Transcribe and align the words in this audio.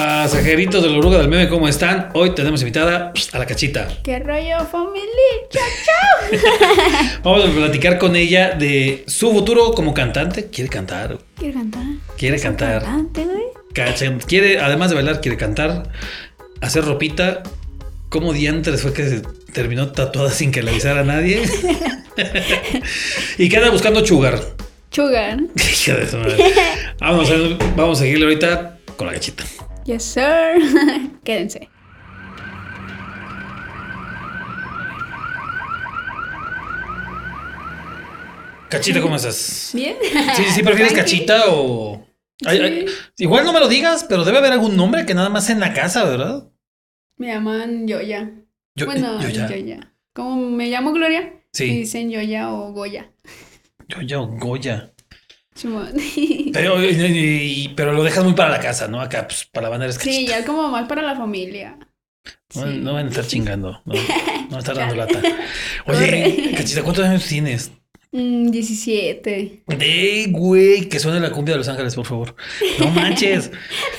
Pasajeritos 0.00 0.82
de 0.82 0.90
la 0.90 0.98
oruga 0.98 1.16
del 1.16 1.28
meme, 1.28 1.48
¿cómo 1.48 1.66
están? 1.68 2.10
Hoy 2.12 2.34
tenemos 2.34 2.60
invitada 2.60 3.14
a 3.32 3.38
la 3.38 3.46
cachita. 3.46 3.88
¿Qué 4.04 4.18
rollo, 4.18 4.58
familia? 4.70 5.08
¡Chao, 5.48 5.62
chao! 5.86 7.20
Vamos 7.24 7.46
a 7.46 7.50
platicar 7.50 7.96
con 7.96 8.14
ella 8.14 8.50
de 8.50 9.04
su 9.06 9.32
futuro 9.32 9.72
como 9.72 9.94
cantante. 9.94 10.50
Quiere 10.50 10.68
cantar. 10.68 11.16
¿Quiere 11.38 11.54
cantar? 11.54 11.82
Quiere 12.18 12.38
cantar. 12.38 12.82
Cantante, 12.82 13.24
güey. 13.24 13.44
Cacha- 13.72 14.18
Quiere, 14.26 14.60
además 14.60 14.90
de 14.90 14.96
bailar, 14.96 15.22
quiere 15.22 15.38
cantar, 15.38 15.90
hacer 16.60 16.84
ropita. 16.84 17.42
¿Cómo 18.10 18.34
diantres 18.34 18.82
fue 18.82 18.92
que 18.92 19.08
se 19.08 19.22
terminó 19.54 19.92
tatuada 19.92 20.28
sin 20.30 20.52
que 20.52 20.62
le 20.62 20.72
avisara 20.72 21.00
a 21.00 21.04
nadie? 21.04 21.42
y 23.38 23.48
queda 23.48 23.70
buscando 23.70 24.02
chugar. 24.02 24.38
Madre. 26.12 26.52
Vamos 27.00 27.30
a, 27.30 27.34
vamos 27.74 27.98
a 27.98 28.02
seguirle 28.02 28.26
ahorita 28.26 28.76
con 28.98 29.06
la 29.06 29.14
cachita. 29.14 29.44
Yes, 29.86 30.04
sir. 30.04 30.58
Quédense. 31.24 31.68
Cachita, 38.68 39.00
¿cómo 39.00 39.16
estás? 39.16 39.70
¿Bien? 39.74 39.96
Sí, 40.34 40.42
sí, 40.54 40.62
¿prefieres 40.62 40.92
cachita 40.92 41.44
o...? 41.48 42.04
Ay, 42.44 42.58
ay, 42.60 42.86
igual 43.16 43.44
no 43.44 43.52
me 43.52 43.60
lo 43.60 43.68
digas, 43.68 44.04
pero 44.08 44.24
debe 44.24 44.38
haber 44.38 44.52
algún 44.52 44.76
nombre 44.76 45.06
que 45.06 45.14
nada 45.14 45.30
más 45.30 45.48
en 45.48 45.60
la 45.60 45.72
casa, 45.72 46.04
¿verdad? 46.04 46.50
Me 47.16 47.28
llaman 47.28 47.86
Yoya. 47.88 48.30
Yo, 48.74 48.84
bueno, 48.86 49.20
yo 49.22 49.28
ya. 49.28 49.48
Yoya. 49.48 49.94
¿Cómo 50.12 50.36
me 50.50 50.68
llamo 50.68 50.92
Gloria? 50.92 51.22
Me 51.22 51.42
Sí, 51.52 51.64
dicen 51.78 52.10
Yoya 52.10 52.52
o 52.52 52.72
Goya. 52.72 53.10
yo 53.88 54.02
ya 54.02 54.20
o 54.20 54.26
Goya. 54.26 54.92
Pero, 56.52 56.76
pero 57.76 57.92
lo 57.92 58.04
dejas 58.04 58.24
muy 58.24 58.34
para 58.34 58.50
la 58.50 58.60
casa, 58.60 58.88
¿no? 58.88 59.00
Acá, 59.00 59.26
pues, 59.26 59.46
para 59.52 59.64
la 59.64 59.70
bandera 59.70 59.90
es 59.90 59.96
Sí, 59.96 60.26
ya 60.26 60.44
como 60.44 60.68
más 60.68 60.88
para 60.88 61.02
la 61.02 61.16
familia. 61.16 61.78
No, 62.54 62.62
Sí. 62.62 62.78
no 62.78 62.92
van 62.94 63.06
a 63.06 63.10
estar 63.10 63.26
chingando. 63.26 63.82
No, 63.84 63.94
no 63.94 64.00
van 64.50 64.54
a 64.54 64.58
estar 64.58 64.76
dando 64.76 64.94
lata. 64.94 65.20
Oye. 65.86 66.52
Cachita, 66.56 66.82
¿cuántos 66.82 67.04
años 67.04 67.24
tienes? 67.26 67.70
Mm, 68.12 68.50
17. 68.50 69.62
¡Eh, 69.68 70.26
güey! 70.30 70.88
Que 70.88 70.98
suene 70.98 71.20
la 71.20 71.30
cumbia 71.30 71.54
de 71.54 71.58
Los 71.58 71.68
Ángeles, 71.68 71.94
por 71.94 72.06
favor. 72.06 72.36
No 72.78 72.90
manches. 72.90 73.50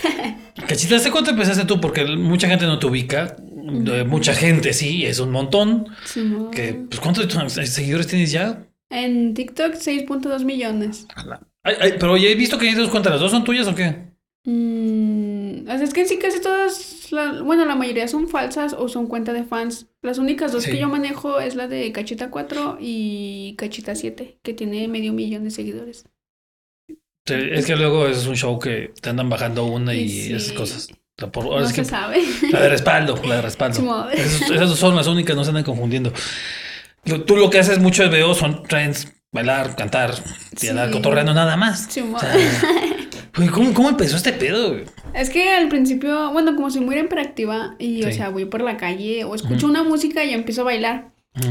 Cachita, 0.67 0.95
¿hace 0.97 1.11
cuánto 1.11 1.31
empezaste 1.31 1.65
tú? 1.65 1.79
Porque 1.79 2.03
mucha 2.05 2.47
gente 2.47 2.65
no 2.65 2.79
te 2.79 2.87
ubica. 2.87 3.35
Eh, 3.69 4.05
Mucha 4.05 4.33
gente, 4.33 4.71
sí, 4.73 5.05
es 5.05 5.19
un 5.19 5.29
montón. 5.31 5.87
Que, 6.53 6.73
pues, 6.89 6.99
¿cuántos 7.01 7.27
seguidores 7.69 8.07
tienes 8.07 8.31
ya? 8.31 8.65
En 8.89 9.33
TikTok 9.33 9.73
6.2 9.75 10.43
millones. 10.45 11.07
Ay, 11.63 11.75
ay, 11.79 11.93
pero 11.99 12.13
oye, 12.13 12.31
he 12.31 12.35
visto 12.35 12.57
que 12.57 12.69
hay 12.69 12.75
dos 12.75 12.89
cuentas. 12.89 13.11
¿Las 13.11 13.21
dos 13.21 13.31
son 13.31 13.43
tuyas 13.43 13.67
o 13.67 13.75
qué? 13.75 14.07
Mm, 14.45 15.69
es 15.69 15.93
que 15.93 16.05
sí, 16.05 16.17
casi 16.17 16.39
todas, 16.41 17.11
la- 17.11 17.41
bueno, 17.41 17.65
la 17.65 17.75
mayoría 17.75 18.07
son 18.07 18.29
falsas 18.29 18.73
o 18.73 18.87
son 18.87 19.07
cuenta 19.07 19.33
de 19.33 19.43
fans. 19.43 19.87
Las 20.01 20.17
únicas 20.19 20.51
dos 20.53 20.63
Sí. 20.63 20.71
que 20.71 20.77
yo 20.79 20.87
manejo 20.87 21.39
es 21.41 21.55
la 21.55 21.67
de 21.67 21.91
Cachita 21.91 22.29
4 22.31 22.77
y 22.79 23.55
Cachita 23.57 23.93
7, 23.95 24.39
que 24.41 24.53
tiene 24.53 24.87
medio 24.87 25.11
millón 25.11 25.43
de 25.43 25.51
seguidores. 25.51 26.05
Sí, 27.25 27.33
Es 27.51 27.65
que 27.65 27.75
luego 27.75 28.07
es 28.07 28.25
un 28.25 28.37
show 28.37 28.57
que 28.57 28.93
te 29.01 29.09
andan 29.09 29.29
bajando 29.29 29.65
una 29.65 29.93
y 29.93 30.07
Sí. 30.07 30.33
esas 30.33 30.53
cosas. 30.53 30.87
Por- 31.31 31.43
ahora 31.45 31.59
No 31.61 31.65
es 31.65 31.69
se 31.71 31.81
que 31.81 31.83
sabe. 31.85 32.23
la 32.51 32.61
de 32.61 32.69
respaldo, 32.69 33.19
la 33.27 33.35
de 33.37 33.41
respaldo. 33.41 34.09
Esas, 34.13 34.49
esas 34.49 34.69
dos 34.69 34.79
son 34.79 34.95
las 34.95 35.07
únicas, 35.07 35.35
no 35.35 35.43
se 35.43 35.49
andan 35.49 35.63
confundiendo. 35.65 36.13
Tú 37.25 37.35
lo 37.37 37.49
que 37.49 37.59
haces 37.59 37.79
mucho 37.79 38.09
veo 38.09 38.33
son 38.33 38.63
trends, 38.63 39.13
bailar, 39.31 39.75
cantar 39.75 40.13
y 40.53 40.57
Sí. 40.57 40.67
andar 40.69 40.91
cotorreando 40.91 41.33
nada 41.33 41.55
más. 41.55 41.87
O 41.97 42.19
sea, 42.19 42.33
¿cómo, 43.53 43.73
¿Cómo 43.73 43.89
empezó 43.89 44.15
este 44.17 44.33
pedo? 44.33 44.69
güey? 44.73 44.83
Es 45.13 45.29
que 45.29 45.49
al 45.51 45.69
principio, 45.69 46.31
bueno, 46.31 46.55
como 46.55 46.69
soy 46.69 46.81
muy 46.81 46.97
hiperactiva 46.97 47.75
y, 47.79 48.03
o 48.03 48.11
sea, 48.11 48.29
voy 48.29 48.45
por 48.45 48.61
la 48.61 48.77
calle 48.77 49.23
o 49.23 49.35
escucho 49.35 49.67
una 49.67 49.83
música 49.83 50.23
y 50.25 50.33
empiezo 50.33 50.61
a 50.61 50.65
bailar. 50.65 51.09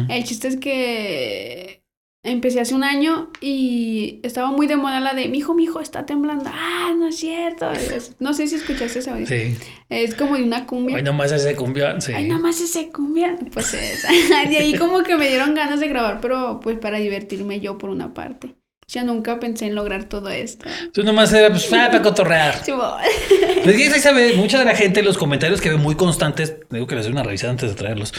El 0.08 0.24
chiste 0.24 0.48
es 0.48 0.56
que 0.56 1.82
empecé 2.26 2.60
hace 2.60 2.74
un 2.74 2.84
año 2.84 3.30
y 3.40 4.20
estaba 4.22 4.50
muy 4.50 4.66
de 4.66 4.76
moda 4.76 5.00
la 5.00 5.14
de 5.14 5.28
mi 5.28 5.38
hijo, 5.38 5.54
mi 5.54 5.64
hijo 5.64 5.80
está 5.80 6.04
temblando. 6.06 6.50
Ah, 6.52 6.92
no 6.96 7.08
es 7.08 7.16
cierto. 7.16 7.70
Es- 7.72 8.16
no 8.18 8.34
sé 8.34 8.46
si 8.46 8.56
escuchaste 8.56 9.08
audio. 9.10 9.26
Sí. 9.26 9.56
Es 9.88 10.14
como 10.14 10.36
de 10.36 10.42
una 10.42 10.66
cumbia. 10.66 10.96
Hoy 10.96 11.02
nomás 11.02 11.32
ese 11.32 11.54
cumbia. 11.56 12.00
Sí. 12.00 12.12
Ay, 12.12 12.28
nomás 12.28 12.60
ese 12.60 12.90
cumbia. 12.90 13.36
Pues 13.52 13.72
esa. 13.74 14.08
De 14.48 14.56
ahí 14.58 14.74
como 14.76 15.02
que 15.02 15.16
me 15.16 15.28
dieron 15.28 15.54
ganas 15.54 15.80
de 15.80 15.88
grabar, 15.88 16.20
pero 16.20 16.60
pues 16.60 16.78
para 16.78 16.98
divertirme 16.98 17.60
yo 17.60 17.78
por 17.78 17.90
una 17.90 18.12
parte. 18.14 18.54
Yo 18.88 19.02
nunca 19.02 19.40
pensé 19.40 19.66
en 19.66 19.74
lograr 19.74 20.04
todo 20.04 20.28
esto. 20.28 20.64
Tú 20.92 21.02
nomás 21.02 21.32
era 21.32 21.48
pues 21.50 21.66
ah, 21.72 21.88
para 21.90 22.02
cotorrear. 22.02 22.62
Simón. 22.64 23.00
Es 23.02 23.76
que 23.76 23.82
ahí 23.92 24.00
se 24.00 24.12
ve 24.12 24.34
mucha 24.34 24.60
de 24.60 24.64
la 24.64 24.76
gente, 24.76 25.02
los 25.02 25.18
comentarios 25.18 25.60
que 25.60 25.70
ven 25.70 25.80
muy 25.80 25.96
constantes, 25.96 26.54
digo 26.70 26.86
que 26.86 26.94
les 26.94 27.04
doy 27.04 27.12
una 27.12 27.24
revisada 27.24 27.50
antes 27.50 27.68
de 27.70 27.74
traerlos. 27.74 28.14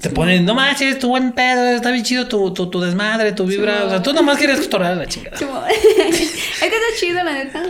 Te 0.00 0.10
ponen, 0.10 0.44
no 0.44 0.54
manches, 0.54 1.00
tu 1.00 1.08
buen 1.08 1.32
pedo, 1.32 1.66
está 1.70 1.90
bien 1.90 2.04
chido 2.04 2.28
tu, 2.28 2.54
tu, 2.54 2.70
tu 2.70 2.80
desmadre, 2.80 3.32
tu 3.32 3.44
vibra. 3.44 3.78
Sí. 3.78 3.82
o 3.86 3.90
sea, 3.90 4.02
tú 4.04 4.12
nomás 4.12 4.38
quieres 4.38 4.60
cotorrear 4.60 4.92
a 4.92 4.96
la 4.96 5.06
chingada. 5.06 5.36
Simón. 5.36 5.64
Es 5.68 6.60
que 6.60 6.66
está 6.66 7.00
chido, 7.00 7.24
la 7.24 7.32
neta. 7.32 7.62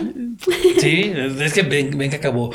Sí, 0.79 1.11
es 1.41 1.51
que 1.53 1.63
ven, 1.63 1.97
ven 1.97 2.11
que 2.11 2.17
acabó. 2.17 2.53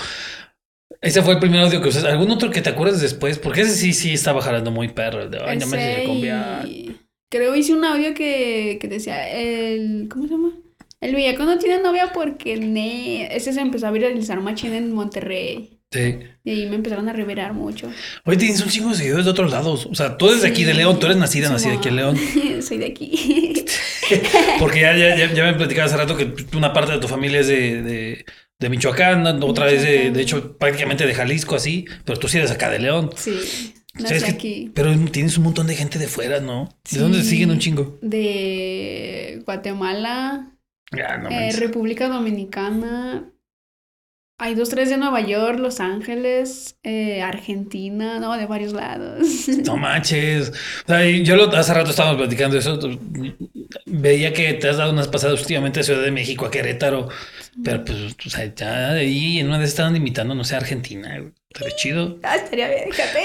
Ese 1.01 1.21
fue 1.23 1.33
el 1.35 1.41
primer 1.41 1.63
audio 1.63 1.83
que 1.83 1.89
usas. 1.89 2.05
¿Algún 2.05 2.31
otro 2.31 2.51
que 2.51 2.63
te 2.63 2.71
acuerdes 2.71 3.01
después? 3.01 3.39
Porque 3.39 3.63
ese 3.63 3.75
sí, 3.75 3.93
sí 3.93 4.13
estaba 4.15 4.41
jalando 4.41 4.71
muy 4.71 4.89
perro. 4.89 5.23
el 5.23 5.31
de, 5.33 5.41
Ay, 5.45 5.59
no 5.59 5.67
me 5.67 6.05
cumbia. 6.07 6.63
y- 6.65 6.97
Creo 7.31 7.55
hice 7.55 7.73
un 7.73 7.85
audio 7.85 8.13
que, 8.13 8.79
que 8.81 8.89
decía 8.89 9.29
el. 9.31 10.09
¿Cómo 10.11 10.25
se 10.27 10.33
llama? 10.33 10.53
El 11.01 11.15
villaco 11.15 11.45
no 11.45 11.59
tiene 11.59 11.81
novia 11.83 12.13
porque 12.13 12.57
ne. 12.59 13.35
Ese 13.35 13.53
se 13.53 13.61
empezó 13.61 13.87
a 13.87 13.91
viralizar 13.91 14.41
machín 14.41 14.75
en 14.75 14.93
Monterrey. 14.93 15.79
Sí. 15.93 16.19
Y 16.45 16.51
ahí 16.51 16.67
me 16.67 16.77
empezaron 16.77 17.09
a 17.09 17.13
reverar 17.13 17.53
mucho. 17.53 17.91
Oye, 18.25 18.37
tienes 18.37 18.61
un 18.61 18.69
chingo 18.69 18.91
de 18.91 18.97
seguidores 18.97 19.25
de 19.25 19.31
otros 19.33 19.51
lados. 19.51 19.87
O 19.87 19.95
sea, 19.95 20.17
tú 20.17 20.29
eres 20.29 20.43
de 20.43 20.49
aquí 20.49 20.65
de 20.65 20.73
Sí. 20.73 20.79
León, 20.79 20.99
tú 21.01 21.07
eres 21.07 21.19
nacida, 21.19 21.49
nacida 21.51 21.75
aquí 21.75 21.89
en 21.89 21.97
León. 21.97 22.17
Soy 22.63 22.79
de 22.79 22.87
aquí. 22.87 23.65
Porque 24.59 24.81
ya, 24.81 24.97
ya, 24.97 25.17
ya, 25.17 25.33
ya 25.33 25.45
me 25.45 25.55
platicaba 25.55 25.87
hace 25.87 25.97
rato 25.97 26.17
que 26.17 26.33
una 26.57 26.73
parte 26.73 26.93
de 26.93 26.99
tu 26.99 27.09
familia 27.09 27.41
es 27.41 27.49
de, 27.49 27.83
de, 27.83 28.25
de 28.59 28.69
Michoacán, 28.69 29.43
otra 29.43 29.67
vez 29.67 29.83
de, 29.83 29.89
Michoacán. 29.89 30.13
de 30.15 30.23
hecho, 30.23 30.59
prácticamente 30.59 31.07
de 31.07 31.15
Jalisco, 31.15 31.55
así, 31.57 31.87
pero 32.05 32.19
tú 32.19 32.29
sí 32.29 32.39
eres 32.39 32.51
acá 32.51 32.71
de 32.71 32.79
León. 32.79 33.11
Sí. 33.17 33.75
Aquí. 34.29 34.71
Pero 34.75 34.95
tienes 35.11 35.37
un 35.37 35.45
montón 35.45 35.67
de 35.67 35.75
gente 35.75 35.99
de 35.99 36.07
fuera, 36.09 36.41
¿no? 36.41 36.67
¿De 36.85 36.91
Sí. 36.91 36.99
dónde 36.99 37.23
siguen 37.23 37.51
un 37.51 37.59
chingo? 37.59 37.99
De 38.03 39.43
Guatemala, 39.45 40.53
no 40.93 41.29
eh. 41.31 41.53
República 41.59 42.09
Dominicana. 42.09 43.33
Hay 44.43 44.55
dos, 44.55 44.71
tres 44.71 44.89
de 44.89 44.97
Nueva 44.97 45.21
York, 45.21 45.59
Los 45.59 45.81
Ángeles, 45.81 46.79
eh, 46.83 47.21
Argentina, 47.21 48.19
no, 48.21 48.35
de 48.39 48.47
varios 48.47 48.73
lados. 48.73 49.19
No 49.67 49.77
manches. 49.77 50.51
O 50.85 50.87
sea, 50.89 51.05
yo 51.07 51.37
lo- 51.37 51.53
hace 51.55 51.75
rato 51.75 51.91
estábamos 51.91 52.17
platicando 52.17 52.57
eso. 52.57 52.79
Veía 53.87 54.33
que 54.33 54.55
te 54.55 54.69
has 54.71 54.79
dado 54.79 54.93
unas 54.93 55.09
pasadas 55.09 55.41
últimamente 55.41 55.81
a 55.81 55.83
Ciudad 55.83 56.03
de 56.03 56.11
México, 56.11 56.47
a 56.47 56.51
Querétaro. 56.51 57.09
Pero 57.65 57.85
pues, 57.85 57.99
o 58.27 58.31
sea, 58.31 58.53
ya 58.55 58.93
de 58.93 59.01
ahí 59.01 59.39
en 59.41 59.49
una 59.49 59.59
vez 59.59 59.71
estaban 59.71 59.95
imitando, 59.97 60.35
no 60.35 60.45
sé, 60.45 60.55
a 60.55 60.59
Argentina. 60.59 61.19
güey. 61.19 61.33
Estaría 61.53 61.77
chido. 61.77 62.19
Ah, 62.23 62.37
estaría 62.37 62.69
bien, 62.69 62.85
déjate. 62.87 63.25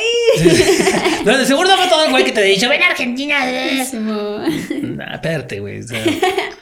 No, 1.25 1.37
de 1.37 1.45
seguro 1.45 1.69
no 1.69 1.77
fue 1.77 1.87
todo 1.87 2.05
el 2.05 2.11
güey 2.11 2.23
que 2.25 2.31
te 2.31 2.39
ha 2.39 2.43
dicho, 2.43 2.67
ven 2.67 2.81
a 2.81 2.87
Argentina. 2.87 3.49
eh". 3.49 3.85
Simón. 3.85 4.97
Nah, 4.97 5.13
espérate, 5.15 5.59
güey. 5.59 5.79
o 5.81 5.87
sea, 5.87 6.03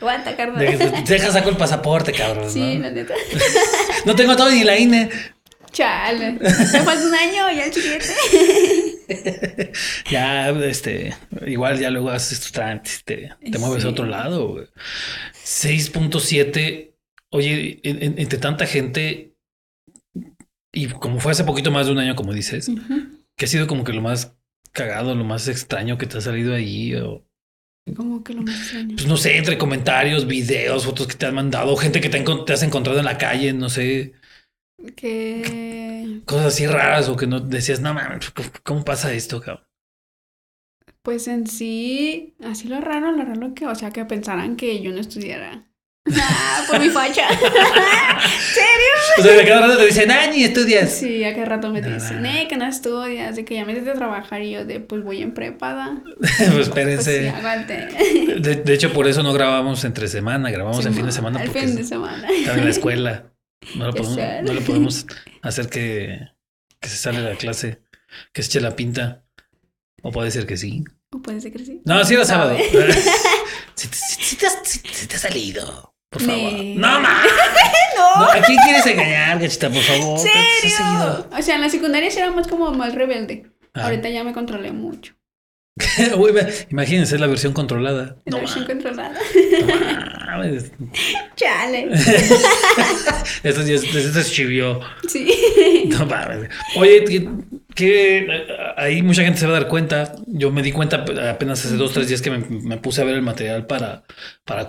Aguanta, 0.02 0.36
carnal. 0.36 0.60
deja, 0.60 1.02
deja 1.02 1.32
saco 1.32 1.50
el 1.50 1.58
pasaporte, 1.58 2.12
cabrón. 2.12 2.50
Sí, 2.50 2.60
¿no? 2.76 2.82
la 2.84 2.92
neta. 2.92 3.14
no 4.06 4.16
tengo 4.16 4.36
todo 4.36 4.50
ni 4.52 4.64
la 4.66 4.78
INE. 4.78 5.10
Chale. 5.72 6.34
Me 6.34 6.50
falta 6.50 7.04
un 7.08 7.16
año, 7.16 7.50
ya 7.52 7.66
el 7.66 7.74
siguiente. 7.74 8.06
Ya, 10.10 10.50
este, 10.50 11.14
igual 11.48 11.80
ya 11.80 11.90
luego 11.90 12.10
haces 12.12 12.40
tus 12.40 12.52
trámites, 12.52 13.04
te, 13.04 13.32
te 13.52 13.58
mueves 13.58 13.84
a 13.86 13.90
otro 13.90 14.06
lado. 14.06 14.50
güey. 14.50 14.66
6.7. 15.46 16.93
Oye, 17.34 17.80
en- 17.84 18.02
en- 18.04 18.20
entre 18.20 18.38
tanta 18.38 18.66
gente, 18.68 19.34
y 20.72 20.88
como 20.88 21.20
fue 21.20 21.32
hace 21.32 21.44
poquito 21.44 21.72
más 21.72 21.88
de 21.88 21.92
un 21.94 21.98
año, 22.00 22.16
como 22.16 22.32
dices, 22.32 22.70
que 23.36 23.46
ha 23.46 23.48
sido 23.48 23.66
como 23.68 23.84
que 23.84 23.92
lo 23.94 24.02
más 24.02 24.36
cagado, 24.72 25.16
lo 25.16 25.24
más 25.24 25.48
extraño 25.48 25.98
que 25.98 26.06
te 26.06 26.18
ha 26.20 26.22
salido 26.22 26.54
ahí, 26.54 26.94
o 26.96 27.26
Como 27.96 28.24
que 28.24 28.34
lo 28.34 28.44
más 28.44 28.56
extraño. 28.56 28.96
pues 28.96 29.08
no 29.08 29.18
sé, 29.18 29.38
entre 29.38 29.58
comentarios, 29.58 30.28
videos, 30.28 30.86
fotos 30.86 31.08
que 31.08 31.16
te 31.16 31.26
han 31.26 31.36
mandado, 31.36 31.76
gente 31.76 32.00
que 32.02 32.10
te, 32.10 32.18
ha 32.18 32.24
encon- 32.24 32.46
te 32.46 32.54
has 32.54 32.64
encontrado 32.64 33.00
en 33.00 33.06
la 33.06 33.18
calle, 33.18 33.52
no 33.54 33.70
sé, 33.70 34.14
Que. 34.96 36.22
cosas 36.26 36.48
así 36.54 36.68
raras 36.68 37.10
o 37.10 37.16
que 37.16 37.26
no 37.28 37.40
decías, 37.40 37.82
no 37.82 37.94
mames, 37.96 38.30
¿cómo- 38.32 38.50
¿cómo 38.64 38.86
pasa 38.86 39.12
esto, 39.14 39.42
cabrón? 39.42 39.66
Pues 41.02 41.28
en 41.28 41.48
sí, 41.48 42.36
así 42.44 42.68
lo 42.68 42.80
raro, 42.80 43.12
lo 43.12 43.26
raro 43.26 43.54
que, 43.54 43.66
o 43.68 43.76
sea, 43.76 43.92
que 43.92 44.06
pensaran 44.06 44.56
que 44.56 44.82
yo 44.82 44.92
no 44.92 45.00
estudiara. 45.00 45.68
Ah, 46.16 46.66
por 46.70 46.80
mi 46.80 46.90
facha. 46.90 47.28
¿Serio? 47.40 48.94
O 49.20 49.22
sea, 49.22 49.34
de 49.34 49.46
cada 49.48 49.62
rato 49.68 49.78
te 49.78 49.86
dicen, 49.86 50.12
ah, 50.12 50.28
ni 50.28 50.44
estudias. 50.44 50.92
Sí, 50.92 51.24
a 51.24 51.34
cada 51.34 51.46
rato 51.46 51.70
me 51.70 51.82
Nah. 51.82 51.94
dicen, 51.94 52.26
eh, 52.26 52.48
que 52.50 52.58
no 52.58 52.66
estudias, 52.68 53.36
de 53.36 53.46
que 53.46 53.56
ya 53.56 53.66
me 53.66 53.74
a 53.80 53.94
trabajar 53.94 54.42
y 54.42 54.52
yo 54.52 54.66
de, 54.66 54.80
pues 54.80 55.04
voy 55.04 55.22
en 55.22 55.34
prepada. 55.34 56.02
pues 56.20 56.34
Pues 56.38 56.52
sí, 56.54 56.60
espérense. 56.62 57.30
aguante. 57.30 57.88
De, 58.40 58.56
de 58.56 58.74
hecho, 58.74 58.92
por 58.92 59.08
eso 59.08 59.24
no 59.24 59.34
grabamos 59.34 59.84
entre 59.86 60.08
semana, 60.08 60.52
grabamos 60.52 60.86
en 60.86 60.94
fin 60.94 61.06
de 61.06 61.12
semana 61.12 61.42
El 61.42 61.50
fin 61.52 61.76
de 61.76 61.84
semana. 61.84 62.28
estaba 62.30 62.58
en 62.58 62.64
la 62.66 62.70
escuela. 62.72 63.32
No 63.76 63.86
lo 63.88 63.94
podemos, 63.96 64.18
no 64.44 64.54
lo 64.54 64.62
podemos 64.62 65.06
hacer 65.42 65.70
que, 65.70 66.20
que 66.82 66.90
se 66.90 66.98
sale 66.98 67.22
de 67.22 67.30
la 67.30 67.36
clase, 67.38 67.82
que 68.34 68.44
se 68.44 68.50
eche 68.50 68.60
la 68.62 68.76
pinta. 68.76 69.24
O 70.02 70.12
puede 70.12 70.32
ser 70.32 70.46
que 70.46 70.58
sí. 70.58 70.84
O 71.14 71.22
puede 71.22 71.40
ser 71.40 71.54
que 71.54 71.60
sí. 71.64 71.82
No, 71.86 72.04
sí 72.04 72.16
era 72.16 72.26
sábado. 72.26 72.58
Te, 72.58 72.94
si- 73.76 73.88
si 74.14 74.36
te 75.08 75.16
has 75.16 75.22
salido, 75.22 75.93
por. 76.20 76.76
No, 76.76 77.00
ma. 77.00 77.24
No, 77.96 78.24
¿A 78.26 78.42
quién 78.42 78.58
quieres 78.64 78.86
engañar, 78.88 79.40
gachita, 79.40 79.70
por 79.70 79.82
favor? 79.82 80.18
¿En 80.20 80.24
¿Te 80.24 80.30
has 80.30 80.74
serio? 80.74 81.28
O 81.38 81.42
sea, 81.42 81.56
en 81.56 81.62
la 81.62 81.70
secundaria 81.70 82.10
sí 82.10 82.20
era 82.20 82.32
más 82.32 82.48
como 82.48 82.72
más 82.72 82.96
rebelde. 82.96 83.46
Ah. 83.74 83.86
Ahorita 83.86 84.10
ya 84.10 84.24
me 84.24 84.34
controlé 84.34 84.72
mucho. 84.72 85.14
Imagínense 86.70 87.18
la 87.18 87.28
versión 87.28 87.54
controlada. 87.54 88.18
No, 88.26 88.38
la 88.38 88.44
versión 88.44 88.66
controlada. 88.66 89.18
no. 90.38 90.44
Chale. 91.36 91.90
Esto 93.44 93.62
ya 93.64 93.74
es- 93.76 93.84
esto 93.96 94.20
es 94.20 94.32
chivió. 94.32 94.80
Sí. 95.08 95.86
No 95.88 96.06
mames. 96.06 96.50
Oye, 96.76 97.04
que, 97.06 97.28
que, 97.76 98.28
ahí 98.78 99.02
mucha 99.02 99.24
gente 99.24 99.40
se 99.40 99.46
va 99.48 99.58
a 99.58 99.60
dar 99.62 99.68
cuenta. 99.70 100.14
Yo 100.28 100.52
me 100.52 100.62
di 100.62 100.72
cuenta 100.72 101.06
apenas 101.30 101.66
hace 101.66 101.76
dos, 101.76 101.92
tres 101.94 102.08
días 102.08 102.22
que 102.22 102.30
me, 102.32 102.38
me 102.40 102.78
puse 102.78 103.02
a 103.02 103.06
ver 103.06 103.16
el 103.16 103.22
material 103.22 103.66
para, 103.66 104.04
para. 104.46 104.68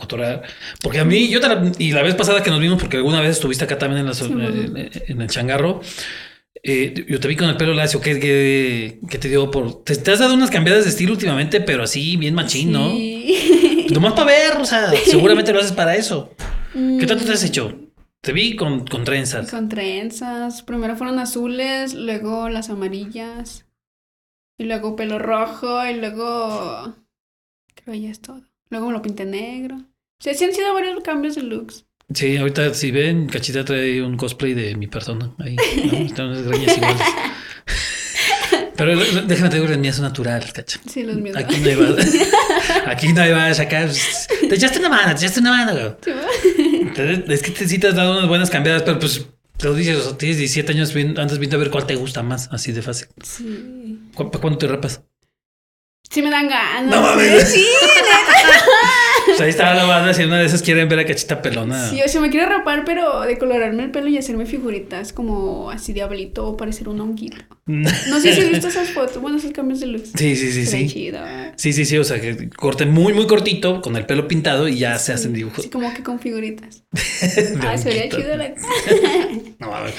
Porque 0.83 0.99
a 1.01 1.05
mí, 1.05 1.29
yo 1.29 1.41
te 1.41 1.49
la- 1.49 1.71
y 1.79 1.93
la 1.93 2.03
vez 2.03 2.15
pasada 2.15 2.43
que 2.43 2.51
nos 2.51 2.61
vimos, 2.61 2.81
porque 2.81 2.97
alguna 2.97 3.21
vez 3.21 3.31
estuviste 3.33 3.65
acá 3.65 3.79
también 3.79 4.01
en, 4.01 4.07
la, 4.07 4.15
Sí, 4.15 4.25
en- 4.25 4.33
bueno. 4.73 4.91
en 5.07 5.21
el 5.23 5.29
changarro. 5.29 5.81
Eh, 6.65 7.07
yo 7.09 7.21
te 7.21 7.29
vi 7.29 7.37
con 7.37 7.49
el 7.49 7.57
pelo 7.57 7.75
lacio, 7.75 8.01
que, 8.01 8.19
que, 8.21 9.01
que 9.09 9.19
te 9.19 9.29
dio 9.29 9.51
por. 9.51 9.85
Te, 9.85 9.97
te 9.97 10.11
has 10.13 10.19
dado 10.19 10.35
unas 10.35 10.51
cambiadas 10.51 10.85
de 10.85 10.91
estilo 10.91 11.13
últimamente, 11.13 11.61
pero 11.61 11.85
así, 11.85 12.17
bien 12.17 12.35
machín, 12.35 12.73
¿no? 12.73 12.91
Sí. 12.91 13.87
Nomás 13.93 14.15
para 14.15 14.27
ver, 14.27 14.57
o 14.61 14.65
sea, 14.65 14.93
seguramente 15.07 15.53
lo 15.53 15.61
haces 15.61 15.73
para 15.73 15.97
eso. 15.97 16.35
¿Qué 16.73 16.79
Mm, 16.81 17.07
tanto 17.07 17.25
te 17.25 17.33
has 17.33 17.45
hecho? 17.45 17.73
Te 18.21 18.33
vi 18.33 18.57
con, 18.57 18.87
con 18.87 19.05
trenzas. 19.05 19.51
Con 19.51 19.69
trenzas. 19.69 20.63
Primero 20.63 20.97
fueron 20.97 21.19
azules, 21.19 21.95
luego 21.95 22.49
las 22.49 22.71
amarillas. 22.71 23.67
Y 24.59 24.65
luego 24.65 24.97
pelo 24.97 25.19
rojo, 25.19 25.85
y 25.87 25.95
luego. 25.95 26.95
Creo 27.75 27.93
que 27.95 28.01
ya 28.01 28.11
es 28.11 28.21
todo. 28.21 28.43
Luego 28.71 28.87
me 28.89 28.93
lo 28.95 29.03
pinté 29.03 29.25
negro. 29.27 29.77
O 29.77 30.23
sea, 30.25 30.35
sí 30.35 30.45
han 30.45 30.55
sido 30.55 30.73
varios 30.75 31.03
cambios 31.03 31.35
de 31.35 31.43
looks. 31.43 31.87
Sí, 32.13 32.37
ahorita 32.37 32.75
si 32.75 32.91
ven, 32.91 33.27
Cachita 33.29 33.65
trae 33.65 34.03
un 34.03 34.17
cosplay 34.17 34.55
de 34.55 34.75
mi 34.77 34.87
persona. 34.87 35.33
Ahí, 35.39 35.57
¿no? 35.57 35.99
Están 36.07 36.27
unas 36.29 36.43
greñas 36.43 36.77
iguales. 36.77 37.01
Pero 38.77 38.97
déjame 39.23 39.51
te 39.51 39.57
digo, 39.61 39.69
el 39.73 39.79
mío 39.79 39.91
es 39.93 40.01
natural, 40.01 40.53
cacha. 40.53 40.81
Sí, 40.91 41.05
los 41.05 41.17
míos. 41.17 41.37
Aquí 41.37 41.59
no 41.59 41.71
iba, 41.71 41.87
aquí 42.87 43.13
no 43.13 43.25
iba 43.27 43.47
a 43.47 43.55
sacar. 43.55 43.89
Te 44.49 44.55
echaste 44.55 44.81
una 44.81 44.89
mano, 44.89 45.15
te 45.15 45.21
echaste 45.25 45.41
una 45.41 45.51
mano. 45.65 45.97
güey. 46.05 47.23
Es 47.29 47.43
que 47.43 47.51
te, 47.53 47.69
sí 47.69 47.79
te 47.79 47.89
has 47.89 47.95
dado 47.95 48.13
unas 48.19 48.29
buenas 48.29 48.51
cambiadas, 48.51 48.83
pero 48.83 48.99
pues 48.99 49.25
te 49.57 49.67
lo 49.69 49.75
dices, 49.75 49.97
o 49.99 50.03
sea, 50.03 50.19
tienes 50.19 50.39
17 50.39 50.73
años, 50.73 50.93
bien- 50.93 51.19
antes 51.19 51.39
viendo 51.39 51.57
a 51.57 51.61
ver 51.61 51.71
cuál 51.71 51.87
te 51.87 51.95
gusta 51.95 52.23
más, 52.25 52.49
así 52.51 52.73
de 52.73 52.83
fácil. 52.83 53.07
Sí. 53.23 54.01
¿Cu- 54.15 54.31
¿Para 54.31 54.41
cuándo 54.43 54.59
te 54.59 54.67
rapas? 54.67 55.03
Sí 56.11 56.21
me 56.21 56.31
dan 56.31 56.49
ganas. 56.49 56.91
No 56.91 57.01
mames. 57.01 57.49
Sí, 57.49 57.65
Pues 59.37 59.41
ahí 59.43 59.51
está 59.51 59.75
la 59.75 59.85
banda, 59.85 60.15
si 60.15 60.23
una 60.25 60.39
de 60.39 60.47
esas 60.47 60.63
quieren 60.63 60.89
ver 60.89 60.99
a 61.01 61.07
Cachita 61.07 61.43
pelona. 61.43 61.89
sí, 61.91 62.01
o 62.05 62.09
sea, 62.09 62.21
me 62.21 62.31
quiero 62.31 62.49
rapar, 62.49 62.85
pero 62.85 63.21
decolorarme 63.23 63.85
el 63.85 63.91
pelo 63.91 64.09
y 64.09 64.17
hacerme 64.19 64.47
figuritas 64.47 65.13
como 65.13 65.71
así 65.71 65.93
diablito 65.93 66.47
o 66.47 66.57
parecer 66.57 66.89
un 66.89 67.01
honguito. 67.01 67.37
No 67.67 68.21
sé 68.21 68.35
si 68.35 68.41
has 68.43 68.51
visto 68.51 68.69
esas 68.69 68.91
fotos, 68.91 69.21
bueno, 69.21 69.39
esos 69.39 69.53
cambios 69.53 69.81
de 69.81 69.87
looks. 69.87 70.11
Sí, 70.17 70.37
sí, 70.37 70.53
sí, 70.53 70.67
sí. 70.67 70.89
chido. 70.89 71.21
Sí, 71.57 71.73
sí, 71.73 71.85
sí, 71.85 71.97
o 71.99 72.05
sea, 72.05 72.21
que 72.21 72.49
corte 72.51 72.87
muy, 72.87 73.13
muy 73.13 73.27
cortito, 73.27 73.81
con 73.81 73.97
el 73.97 74.07
pelo 74.07 74.29
pintado 74.29 74.69
y 74.69 74.79
ya 74.79 74.99
se 74.99 75.13
hacen 75.13 75.33
dibujos. 75.33 75.61
Así 75.61 75.71
como 75.71 75.93
que 75.95 76.03
con 76.03 76.19
figuritas. 76.21 76.85
Ah, 77.63 77.77
sería 77.79 78.09
chido 78.09 78.37
la... 78.37 78.53
No, 79.59 79.75
a 79.75 79.83
ver. 79.83 79.95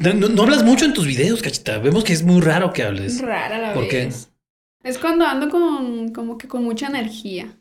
No, 0.00 0.12
no- 0.14 0.28
no 0.28 0.42
hablas 0.42 0.62
mucho 0.64 0.84
en 0.84 0.92
tus 0.94 1.06
videos, 1.06 1.42
cachita. 1.42 1.78
Vemos 1.78 2.04
que 2.04 2.12
es 2.12 2.22
muy 2.22 2.40
raro 2.40 2.72
que 2.72 2.82
hables. 2.82 3.20
rara 3.20 3.58
la 3.58 3.74
¿Por 3.74 3.88
qué? 3.88 4.06
vez. 4.06 4.28
Es 4.84 4.98
cuando 4.98 5.24
ando 5.24 5.48
con 5.48 6.12
como 6.12 6.36
que 6.38 6.48
con 6.48 6.64
mucha 6.64 6.88
energía. 6.88 7.56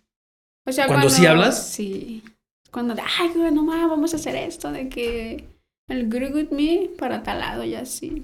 O 0.65 0.71
sea, 0.71 0.87
¿Cuando 0.87 1.09
sí 1.09 1.25
hablas? 1.25 1.67
Sí. 1.71 2.23
Cuando 2.71 2.93
de, 2.95 3.01
ay, 3.19 3.29
güey, 3.35 3.51
no 3.51 3.63
mames, 3.63 3.89
vamos 3.89 4.13
a 4.13 4.17
hacer 4.17 4.35
esto, 4.35 4.71
de 4.71 4.87
que 4.89 5.43
el 5.89 6.07
Grew 6.09 6.33
With 6.33 6.51
Me 6.51 6.89
para 6.97 7.21
tal 7.23 7.39
lado 7.39 7.63
y 7.63 7.75
así. 7.75 8.23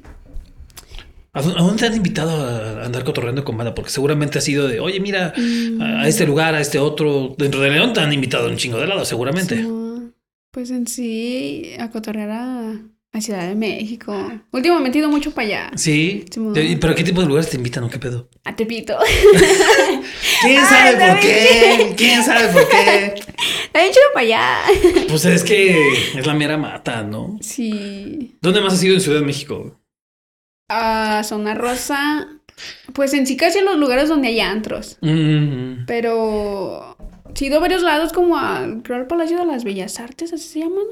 ¿A 1.34 1.42
dó- 1.42 1.56
a 1.58 1.62
dónde 1.62 1.78
te 1.80 1.86
han 1.88 1.96
invitado 1.96 2.32
a 2.32 2.86
andar 2.86 3.04
cotorreando 3.04 3.44
con 3.44 3.58
banda? 3.58 3.76
Porque 3.76 3.92
seguramente 3.92 4.38
ha 4.38 4.42
sido 4.42 4.68
de, 4.68 4.80
oye, 4.80 5.00
mira, 5.00 5.34
Mm, 5.38 5.82
a 5.82 6.08
este 6.08 6.26
lugar, 6.26 6.56
a 6.56 6.62
este 6.62 6.80
otro. 6.80 7.36
Dentro 7.38 7.60
de 7.62 7.70
León 7.72 7.94
te 7.94 8.00
han 8.00 8.14
invitado 8.14 8.48
a 8.48 8.50
un 8.50 8.58
chingo 8.58 8.78
de 8.80 8.88
lado, 8.88 9.04
seguramente. 9.06 9.58
sí, 9.58 9.68
pues 10.52 10.72
en 10.72 10.88
sí, 10.88 11.74
a 11.80 11.90
cotorrear 11.92 12.30
a, 12.32 12.80
a 13.18 13.22
Ciudad 13.22 13.48
de 13.48 13.56
México. 13.56 14.14
Últimamente 14.52 14.98
he 14.98 15.02
ido 15.02 15.10
mucho 15.10 15.32
para 15.32 15.48
allá. 15.48 15.72
Sí. 15.76 16.26
¿Pero 16.80 16.96
qué 16.96 17.04
tipo 17.04 17.22
de 17.22 17.28
lugares 17.28 17.50
te 17.50 17.58
invitan 17.58 17.84
o 17.84 17.90
qué 17.90 18.00
pedo? 18.00 18.30
A 18.44 18.56
Tepito. 18.56 18.98
¿Quién 20.42 20.66
sabe 20.66 20.98
por 20.98 21.20
qué? 21.20 21.94
¿Quién 21.98 22.24
sabe 22.24 22.48
por 22.50 22.68
qué? 22.70 23.14
He 23.74 23.88
hecho 23.88 24.00
para 24.14 24.26
allá. 24.26 24.62
Pues 25.08 25.26
es 25.26 25.44
que 25.44 25.94
es 26.18 26.26
la 26.26 26.34
mera 26.34 26.58
mata, 26.58 27.04
¿no? 27.04 27.38
Sí. 27.42 28.38
¿Dónde 28.42 28.62
más 28.62 28.74
has 28.74 28.84
ido 28.84 28.96
en 28.96 29.02
Ciudad 29.02 29.20
de 29.20 29.26
México? 29.26 29.80
A 30.70 31.24
Zona 31.24 31.54
Rosa. 31.54 32.28
Pues 32.94 33.14
en 33.14 33.28
sí 33.28 33.38
casi 33.38 33.60
en 33.60 33.66
los 33.66 33.78
lugares 33.78 34.10
donde 34.10 34.30
hay 34.30 34.40
antros. 34.40 34.98
Mm, 35.02 35.86
Pero 35.86 36.98
he 37.40 37.46
ido 37.46 37.58
a 37.58 37.62
varios 37.62 37.84
lados 37.84 38.14
como 38.14 38.38
al, 38.38 38.82
Palacio 39.08 39.38
de 39.38 39.46
las 39.46 39.64
Bellas 39.64 40.00
Artes, 40.00 40.34
así 40.34 40.48
se 40.48 40.60
llaman. 40.60 40.86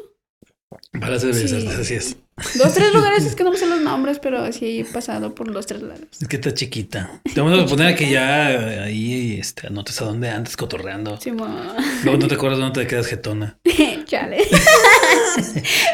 Bellas 0.93 1.21
Sí. 1.21 1.27
Artes, 1.27 1.53
así 1.79 1.93
es. 1.93 2.17
Dos, 2.57 2.73
tres 2.73 2.93
lugares, 2.93 3.25
es 3.25 3.35
que 3.35 3.43
no 3.43 3.51
me 3.51 3.57
sé 3.57 3.65
los 3.67 3.81
nombres, 3.81 4.19
pero 4.21 4.51
sí 4.51 4.79
he 4.81 4.85
pasado 4.85 5.33
por 5.35 5.47
los 5.49 5.65
tres 5.65 5.81
lados. 5.81 6.01
Es 6.21 6.27
que 6.27 6.35
está 6.37 6.53
chiquita. 6.53 7.21
Te 7.33 7.41
vamos 7.41 7.59
a 7.59 7.65
poner 7.69 7.95
que 7.95 8.09
ya 8.09 8.83
ahí 8.83 9.37
este, 9.39 9.67
anotes 9.67 10.01
a 10.01 10.05
dónde 10.05 10.29
andas 10.29 10.55
cotorreando. 10.57 11.17
Sí, 11.21 11.31
Luego 11.31 12.17
no 12.19 12.27
te 12.27 12.35
acuerdas 12.39 12.59
dónde 12.59 12.81
te 12.81 12.87
quedas 12.87 13.07
jetona. 13.07 13.57
Chale. 14.05 14.37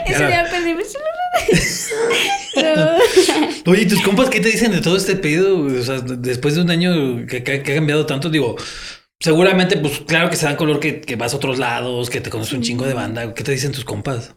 Ese 0.06 0.28
día 0.28 0.48
perdí 0.52 0.74
mi 0.74 0.84
celular. 0.84 1.12
Oye, 3.66 3.82
¿y 3.84 3.88
tus 3.88 4.02
compas 4.02 4.30
qué 4.30 4.40
te 4.40 4.50
dicen 4.50 4.72
de 4.72 4.82
todo 4.82 4.98
este 4.98 5.16
pedo? 5.16 5.66
O 5.66 5.82
sea, 5.84 6.00
después 6.02 6.56
de 6.56 6.62
un 6.62 6.72
año 6.72 7.26
que, 7.28 7.44
que- 7.44 7.64
que 7.64 7.72
ha 7.72 7.76
cambiado 7.76 8.06
tanto, 8.06 8.30
digo, 8.30 8.56
seguramente, 9.20 9.78
pues 9.78 10.00
claro 10.02 10.30
que 10.30 10.36
se 10.36 10.46
dan 10.46 10.56
color 10.56 10.80
que, 10.80 11.02
que 11.02 11.16
vas 11.16 11.34
a 11.34 11.38
otros 11.38 11.60
lados, 11.60 12.10
que 12.10 12.22
te 12.22 12.30
conoces 12.30 12.54
un 12.54 12.62
chingo 12.62 12.86
de 12.86 12.94
banda. 12.94 13.34
¿Qué 13.34 13.44
te 13.44 13.52
dicen 13.52 13.72
tus 13.72 13.86
compas? 13.86 14.36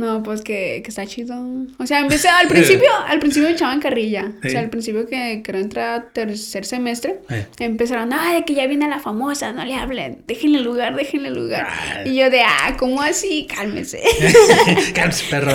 No, 0.00 0.22
pues 0.22 0.40
que, 0.40 0.80
que 0.82 0.88
está 0.88 1.06
chido. 1.06 1.36
O 1.78 1.86
sea, 1.86 2.00
empecé 2.00 2.28
al 2.30 2.48
principio, 2.54 2.88
al 3.06 3.18
principio 3.18 3.48
me 3.48 3.54
echaban 3.54 3.80
carrilla. 3.80 4.32
O 4.42 4.48
sea, 4.48 4.60
al 4.60 4.70
principio 4.70 5.06
que 5.06 5.42
creo 5.44 5.60
entrar 5.60 6.00
a 6.00 6.04
tercer 6.10 6.64
semestre, 6.64 7.20
empezaron, 7.58 8.10
ay, 8.14 8.44
que 8.44 8.54
ya 8.54 8.66
viene 8.66 8.88
la 8.88 8.98
famosa, 8.98 9.52
no 9.52 9.62
le 9.62 9.74
hablen, 9.74 10.24
déjenle 10.26 10.60
lugar, 10.60 10.96
déjenle 10.96 11.30
lugar. 11.30 11.68
Ay. 11.68 12.12
Y 12.12 12.16
yo 12.16 12.30
de, 12.30 12.40
ah, 12.40 12.76
¿cómo 12.78 13.02
así? 13.02 13.46
Cálmese. 13.54 14.02
Cálmese, 14.94 15.24
perro. 15.28 15.52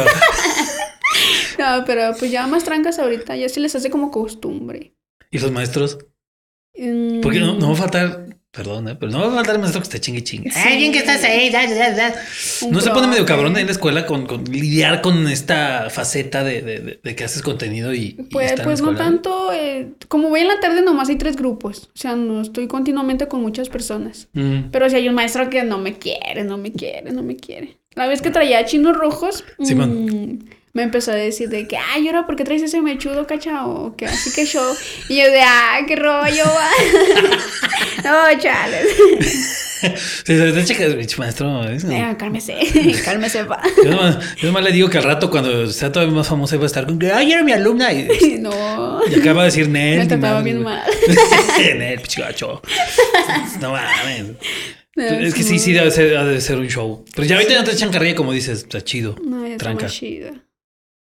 no, 1.57 1.83
pero 1.87 2.13
pues 2.19 2.29
ya 2.29 2.45
más 2.45 2.63
trancas 2.63 2.99
ahorita, 2.99 3.35
ya 3.35 3.49
se 3.49 3.59
les 3.59 3.73
hace 3.75 3.89
como 3.89 4.11
costumbre. 4.11 4.93
¿Y 5.31 5.39
los 5.39 5.51
maestros? 5.51 5.97
Mm, 6.77 7.21
Porque 7.21 7.39
no, 7.39 7.55
no 7.55 7.69
va 7.69 7.73
a 7.73 7.77
faltar, 7.77 8.24
perdón, 8.55 8.87
eh, 8.89 8.95
pero 8.99 9.11
no 9.11 9.19
va 9.19 9.27
a 9.27 9.31
faltar 9.35 9.55
el 9.55 9.61
maestro 9.61 9.81
que 9.81 9.85
esté 9.85 9.99
chingue 9.99 10.23
chingue. 10.23 10.49
Sí. 10.51 10.59
Ay, 10.63 10.77
bien 10.77 10.91
que 10.91 10.99
estás 10.99 11.23
ahí, 11.23 11.51
ya, 11.51 11.65
ya, 11.67 11.95
ya. 11.95 12.15
un 12.61 12.71
¿No 12.71 12.81
se 12.81 12.89
pone 12.91 13.07
medio 13.07 13.25
cabrón 13.25 13.55
ahí 13.55 13.61
en 13.61 13.67
la 13.67 13.71
escuela 13.73 14.05
con, 14.05 14.25
con 14.25 14.43
lidiar 14.45 15.01
con 15.01 15.27
esta 15.27 15.89
faceta 15.89 16.43
de, 16.43 16.61
de- 16.61 16.99
de- 17.03 17.15
que 17.15 17.23
haces 17.23 17.41
contenido 17.41 17.93
y, 17.93 18.11
Pues, 18.31 18.53
pues 18.63 18.81
no 18.81 18.95
tanto, 18.95 19.51
eh, 19.53 19.89
como 20.07 20.29
voy 20.29 20.39
en 20.41 20.47
la 20.47 20.59
tarde 20.59 20.81
nomás 20.81 21.09
hay 21.09 21.17
tres 21.17 21.35
grupos, 21.35 21.89
o 21.93 21.97
sea, 21.97 22.15
no 22.15 22.41
estoy 22.41 22.67
continuamente 22.67 23.27
con 23.27 23.41
muchas 23.41 23.69
personas. 23.69 24.27
Mm. 24.33 24.69
Pero 24.71 24.89
si 24.89 24.95
hay 24.95 25.09
un 25.09 25.15
maestro 25.15 25.49
que 25.49 25.63
no 25.63 25.77
me 25.77 25.97
quiere, 25.97 26.43
no 26.43 26.57
me 26.57 26.71
quiere, 26.71 27.11
no 27.11 27.23
me 27.23 27.35
quiere. 27.35 27.77
La 27.95 28.07
vez 28.07 28.21
que 28.21 28.29
traía 28.31 28.63
chinos 28.65 28.95
rojos, 28.97 29.43
Simón. 29.63 30.05
mm, 30.05 30.39
me 30.75 30.83
empezó 30.83 31.11
a 31.11 31.15
decir 31.15 31.47
de 31.49 31.67
que, 31.67 31.77
ay, 31.77 32.05
ahora, 32.07 32.27
¿por 32.27 32.35
qué 32.35 32.43
traes 32.43 32.61
ese 32.61 32.81
mechudo, 32.81 33.25
cachao? 33.25 33.95
Que 33.95 34.05
así 34.05 34.31
que 34.31 34.45
yo. 34.45 34.75
Y 35.09 35.15
yo 35.17 35.23
de, 35.31 35.41
ah, 35.41 35.79
qué 35.87 35.95
rollo, 35.95 36.43
va. 36.45 36.69
no, 38.03 38.39
chales. 38.39 38.85
Sí, 40.25 40.33
checa, 40.65 40.87
bicho, 40.89 41.17
maestro. 41.19 41.63
es- 41.69 41.83
Eh, 41.85 42.15
cálmese, 42.19 42.55
cálmese, 43.05 43.43
va. 43.43 43.61
Yo 43.83 43.89
nomás, 43.91 44.35
yo 44.35 44.47
nomás 44.47 44.63
le 44.63 44.71
digo 44.71 44.89
que 44.89 44.97
al 44.97 45.03
rato, 45.05 45.29
cuando 45.31 45.67
sea 45.67 45.91
todavía 45.91 46.13
más 46.13 46.27
famosa, 46.27 46.57
va 46.57 46.63
a 46.63 46.65
estar 46.65 46.85
con 46.85 46.99
que, 46.99 47.11
ay, 47.11 47.31
era 47.31 47.41
mi 47.43 47.51
alumna. 47.53 47.93
Y, 47.93 48.37
no. 48.39 48.99
y 49.09 49.15
acaba 49.19 49.41
de 49.43 49.45
decir 49.47 49.69
Nel. 49.69 49.99
Me 49.99 50.07
trataba 50.07 50.41
bien 50.41 50.61
mal. 50.61 50.83
Nel, 51.77 51.99
pichigacho. 52.01 52.61
No 53.61 53.71
mames. 53.71 54.25
No, 54.97 55.03
Es 55.03 55.33
que 55.33 55.43
sí, 55.43 55.59
sí, 55.59 55.73
debe 55.73 55.91
ser, 55.91 56.15
ha 56.17 56.25
de 56.25 56.39
ser 56.39 56.57
un 56.57 56.67
show. 56.67 57.03
Pero 57.15 57.27
ya 57.27 57.35
ahorita 57.35 57.53
no 57.55 57.63
te 57.65 57.71
echan 57.71 57.91
carrilla, 57.91 58.15
como 58.15 58.31
dices, 58.31 58.59
está 58.59 58.81
chido. 58.81 59.15
No, 59.23 59.41
ya 59.45 59.53
está 59.53 59.65
Tranca. 59.65 59.83
más 59.83 59.93
chido. 59.93 60.29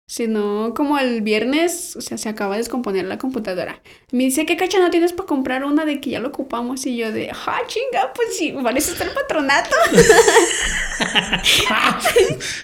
Sino 0.10 0.74
como 0.74 0.98
el 0.98 1.22
viernes, 1.22 1.98
o 1.98 2.02
sea, 2.02 2.18
se 2.18 2.30
acaba 2.30 2.56
de 2.56 2.60
descomponer 2.60 3.04
la 3.04 3.18
computadora. 3.18 3.82
Me 4.14 4.24
dice, 4.24 4.46
¿qué 4.46 4.56
cacha 4.56 4.80
no 4.80 4.90
tienes 4.90 5.12
para 5.12 5.28
comprar 5.28 5.66
una 5.66 5.84
de 5.84 6.00
que 6.00 6.12
ya 6.12 6.22
lo 6.22 6.30
ocupamos? 6.30 6.86
Y 6.86 6.96
yo 6.96 7.12
de, 7.12 7.30
ah, 7.32 7.60
chinga, 7.68 8.14
pues 8.14 8.38
sí, 8.38 8.56
parece 8.64 8.94
estar 8.94 9.06
el 9.06 9.14
patronato. 9.14 9.76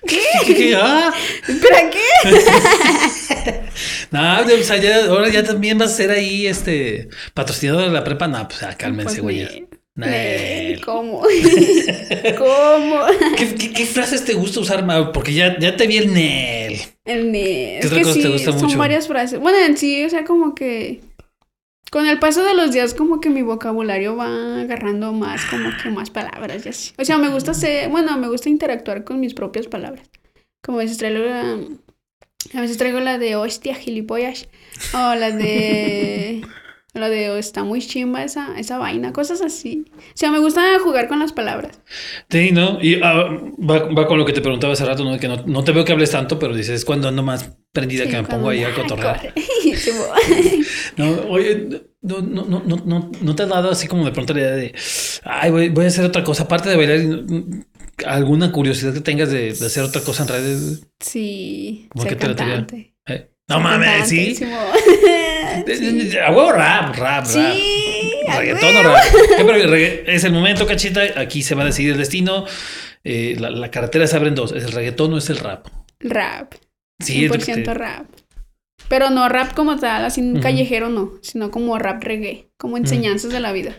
¿Qué? 0.08 0.22
¿Qué? 0.46 0.56
qué? 0.56 0.76
Ah. 0.76 1.14
¿Para 1.62 1.90
qué? 1.90 2.00
no, 4.12 4.40
o 4.40 4.64
sea, 4.64 4.78
ya, 4.78 5.08
ahora 5.08 5.28
ya 5.28 5.44
también 5.44 5.78
vas 5.78 5.92
a 5.92 5.96
ser 5.98 6.12
ahí, 6.12 6.48
este, 6.48 7.10
patrocinador 7.34 7.84
de 7.84 7.92
la 7.92 8.06
prepa. 8.06 8.26
No, 8.30 8.48
pues 8.48 8.64
ah, 8.64 8.76
cálmense, 8.78 9.22
Pues, 9.22 9.50
güey. 9.50 9.68
Nel. 9.96 10.82
¿Cómo? 10.82 11.22
¿Cómo? 12.38 13.00
¿Qué, 13.38 13.56
qué, 13.56 13.74
qué 13.74 13.86
frases 13.86 14.26
te 14.26 14.34
gusta 14.34 14.60
usar, 14.60 14.84
Mau? 14.86 15.12
Porque 15.12 15.34
ya, 15.34 15.58
ya 15.60 15.76
te 15.76 15.88
vi 15.88 15.98
el 15.98 16.14
Nel. 16.14 16.80
El 17.06 17.32
Nel. 17.32 17.80
¿Qué 17.82 17.88
otra 17.88 17.98
que 18.00 18.04
cosa 18.04 18.16
te 18.16 18.22
sí, 18.24 18.32
gusta 18.32 18.52
son 18.54 18.62
mucho? 18.62 18.78
varias 18.78 19.08
frases. 19.08 19.40
Bueno, 19.40 19.60
en 19.60 19.78
sí, 19.78 20.04
o 20.04 20.10
sea, 20.10 20.24
como 20.24 20.56
que 20.56 21.02
con 21.92 22.08
el 22.08 22.18
paso 22.18 22.44
de 22.44 22.56
los 22.56 22.72
días, 22.72 22.96
como 22.96 23.22
que 23.22 23.30
mi 23.30 23.44
vocabulario 23.44 24.16
va 24.16 24.62
agarrando 24.62 25.14
más, 25.14 25.46
como 25.46 25.70
que 25.82 25.90
más 25.92 26.10
palabras 26.10 26.66
y 26.66 26.70
así. 26.70 26.92
O 26.98 27.06
sea, 27.06 27.20
me 27.20 27.30
gusta 27.30 27.52
hacer, 27.52 27.90
bueno, 27.90 28.18
me 28.18 28.30
gusta 28.30 28.50
interactuar 28.50 29.04
con 29.04 29.20
mis 29.20 29.36
propias 29.36 29.68
palabras. 29.68 30.10
Como 30.64 30.80
a 30.80 30.82
veces 30.82 30.98
traigo 30.98 31.20
la, 31.20 31.60
a 32.56 32.62
veces 32.62 32.78
traigo 32.78 33.00
la 33.00 33.20
de 33.20 33.36
hostia, 33.36 33.76
gilipollas, 33.76 34.48
o 34.94 35.14
la 35.14 35.30
de, 35.32 36.42
la 36.94 37.10
de 37.10 37.30
oh, 37.32 37.38
está 37.38 37.64
muy 37.64 37.82
chimba 37.82 38.24
esa, 38.24 38.58
esa 38.60 38.78
vaina, 38.78 39.14
cosas 39.14 39.42
así. 39.42 39.86
O 39.98 40.12
sea, 40.14 40.32
me 40.32 40.40
gusta 40.40 40.62
jugar 40.80 41.08
con 41.08 41.20
las 41.20 41.34
palabras. 41.34 41.80
Sí, 42.30 42.52
¿no? 42.52 42.80
Y 42.82 43.00
ah, 43.02 43.30
va, 43.60 43.80
va 43.90 44.08
con 44.08 44.18
lo 44.20 44.26
que 44.26 44.34
te 44.34 44.42
preguntaba 44.42 44.74
hace 44.74 44.86
rato, 44.86 45.04
¿no? 45.04 45.18
Que 45.20 45.28
no, 45.28 45.44
no 45.46 45.64
te 45.64 45.72
veo 45.72 45.86
que 45.86 45.92
hables 45.92 46.12
tanto, 46.12 46.38
pero 46.38 46.56
dices, 46.56 46.76
es 46.76 46.86
cuando 46.86 47.08
ando 47.08 47.24
más 47.24 47.58
prendida 47.72 48.04
Sí, 48.04 48.12
que 48.12 48.18
me 48.18 48.24
pongo 48.28 48.50
ahí 48.50 48.64
a 48.64 48.74
cotorrear. 48.74 49.34
No, 50.98 51.10
oye, 51.30 51.68
no, 52.02 52.22
no, 52.22 52.46
no, 52.46 52.62
no, 52.66 52.84
no, 52.86 53.12
no 53.22 53.36
te 53.36 53.44
ha 53.44 53.46
dado 53.48 53.72
así 53.72 53.88
como 53.88 54.06
de 54.06 54.12
pronto 54.12 54.34
la 54.34 54.42
idea 54.42 54.52
de, 54.52 54.76
ay, 55.24 55.52
voy, 55.52 55.70
voy 55.70 55.86
a 55.86 55.88
hacer 55.88 56.06
otra 56.06 56.24
cosa, 56.24 56.44
aparte 56.44 56.70
de 56.70 56.76
bailar, 56.76 57.00
alguna 58.06 58.52
curiosidad 58.52 58.94
que 58.94 59.02
tengas 59.02 59.32
de, 59.32 59.54
de 59.54 59.66
hacer 59.66 59.84
otra 59.84 60.02
cosa 60.02 60.24
en 60.24 60.30
redes. 60.30 60.88
Sí, 61.00 61.88
¿Cómo 61.90 62.04
ser 62.04 62.18
que 62.18 62.34
te 62.34 62.46
la. 62.46 62.68
Eh, 63.08 63.32
No 63.48 63.60
mames, 63.60 64.10
sí. 64.10 64.38
A 66.26 66.32
huevo 66.32 66.52
rap, 66.52 66.96
rap, 66.96 67.26
rap. 67.26 67.56
A 68.30 68.38
Reggaetón 68.40 68.76
o 68.78 68.84
rap. 68.84 69.04
Es 70.08 70.24
el 70.24 70.32
momento, 70.34 70.66
cachita. 70.66 71.02
Aquí 71.18 71.42
se 71.42 71.56
va 71.56 71.64
a 71.64 71.66
decidir 71.66 71.92
el 71.94 71.98
destino. 71.98 72.46
Eh, 73.04 73.36
la, 73.40 73.50
la 73.50 73.70
carretera 73.72 74.08
se 74.08 74.16
abre 74.16 74.30
en 74.30 74.36
dos. 74.36 74.52
¿Es 74.54 74.64
el 74.64 74.72
reggaetón 74.72 75.14
o 75.14 75.18
es 75.18 75.30
el 75.30 75.38
rap? 75.38 75.68
Rap. 76.00 76.54
Sí, 77.00 77.26
es 77.26 77.32
lo 77.32 77.38
que 77.38 77.44
100% 77.54 77.64
te- 77.66 77.74
rap. 77.74 78.06
Pero 78.90 79.10
no 79.10 79.28
rap 79.30 79.54
como 79.54 79.78
tal, 79.78 80.06
así 80.06 80.22
un 80.22 80.34
Ujú. 80.34 80.42
callejero 80.42 80.90
no, 80.90 81.14
sino 81.22 81.52
como 81.52 81.78
rap 81.80 82.04
reggae, 82.04 82.50
como 82.58 82.78
enseñanzas 82.78 83.32
de 83.32 83.40
la 83.40 83.52
vida. 83.52 83.76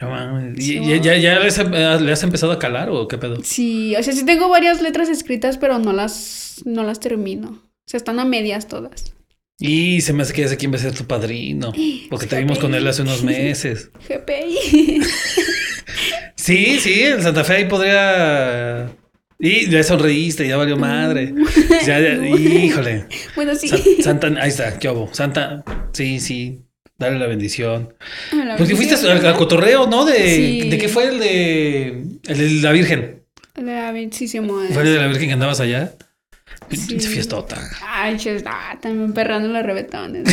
No 0.00 0.10
mames. 0.10 0.58
¿Y- 0.58 0.62
Sí, 0.62 0.80
¿Ya, 0.84 0.96
ya, 0.96 1.16
ya 1.16 1.38
les 1.38 1.58
eh, 1.58 1.64
le 2.00 2.12
has 2.12 2.22
empezado 2.22 2.52
a 2.52 2.58
calar 2.58 2.90
o 2.90 3.06
qué 3.08 3.18
pedo? 3.18 3.36
Sí, 3.42 3.94
o 3.96 4.02
sea, 4.02 4.12
sí 4.12 4.24
tengo 4.26 4.48
varias 4.48 4.82
letras 4.82 5.08
escritas, 5.08 5.58
pero 5.58 5.78
no 5.78 5.92
las, 5.92 6.62
no 6.64 6.82
las 6.82 6.98
termino. 7.00 7.48
O 7.50 7.88
sea, 7.90 7.98
están 7.98 8.18
a 8.20 8.24
medias 8.24 8.66
todas. 8.68 9.14
Y 9.62 10.00
se 10.00 10.12
me 10.14 10.22
hace 10.22 10.32
que 10.32 10.40
ya 10.42 10.48
sé 10.48 10.56
quién 10.56 10.72
va 10.72 10.76
a 10.76 10.80
ser 10.80 10.92
tu 10.94 11.04
padrino. 11.04 11.70
Porque 12.08 12.26
te 12.26 12.38
vimos 12.38 12.58
con 12.58 12.74
él 12.74 12.86
hace 12.88 13.02
unos 13.02 13.22
meses. 13.22 13.90
GPI. 14.08 15.00
Sí, 16.36 16.78
sí, 16.80 17.02
el 17.02 17.22
Santa 17.22 17.44
Fe 17.44 17.52
ahí 17.54 17.64
podría. 17.66 18.90
Y 19.38 19.68
ya 19.70 19.82
sonreíste, 19.82 20.48
ya 20.48 20.56
valió 20.56 20.76
madre. 20.76 21.34
Ya, 21.86 21.98
ya- 22.00 22.14
híjole. 22.26 23.04
bueno, 23.36 23.54
sí. 23.54 23.68
San- 23.68 23.80
Santa, 24.20 24.42
ahí 24.42 24.48
está, 24.48 24.78
qué 24.78 24.88
hubo. 24.88 25.12
Santa, 25.12 25.62
sí, 25.92 26.18
sí. 26.20 26.60
Dale 26.98 27.18
la 27.18 27.26
bendición. 27.26 27.94
La 28.32 28.56
Porque 28.56 28.74
fuiste 28.76 28.94
bendición. 28.94 29.18
al, 29.18 29.26
al 29.32 29.36
cotorreo, 29.36 29.86
¿no? 29.86 30.04
De, 30.04 30.34
Sí. 30.36 30.68
¿De 30.70 30.78
qué 30.78 30.88
fue 30.88 31.08
el 31.08 31.18
de, 31.18 31.86
el 32.26 32.38
de 32.38 32.50
la 32.62 32.72
Virgen? 32.72 33.22
La 33.56 33.92
bendición. 33.92 34.46
¿Fue 34.72 34.82
el 34.82 34.92
de 34.94 34.98
la 34.98 35.06
Virgen 35.08 35.28
que 35.28 35.32
andabas 35.34 35.60
allá? 35.60 35.92
Sí. 36.70 36.86
Pinche 36.88 37.08
Fiestota. 37.08 37.58
Ay, 37.86 38.16
ah, 38.46 38.78
también 38.80 39.12
perrando 39.12 39.48
los 39.48 39.62
rebetones. 39.62 40.24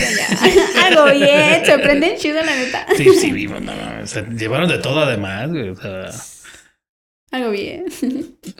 Algo 0.85 1.05
bien, 1.11 1.65
se 1.65 1.79
prenden 1.79 2.17
chido, 2.17 2.43
la 2.43 2.55
neta. 2.55 2.85
Sí, 2.95 3.09
sí, 3.19 3.31
vimos, 3.31 3.61
no, 3.61 3.73
no, 3.75 4.07
sea, 4.07 4.27
llevaron 4.29 4.69
de 4.69 4.77
todo 4.77 4.99
además, 5.01 5.49
güey. 5.49 5.69
O 5.69 5.75
sea, 5.75 6.09
Algo 7.31 7.49
bien. 7.51 7.85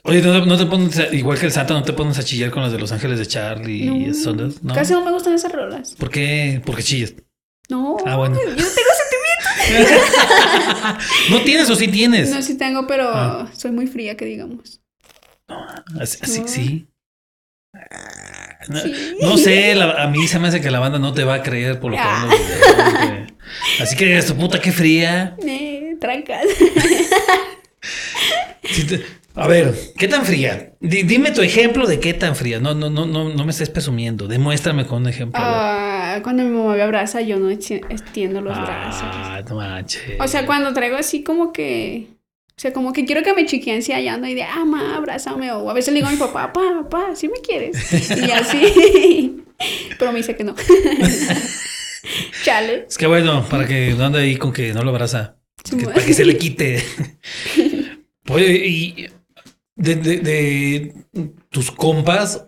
oye, 0.04 0.22
¿no, 0.22 0.46
no 0.46 0.58
te 0.58 0.66
pones, 0.66 1.02
igual 1.14 1.40
que 1.40 1.46
el 1.46 1.52
Santa, 1.52 1.74
no 1.74 1.84
te 1.84 1.94
pones 1.94 2.18
a 2.18 2.24
chillar 2.24 2.50
con 2.52 2.64
los 2.64 2.72
de 2.72 2.80
Los 2.80 2.92
Ángeles 2.92 3.20
de 3.20 3.26
Charlie 3.28 3.84
y 3.84 3.86
No, 3.88 4.12
esas 4.12 4.28
ondas? 4.28 4.64
¿No? 4.64 4.74
Casi 4.74 4.94
no 4.94 5.06
me 5.06 5.12
gustan 5.12 5.34
esas 5.34 5.52
rolas. 5.52 5.94
¿Por 5.96 6.10
qué? 6.10 6.62
Porque 6.66 6.84
chillas. 6.84 7.14
No, 7.70 7.98
Ah, 8.06 8.16
bueno. 8.16 8.36
yo 8.36 8.50
no 8.50 8.56
tengo 8.56 8.68
¿No 11.30 11.42
tienes 11.42 11.70
o 11.70 11.76
sí 11.76 11.88
tienes? 11.88 12.30
No, 12.30 12.42
sí 12.42 12.58
tengo, 12.58 12.88
pero 12.88 13.10
Ah. 13.14 13.50
soy 13.56 13.72
muy 13.72 13.88
fría, 13.88 14.16
que 14.16 14.26
digamos. 14.26 14.82
Así, 16.00 16.18
así- 16.22 16.40
No. 16.42 16.48
sí. 16.48 16.88
No, 18.70 18.80
Sí. 18.82 19.16
no 19.22 19.38
sé, 19.38 19.76
la- 19.76 20.04
a 20.04 20.08
mí 20.08 20.28
se 20.28 20.40
me 20.40 20.48
hace 20.50 20.60
que 20.62 20.70
la 20.72 20.80
banda 20.80 21.00
no 21.00 21.14
te 21.14 21.24
va 21.24 21.36
a 21.36 21.44
creer 21.44 21.80
por 21.80 21.92
lo 21.92 21.98
que 21.98 22.04
Ah. 22.04 22.22
hablo, 22.24 22.36
güey. 22.38 23.28
Así 23.82 23.96
que 23.96 24.22
tu 24.24 24.36
puta, 24.36 24.60
qué 24.60 24.72
fría. 24.72 25.36
Eh, 25.46 25.96
trancas. 26.02 26.42
Te- 28.90 29.06
A 29.36 29.48
ver, 29.48 29.74
¿qué 29.98 30.08
tan 30.08 30.26
fría? 30.26 30.72
Di- 30.80 31.04
dime 31.04 31.30
tu 31.32 31.42
ejemplo 31.42 31.86
de 31.86 32.00
qué 32.00 32.14
tan 32.16 32.36
fría. 32.36 32.60
No, 32.60 32.74
no, 32.74 32.90
no, 32.90 33.06
no, 33.06 33.30
no 33.30 33.46
me 33.46 33.52
estés 33.52 33.70
presumiendo. 33.70 34.28
Demuéstrame 34.28 34.88
con 34.88 35.04
un 35.04 35.10
ejemplo. 35.10 35.40
Ah, 35.44 36.20
cuando 36.24 36.44
mi 36.44 36.50
mamá 36.50 36.76
me 36.76 36.82
abraza, 36.82 37.22
yo 37.22 37.38
no 37.38 37.50
extiendo 37.52 38.42
los 38.42 38.58
brazos. 38.60 39.04
ah, 39.06 39.42
no 39.48 39.56
manches. 39.56 40.02
O 40.20 40.28
sea, 40.28 40.46
cuando 40.48 40.74
traigo 40.74 40.98
así 40.98 41.24
como 41.24 41.54
que. 41.54 42.08
O 42.58 42.60
sea, 42.60 42.74
como 42.74 42.92
que 42.92 43.06
quiero 43.06 43.22
que 43.22 43.36
me 43.36 43.46
chiquien 43.46 43.84
si 43.84 43.94
allá 43.94 44.16
ando 44.16 44.28
y 44.28 44.34
de, 44.34 44.42
ah, 44.42 44.66
ma, 44.66 44.96
abrázame. 44.96 45.52
O 45.52 45.70
a 45.70 45.74
veces 45.74 45.94
le 45.94 46.00
digo 46.00 46.08
a 46.08 46.12
mi 46.12 46.18
papá, 46.18 46.52
papá, 46.52 46.62
papá, 46.90 47.16
¿sí 47.16 47.28
me 47.28 47.40
quieres? 47.40 47.78
Y 48.18 48.32
así. 48.32 49.44
Pero 50.00 50.12
me 50.12 50.18
dice 50.18 50.36
que 50.36 50.44
no. 50.44 50.56
Chale. 52.44 52.86
Es 52.90 52.98
que 52.98 53.06
bueno, 53.06 53.46
para 53.48 53.68
que 53.68 53.94
no 53.96 54.06
ande 54.06 54.20
ahí 54.22 54.38
con 54.38 54.52
que 54.54 54.74
no 54.74 54.82
lo 54.84 54.90
abraza. 54.90 55.36
Que- 55.70 55.86
para 55.86 56.04
que 56.04 56.14
se 56.16 56.26
le 56.26 56.36
quite. 56.40 56.84
Oye, 58.30 58.66
y 58.68 59.08
de, 59.76 59.96
de- 59.96 60.18
de 60.20 60.94
tus 61.50 61.70
compas, 61.72 62.44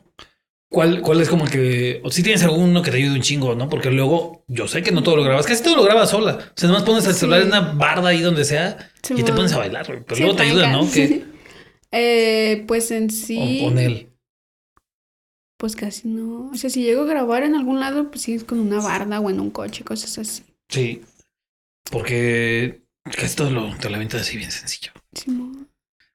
¿cuál, 0.69 1.01
¿cuál 1.01 1.21
es 1.21 1.29
como 1.29 1.45
el 1.45 1.51
que... 1.51 2.01
O 2.03 2.11
si 2.11 2.23
tienes 2.23 2.43
alguno 2.43 2.81
que 2.81 2.91
te 2.91 2.97
ayude 2.97 3.15
un 3.15 3.21
chingo, 3.21 3.55
¿no? 3.55 3.69
Porque 3.69 3.91
luego, 3.91 4.43
yo 4.47 4.67
sé 4.67 4.81
que 4.83 4.91
no 4.91 5.03
todo 5.03 5.15
lo 5.17 5.23
grabas, 5.23 5.45
casi 5.45 5.63
todo 5.63 5.75
lo 5.75 5.83
grabas 5.83 6.09
sola. 6.11 6.37
O 6.37 6.59
sea, 6.59 6.67
nomás 6.69 6.83
pones 6.83 7.05
el 7.07 7.13
Sí. 7.13 7.19
celular 7.21 7.41
en 7.41 7.47
una 7.47 7.61
barda 7.73 8.09
ahí 8.09 8.21
donde 8.21 8.45
sea 8.45 8.91
Sí, 9.03 9.15
y 9.17 9.23
te 9.23 9.33
pones 9.33 9.51
a 9.53 9.57
bailar. 9.57 9.85
Pero 9.87 10.15
Sí, 10.15 10.21
luego 10.21 10.35
te 10.37 10.43
ayuda, 10.43 10.71
¿no? 10.71 10.87
Eh, 11.91 12.63
pues 12.67 12.91
en 12.91 13.07
o, 13.07 13.09
sí. 13.09 13.61
con 13.63 13.79
él. 13.79 14.09
Pues 15.57 15.75
casi 15.75 16.07
no. 16.07 16.49
O 16.51 16.55
sea, 16.55 16.69
si 16.69 16.83
llego 16.83 17.01
a 17.01 17.05
grabar 17.05 17.43
en 17.43 17.55
algún 17.55 17.79
lado, 17.79 18.09
pues 18.09 18.21
sí 18.21 18.33
es 18.33 18.43
con 18.43 18.59
una 18.59 18.79
barda 18.79 19.19
o 19.19 19.29
en 19.29 19.39
un 19.39 19.49
coche, 19.51 19.83
cosas 19.83 20.17
así. 20.17 20.43
Sí. 20.69 21.01
Porque 21.91 22.83
casi 23.03 23.35
todo 23.35 23.49
lo, 23.49 23.75
te 23.77 23.89
lo 23.89 23.95
avientas 23.95 24.21
así 24.21 24.37
bien 24.37 24.51
sencillo. 24.51 24.91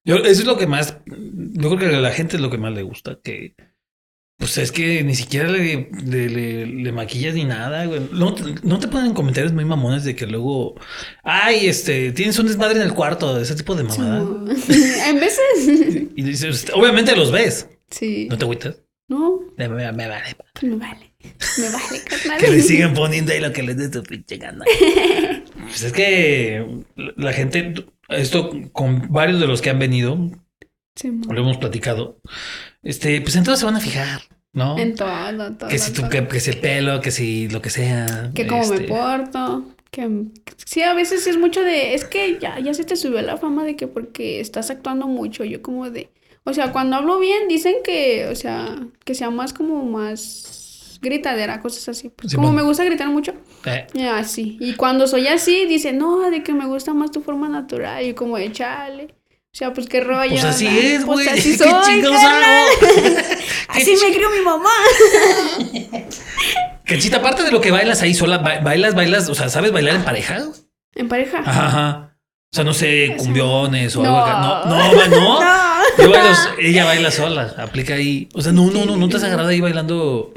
Yo, 0.04 0.16
eso 0.16 0.42
es 0.42 0.44
lo 0.46 0.56
que 0.56 0.66
más, 0.66 0.98
yo 1.06 1.68
creo 1.76 1.90
que 1.90 1.96
a 1.96 2.00
la 2.00 2.12
gente 2.12 2.36
es 2.36 2.42
lo 2.42 2.50
que 2.50 2.58
más 2.58 2.72
le 2.72 2.82
gusta, 2.82 3.18
que 3.22 3.54
pues 4.36 4.58
es 4.58 4.72
que 4.72 5.02
ni 5.04 5.14
siquiera 5.14 5.48
le, 5.48 5.88
le, 6.04 6.28
le- 6.28 6.66
le 6.66 6.92
maquillas 6.92 7.34
ni 7.34 7.44
nada, 7.44 7.86
güey. 7.86 8.00
No, 8.12 8.34
te- 8.34 8.54
no 8.62 8.78
te 8.78 8.88
ponen 8.88 9.14
comentarios 9.14 9.52
muy 9.52 9.64
mamones 9.64 10.04
de 10.04 10.14
que 10.16 10.26
luego, 10.26 10.74
ay, 11.22 11.66
este, 11.68 12.12
tienes 12.12 12.38
un 12.38 12.46
desmadre 12.46 12.76
en 12.76 12.82
el 12.82 12.92
cuarto, 12.94 13.38
ese 13.40 13.54
tipo 13.54 13.74
de 13.74 13.84
mamada. 13.84 14.20
en 15.08 15.20
veces. 15.20 16.08
Y 16.16 16.22
dices, 16.22 16.66
obviamente 16.74 17.14
los 17.16 17.30
ves, 17.30 17.68
Sí. 17.90 18.26
no 18.30 18.36
te 18.36 18.44
agüitas. 18.44 18.76
No, 19.08 19.40
Me, 19.56 19.68
me- 19.68 19.92
me 19.92 20.08
vale. 20.08 20.36
me 20.62 20.76
vale. 20.76 21.14
Me 21.58 21.68
vale, 21.70 22.02
carnal. 22.04 22.38
Que 22.40 22.50
le 22.50 22.60
sigan 22.62 22.92
poniendo 22.94 23.32
ahí 23.32 23.40
lo 23.40 23.52
que 23.52 23.62
les 23.62 23.76
dé 23.76 23.88
tu 23.88 24.02
pinche 24.02 24.36
gana. 24.38 24.64
Pues 25.64 25.82
es 25.82 25.92
que 25.94 26.66
la 27.16 27.32
gente, 27.32 27.72
esto 28.10 28.50
con 28.72 29.10
varios 29.10 29.40
de 29.40 29.46
los 29.46 29.62
que 29.62 29.70
han 29.70 29.78
venido, 29.78 30.30
Sí, 30.94 31.10
lo 31.28 31.40
hemos 31.40 31.56
platicado, 31.56 32.20
este, 32.84 33.20
pues 33.20 33.36
entonces 33.36 33.60
se 33.60 33.66
van 33.66 33.76
a 33.76 33.80
fijar, 33.80 34.22
¿no? 34.52 34.78
En 34.78 34.94
todo, 34.94 35.08
todo. 35.56 35.68
Que 35.68 35.78
si, 35.78 35.92
tu, 35.92 36.02
todo. 36.02 36.10
que, 36.10 36.28
que 36.28 36.40
si 36.40 36.50
el 36.50 36.58
pelo, 36.60 37.00
que 37.00 37.10
si 37.10 37.48
lo 37.48 37.60
que 37.62 37.70
sea. 37.70 38.30
Que 38.34 38.46
cómo 38.46 38.66
me 38.66 38.76
este, 38.76 38.88
porto. 38.88 39.64
Que 39.90 40.24
sí, 40.64 40.82
a 40.82 40.92
veces 40.94 41.26
es 41.26 41.36
mucho 41.38 41.62
de. 41.62 41.94
Es 41.94 42.04
que 42.04 42.38
ya, 42.40 42.58
ya 42.60 42.74
se 42.74 42.84
te 42.84 42.96
subió 42.96 43.22
la 43.22 43.36
fama 43.36 43.64
de 43.64 43.76
que 43.76 43.86
porque 43.86 44.40
estás 44.40 44.70
actuando 44.70 45.06
mucho. 45.06 45.44
Yo, 45.44 45.62
como 45.62 45.90
de. 45.90 46.10
O 46.44 46.52
sea, 46.52 46.72
cuando 46.72 46.96
hablo 46.96 47.18
bien, 47.18 47.48
dicen 47.48 47.76
que. 47.84 48.26
O 48.30 48.34
sea, 48.36 48.86
que 49.04 49.14
sea 49.14 49.30
más 49.30 49.52
como 49.52 49.84
más 49.84 50.98
gritadera, 51.00 51.60
cosas 51.60 51.88
así. 51.88 52.08
Pues, 52.10 52.32
Sí, 52.32 52.36
como 52.36 52.48
bueno. 52.48 52.62
me 52.62 52.68
gusta 52.68 52.84
gritar 52.84 53.08
mucho. 53.08 53.34
eh, 53.94 54.08
así. 54.08 54.56
Y 54.60 54.74
cuando 54.74 55.06
soy 55.06 55.26
así, 55.28 55.66
dicen, 55.66 55.98
no, 55.98 56.30
de 56.30 56.42
que 56.42 56.52
me 56.54 56.66
gusta 56.66 56.92
más 56.94 57.10
tu 57.10 57.20
forma 57.22 57.48
natural. 57.48 58.04
Y 58.06 58.14
como 58.14 58.36
de 58.36 58.50
chale. 58.52 59.14
O 59.54 59.56
sea, 59.56 59.72
pues 59.72 59.86
qué 59.88 60.00
rollo. 60.00 60.30
pues 60.32 60.44
así 60.44 60.66
es, 60.66 61.04
Pues 61.04 61.24
güey. 61.24 61.28
así 61.28 61.50
¿Qué 61.58 61.70
chingados 61.86 62.18
hago? 62.20 62.66
Así 63.68 63.94
me 64.02 64.12
crió 64.12 64.28
mi 64.30 64.40
mamá. 64.40 64.70
Cachita, 66.84 67.18
aparte 67.18 67.44
de 67.44 67.50
lo 67.52 67.60
que 67.60 67.70
bailas 67.70 68.02
ahí 68.02 68.14
sola, 68.14 68.38
ba- 68.38 68.58
bailas, 68.60 68.94
bailas, 68.94 69.28
o 69.28 69.34
sea, 69.34 69.48
¿sabes 69.48 69.72
bailar 69.72 69.94
en 69.96 70.04
pareja? 70.04 70.42
¿En 70.94 71.08
pareja? 71.08 71.38
Ajá, 71.38 71.66
ajá. 71.66 72.16
O 72.52 72.54
sea, 72.56 72.64
no 72.64 72.74
sé, 72.74 73.14
cumbiones 73.16 73.96
o 73.96 74.00
algo 74.02 74.12
No. 74.16 74.22
acá. 74.24 74.68
No, 74.68 74.92
no, 74.92 75.06
no. 75.08 75.40
No. 75.40 75.40
Yo 75.98 76.10
bailo, 76.10 76.36
ella 76.60 76.84
baila 76.84 77.10
sola, 77.10 77.54
aplica 77.58 77.94
ahí. 77.94 78.28
O 78.34 78.42
sea, 78.42 78.52
no, 78.52 78.70
no, 78.70 78.84
no, 78.84 78.96
no 78.96 79.08
te 79.08 79.14
desagrada 79.14 79.48
ahí 79.48 79.60
bailando 79.60 80.34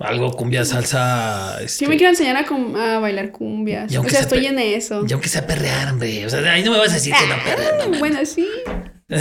algo, 0.00 0.32
cumbia, 0.32 0.64
salsa. 0.64 1.58
Este, 1.62 1.86
me 1.86 1.96
quiero 1.96 2.10
enseñar 2.10 2.36
a, 2.36 2.46
cum- 2.46 2.74
a 2.76 2.98
bailar 2.98 3.30
cumbias. 3.32 3.94
O 3.96 4.02
sea, 4.02 4.10
sea 4.10 4.20
estoy 4.20 4.46
en 4.46 4.58
eso. 4.58 5.04
Y 5.08 5.12
aunque 5.12 5.28
sea 5.28 5.46
perrear, 5.46 5.92
hombre. 5.92 6.24
O 6.26 6.30
sea, 6.30 6.40
ahí 6.52 6.62
no 6.64 6.72
me 6.72 6.78
vas 6.78 6.90
a 6.90 6.94
decir 6.94 7.12
que 7.14 7.26
no 7.26 7.34
perrear. 7.44 7.88
no, 7.88 7.94
Ah, 7.94 7.98
bueno, 7.98 8.18
sí. 8.24 8.46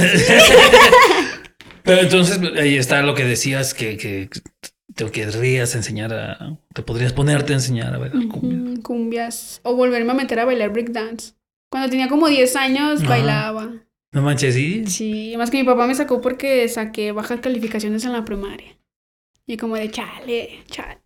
Pero 1.84 2.02
entonces 2.02 2.40
ahí 2.60 2.78
está 2.78 3.02
lo 3.02 3.16
que 3.16 3.24
decías 3.26 3.74
que, 3.74 3.98
que 3.98 4.30
te 4.96 5.10
querrías 5.12 5.76
enseñar 5.76 6.14
a. 6.14 6.58
Te 6.74 6.82
podrías 6.84 7.14
ponerte 7.14 7.54
a 7.54 7.56
enseñar 7.56 7.96
a 7.96 7.98
bailar 7.98 8.28
cumbia. 8.28 8.72
Ujú, 8.74 8.82
Cumbias. 8.84 9.60
O 9.64 9.76
volverme 9.76 10.12
a 10.12 10.16
meter 10.16 10.40
a 10.40 10.46
bailar 10.46 10.72
breakdance. 10.72 11.34
Cuando 11.72 11.90
tenía 11.90 12.08
como 12.10 12.28
10 12.28 12.56
años, 12.56 13.00
Ajá. 13.02 13.10
bailaba. 13.10 13.72
No 14.12 14.22
manches, 14.24 14.56
sí. 14.56 14.86
Sí, 14.88 15.36
más 15.38 15.52
que 15.52 15.58
mi 15.58 15.64
papá 15.64 15.86
me 15.88 15.94
sacó 15.96 16.20
porque 16.20 16.68
saqué 16.68 17.12
bajas 17.12 17.40
calificaciones 17.42 18.04
en 18.06 18.12
la 18.14 18.26
primaria. 18.26 18.76
Y 19.50 19.58
como 19.58 19.76
de 19.76 19.90
chale, 19.90 20.64
chale, 20.70 21.00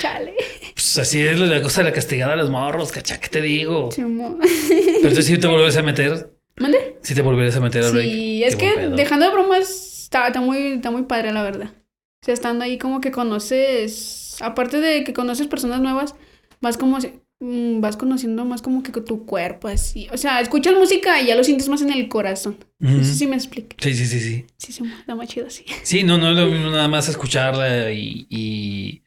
chale. 0.00 0.34
Pues 0.74 0.96
así 0.98 1.20
es 1.20 1.40
la 1.40 1.60
cosa 1.60 1.82
de 1.82 1.88
la 1.90 1.92
castigada 1.92 2.34
a 2.34 2.36
los 2.36 2.48
morros, 2.48 2.92
cacha, 2.92 3.18
¿qué 3.18 3.28
te 3.28 3.42
digo? 3.42 3.88
Chimo. 3.90 4.38
Pero 4.38 4.96
entonces 4.98 5.26
sí 5.26 5.38
te 5.38 5.48
volverías 5.48 5.76
a 5.76 5.82
meter. 5.82 6.30
¿Mande? 6.56 6.98
Sí 7.02 7.16
te 7.16 7.22
volverías 7.22 7.56
a 7.56 7.60
meter 7.60 7.82
a 7.82 7.90
break. 7.90 8.04
Sí, 8.08 8.44
es 8.44 8.54
que 8.54 8.70
pedo. 8.76 8.94
dejando 8.94 9.26
de 9.26 9.32
bromas, 9.32 10.04
está, 10.04 10.28
está 10.28 10.40
muy, 10.40 10.74
está 10.74 10.92
muy 10.92 11.02
padre, 11.02 11.32
la 11.32 11.42
verdad. 11.42 11.72
O 11.74 12.24
sea, 12.24 12.32
estando 12.34 12.64
ahí 12.64 12.78
como 12.78 13.00
que 13.00 13.10
conoces, 13.10 14.36
aparte 14.40 14.80
de 14.80 15.02
que 15.02 15.12
conoces 15.12 15.48
personas 15.48 15.80
nuevas, 15.80 16.14
vas 16.60 16.76
como, 16.76 17.00
si- 17.00 17.12
mm, 17.40 17.80
vas 17.80 17.96
conociendo 17.96 18.44
más 18.44 18.62
como 18.62 18.82
que 18.82 18.92
tu 19.00 19.26
cuerpo, 19.26 19.68
así. 19.68 20.08
O 20.12 20.16
sea, 20.16 20.40
escuchas 20.40 20.74
música 20.74 21.20
y 21.20 21.26
ya 21.26 21.34
lo 21.36 21.44
sientes 21.44 21.68
más 21.68 21.82
en 21.82 21.90
el 21.92 22.08
corazón. 22.08 22.56
No 22.78 23.02
sé 23.04 23.14
si 23.14 23.26
me 23.26 23.36
explico. 23.36 23.76
Sí, 23.80 23.94
sí, 23.94 24.06
sí, 24.06 24.20
sí. 24.20 24.46
Sí, 24.58 24.72
sí, 24.72 24.84
está 25.00 25.14
más 25.14 25.28
chido 25.28 25.46
así. 25.46 25.64
Sí, 25.82 26.02
no, 26.02 26.18
no 26.18 26.30
es 26.30 26.36
lo 26.36 26.46
mismo 26.46 26.70
nada 26.70 26.88
más 26.88 27.08
escucharla 27.08 27.92
y, 27.92 28.26
y, 28.28 29.02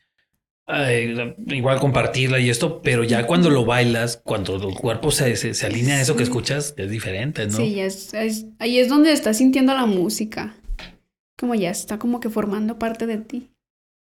eh, 0.68 1.36
igual 1.48 1.80
compartirla 1.80 2.40
y 2.40 2.50
esto, 2.50 2.82
pero 2.82 3.04
ya 3.04 3.26
cuando 3.26 3.50
lo 3.50 3.66
bailas, 3.66 4.18
cuando 4.24 4.56
el 4.56 4.76
cuerpo 4.76 5.12
se, 5.12 5.36
se, 5.36 5.54
se 5.54 5.66
alinea 5.66 5.96
a 5.98 6.02
eso 6.02 6.16
que 6.16 6.24
escuchas, 6.24 6.74
es 6.78 6.90
diferente, 6.90 7.46
¿no? 7.48 7.54
Sí, 7.58 7.80
es, 7.80 8.14
es- 8.14 8.46
ahí 8.60 8.80
es 8.80 8.90
donde 8.90 9.12
estás 9.14 9.38
sintiendo 9.38 9.74
la 9.74 9.86
música. 9.86 10.56
Como 11.40 11.54
ya 11.56 11.70
está 11.70 12.00
como 12.00 12.20
que 12.20 12.30
formando 12.30 12.80
parte 12.80 13.06
de 13.06 13.18
ti. 13.20 13.52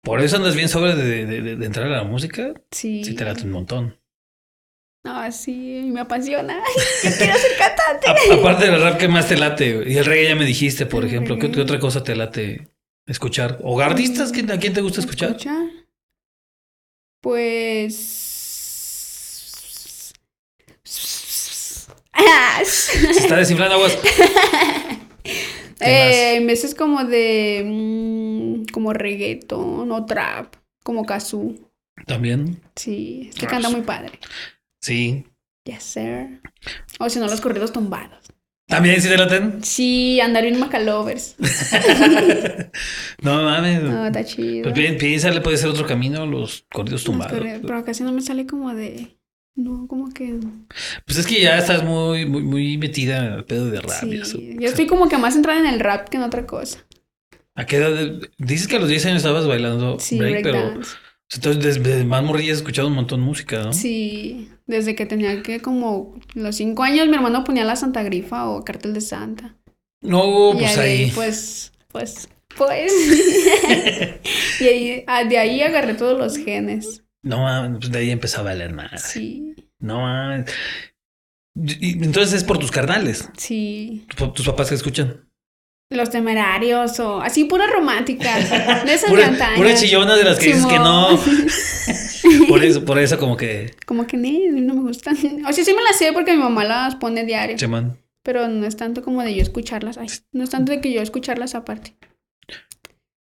Por 0.01 0.21
eso 0.21 0.37
andas 0.37 0.55
bien 0.55 0.69
sobre 0.69 0.95
de, 0.95 1.25
de- 1.25 1.41
de- 1.41 1.55
de 1.57 1.65
entrar 1.65 1.87
a 1.87 1.97
la 1.97 2.03
música, 2.05 2.53
Sí. 2.71 3.03
sí 3.03 3.13
te 3.15 3.25
late 3.25 3.43
un 3.43 3.51
montón. 3.51 3.97
No, 5.07 5.31
sí, 5.31 5.83
me 5.85 6.01
apasiona. 6.01 6.59
Quiero 7.01 7.37
ser 7.37 7.51
cantante. 7.57 8.31
A- 8.31 8.35
aparte 8.35 8.69
del 8.69 8.81
rap, 8.81 8.97
¿qué 8.97 9.07
más 9.07 9.29
te 9.29 9.37
late? 9.37 9.83
Y 9.87 9.97
el 9.97 10.03
reggae 10.03 10.27
ya 10.27 10.35
me 10.35 10.43
dijiste, 10.43 10.85
por 10.85 11.03
El 11.03 11.09
ejemplo. 11.09 11.39
¿Qué, 11.39 11.47
otra 11.61 11.79
cosa 11.79 12.03
te 12.03 12.13
late 12.13 12.67
escuchar? 13.05 13.57
¿O 13.63 13.79
artistas? 13.79 14.33
¿Quién- 14.33 14.51
¿A 14.51 14.59
quién 14.59 14.73
te 14.73 14.81
gusta 14.81 14.99
escuchar? 14.99 15.37
Pues. 17.21 17.93
Se 22.65 23.11
está 23.11 23.37
desinflando 23.37 23.75
aguas. 23.75 23.97
eh, 25.79 26.43
veces 26.45 26.75
como 26.75 27.05
de. 27.05 27.63
mm, 27.65 28.65
como 28.73 28.91
reggaeton 28.91 29.89
o 29.89 30.05
trap. 30.05 30.53
Como 30.83 31.05
kazoo. 31.05 31.55
También. 32.05 32.61
Sí, 32.75 33.29
es 33.29 33.35
que 33.35 33.47
canta 33.47 33.69
muy 33.69 33.81
padre. 33.81 34.19
Sí. 34.87 35.25
Yes, 35.65 35.83
sir. 35.83 36.41
O 36.99 37.09
si 37.09 37.19
no, 37.19 37.25
los 37.27 37.41
corridos 37.41 37.73
tumbados. 37.73 38.17
¿También 38.69 39.01
sí 39.01 39.07
te 39.09 39.17
laten? 39.17 39.63
Sí, 39.63 40.19
andar 40.21 40.45
en 40.45 40.59
Macalovers. 40.59 41.35
no 43.21 43.43
mames. 43.43 43.83
No, 43.83 44.05
está 44.07 44.23
chido. 44.23 44.63
Pues 44.63 44.75
bien, 44.75 44.97
piénsale, 44.97 45.41
puede 45.41 45.57
ser 45.57 45.69
otro 45.69 45.85
camino, 45.85 46.25
los 46.25 46.65
corridos 46.71 47.01
Los 47.01 47.03
tumbados. 47.05 47.37
corridos, 47.37 47.61
Pero 47.65 47.83
casi 47.85 48.03
no 48.03 48.11
me 48.11 48.21
sale 48.21 48.45
como 48.47 48.73
de. 48.73 49.17
No, 49.55 49.87
como 49.87 50.13
que. 50.13 50.39
Pues 51.05 51.17
es 51.17 51.25
que 51.27 51.41
ya 51.41 51.57
estás 51.57 51.83
muy, 51.83 52.25
muy, 52.25 52.43
muy 52.43 52.77
metida 52.77 53.25
en 53.25 53.33
el 53.33 53.45
pedo 53.45 53.69
de 53.69 53.81
rap. 53.81 54.03
y 54.03 54.21
eso. 54.21 54.37
Sí, 54.37 54.55
yo 54.59 54.67
estoy 54.67 54.85
como 54.87 55.09
que 55.09 55.17
más 55.17 55.35
entrada 55.35 55.59
en 55.59 55.65
el 55.67 55.79
rap 55.79 56.09
que 56.09 56.17
en 56.17 56.23
otra 56.23 56.45
cosa. 56.45 56.79
¿A 57.55 57.65
qué 57.65 57.77
edad? 57.77 58.21
Dices 58.37 58.67
que 58.67 58.75
a 58.75 58.79
los 58.79 58.87
10 58.89 59.05
años 59.07 59.17
estabas 59.17 59.47
bailando 59.47 59.99
Sí, 59.99 60.17
break, 60.19 60.43
pero. 60.43 60.79
Entonces 61.35 61.63
desde, 61.63 61.81
desde 61.81 62.05
más 62.05 62.23
morrilla 62.23 62.53
has 62.53 62.59
escuchado 62.59 62.87
un 62.87 62.95
montón 62.95 63.19
de 63.19 63.25
música, 63.25 63.63
¿no? 63.63 63.73
Sí, 63.73 64.49
desde 64.65 64.95
que 64.95 65.05
tenía 65.05 65.43
que 65.43 65.61
como 65.61 66.15
los 66.33 66.55
cinco 66.55 66.83
años 66.83 67.07
mi 67.07 67.15
hermano 67.15 67.43
ponía 67.43 67.65
la 67.65 67.75
Santa 67.75 68.03
Grifa 68.03 68.49
o 68.49 68.63
Cartel 68.63 68.93
de 68.93 69.01
Santa. 69.01 69.57
No, 70.01 70.53
y 70.53 70.57
pues 70.57 70.77
ahí. 70.77 71.11
pues, 71.13 71.71
pues, 71.89 72.29
pues. 72.55 72.93
y 74.61 74.63
ahí, 74.63 75.03
ah, 75.07 75.23
de 75.25 75.37
ahí 75.37 75.61
agarré 75.61 75.95
todos 75.95 76.17
los 76.17 76.37
genes. 76.37 77.03
No 77.23 77.39
mames, 77.39 77.79
pues 77.79 77.91
de 77.91 77.99
ahí 77.99 78.11
empezó 78.11 78.39
a 78.39 78.43
valer 78.43 78.73
más. 78.73 79.01
Sí, 79.01 79.55
No 79.79 80.01
mames. 80.01 80.51
Entonces 81.55 82.33
es 82.33 82.43
por 82.43 82.59
tus 82.59 82.69
carnales, 82.71 83.29
sí. 83.35 84.05
tus, 84.15 84.33
tus 84.33 84.45
papás 84.45 84.69
que 84.69 84.75
escuchan. 84.75 85.26
Los 85.89 86.09
temerarios 86.09 86.99
o 86.99 87.21
así 87.21 87.45
pura 87.45 87.65
romántica. 87.67 88.37
De 88.83 88.93
esas 88.93 89.09
Pura, 89.09 89.31
pura 89.55 89.73
chillona 89.73 90.15
de 90.17 90.23
las 90.25 90.37
que 90.37 90.47
dices 90.47 90.65
que 90.65 90.79
no. 90.79 91.17
Por 92.49 92.63
eso, 92.63 92.83
por 92.83 92.99
eso 92.99 93.17
como 93.17 93.37
que 93.37 93.73
Como 93.85 94.05
que 94.05 94.17
ni, 94.17 94.47
no 94.47 94.73
me 94.73 94.81
gustan. 94.81 95.15
O 95.47 95.53
sea, 95.53 95.63
sí 95.63 95.73
me 95.73 95.81
las 95.83 95.97
sé 95.97 96.11
porque 96.11 96.33
mi 96.33 96.39
mamá 96.43 96.65
las 96.65 96.95
pone 96.95 97.23
diario. 97.23 97.55
Pero 98.21 98.49
no 98.49 98.65
es 98.65 98.75
tanto 98.75 99.01
como 99.01 99.23
de 99.23 99.33
yo 99.33 99.41
escucharlas. 99.41 99.97
Ay, 99.97 100.07
no 100.33 100.43
es 100.43 100.49
tanto 100.49 100.73
de 100.73 100.81
que 100.81 100.91
yo 100.91 101.01
escucharlas 101.01 101.55
aparte. 101.55 101.95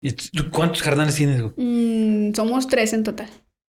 ¿Y 0.01 0.11
tú 0.13 0.49
cuántos 0.51 0.83
carnales 0.83 1.15
tienes? 1.15 1.43
Mm, 1.55 2.33
somos 2.33 2.67
tres 2.67 2.93
en 2.93 3.03
total. 3.03 3.29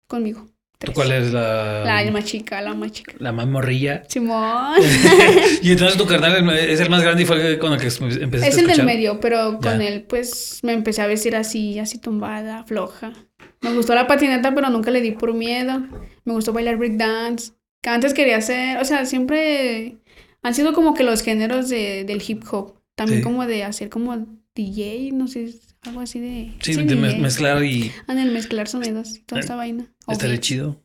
Conmigo. 0.09 0.49
¿Tú 0.81 0.87
Tres. 0.87 0.95
cuál 0.95 1.13
es 1.13 1.31
la, 1.33 1.85
La 1.85 2.11
más 2.11 2.25
chica, 2.25 2.63
la 2.63 2.73
más 2.75 2.91
chica. 2.93 3.13
la 3.19 3.33
más 3.33 3.47
morrilla? 3.47 4.03
Simón. 4.09 4.77
y 5.63 5.73
entonces 5.73 5.99
tu 5.99 6.07
carnal 6.07 6.49
es 6.59 6.81
el 6.81 6.89
más 6.89 7.03
grande 7.03 7.23
y 7.23 7.27
fue 7.27 7.59
con 7.59 7.75
el 7.75 7.79
que 7.79 7.89
empezaste 7.89 8.49
es 8.49 8.57
a 8.57 8.61
el 8.61 8.67
del 8.67 8.85
medio, 8.87 9.21
pero 9.21 9.59
con 9.61 9.79
Ya. 9.79 9.87
él 9.87 10.05
pues 10.09 10.59
me 10.63 10.73
empecé 10.73 11.03
a 11.03 11.07
vestir 11.07 11.37
así, 11.37 11.79
así 11.79 11.99
tumbada, 11.99 12.65
floja. 12.65 13.13
Me 13.61 13.75
gustó 13.75 13.95
la 13.95 14.07
patineta, 14.07 14.55
pero 14.55 14.71
nunca 14.71 14.91
le 14.91 15.03
di 15.03 15.11
por 15.13 15.35
miedo. 15.35 15.81
Me 16.25 16.33
gustó 16.33 16.53
bailar 16.55 16.77
breakdance. 16.79 17.53
Que 17.83 17.91
antes 17.91 18.15
quería 18.15 18.39
hacer, 18.39 18.79
o 18.79 18.85
sea, 18.87 19.05
siempre 19.07 19.99
han 20.43 20.55
sido 20.55 20.73
como 20.73 20.95
que 20.95 21.03
los 21.05 21.23
géneros 21.23 21.69
de, 21.69 22.05
del 22.05 22.23
hip 22.27 22.43
hop. 22.51 22.75
También 22.95 23.21
Sí. 23.21 23.25
como 23.25 23.47
de 23.47 23.65
hacer 23.65 23.89
como 23.91 24.17
DJ, 24.55 25.11
no 25.13 25.29
sé, 25.29 25.55
algo 25.83 26.01
así 26.01 26.21
de... 26.21 26.53
Sí, 26.61 26.75
de 26.75 26.83
DJ. 26.85 27.19
mezclar 27.21 27.65
y 27.65 27.91
Ah, 28.07 28.13
en 28.13 28.19
el 28.19 28.33
mezclar 28.33 28.69
sonidos 28.69 29.21
toda 29.25 29.41
Eh, 29.41 29.45
esa 29.45 29.57
vaina. 29.57 29.87
O 30.11 30.13
estaría 30.13 30.39
chido. 30.39 30.83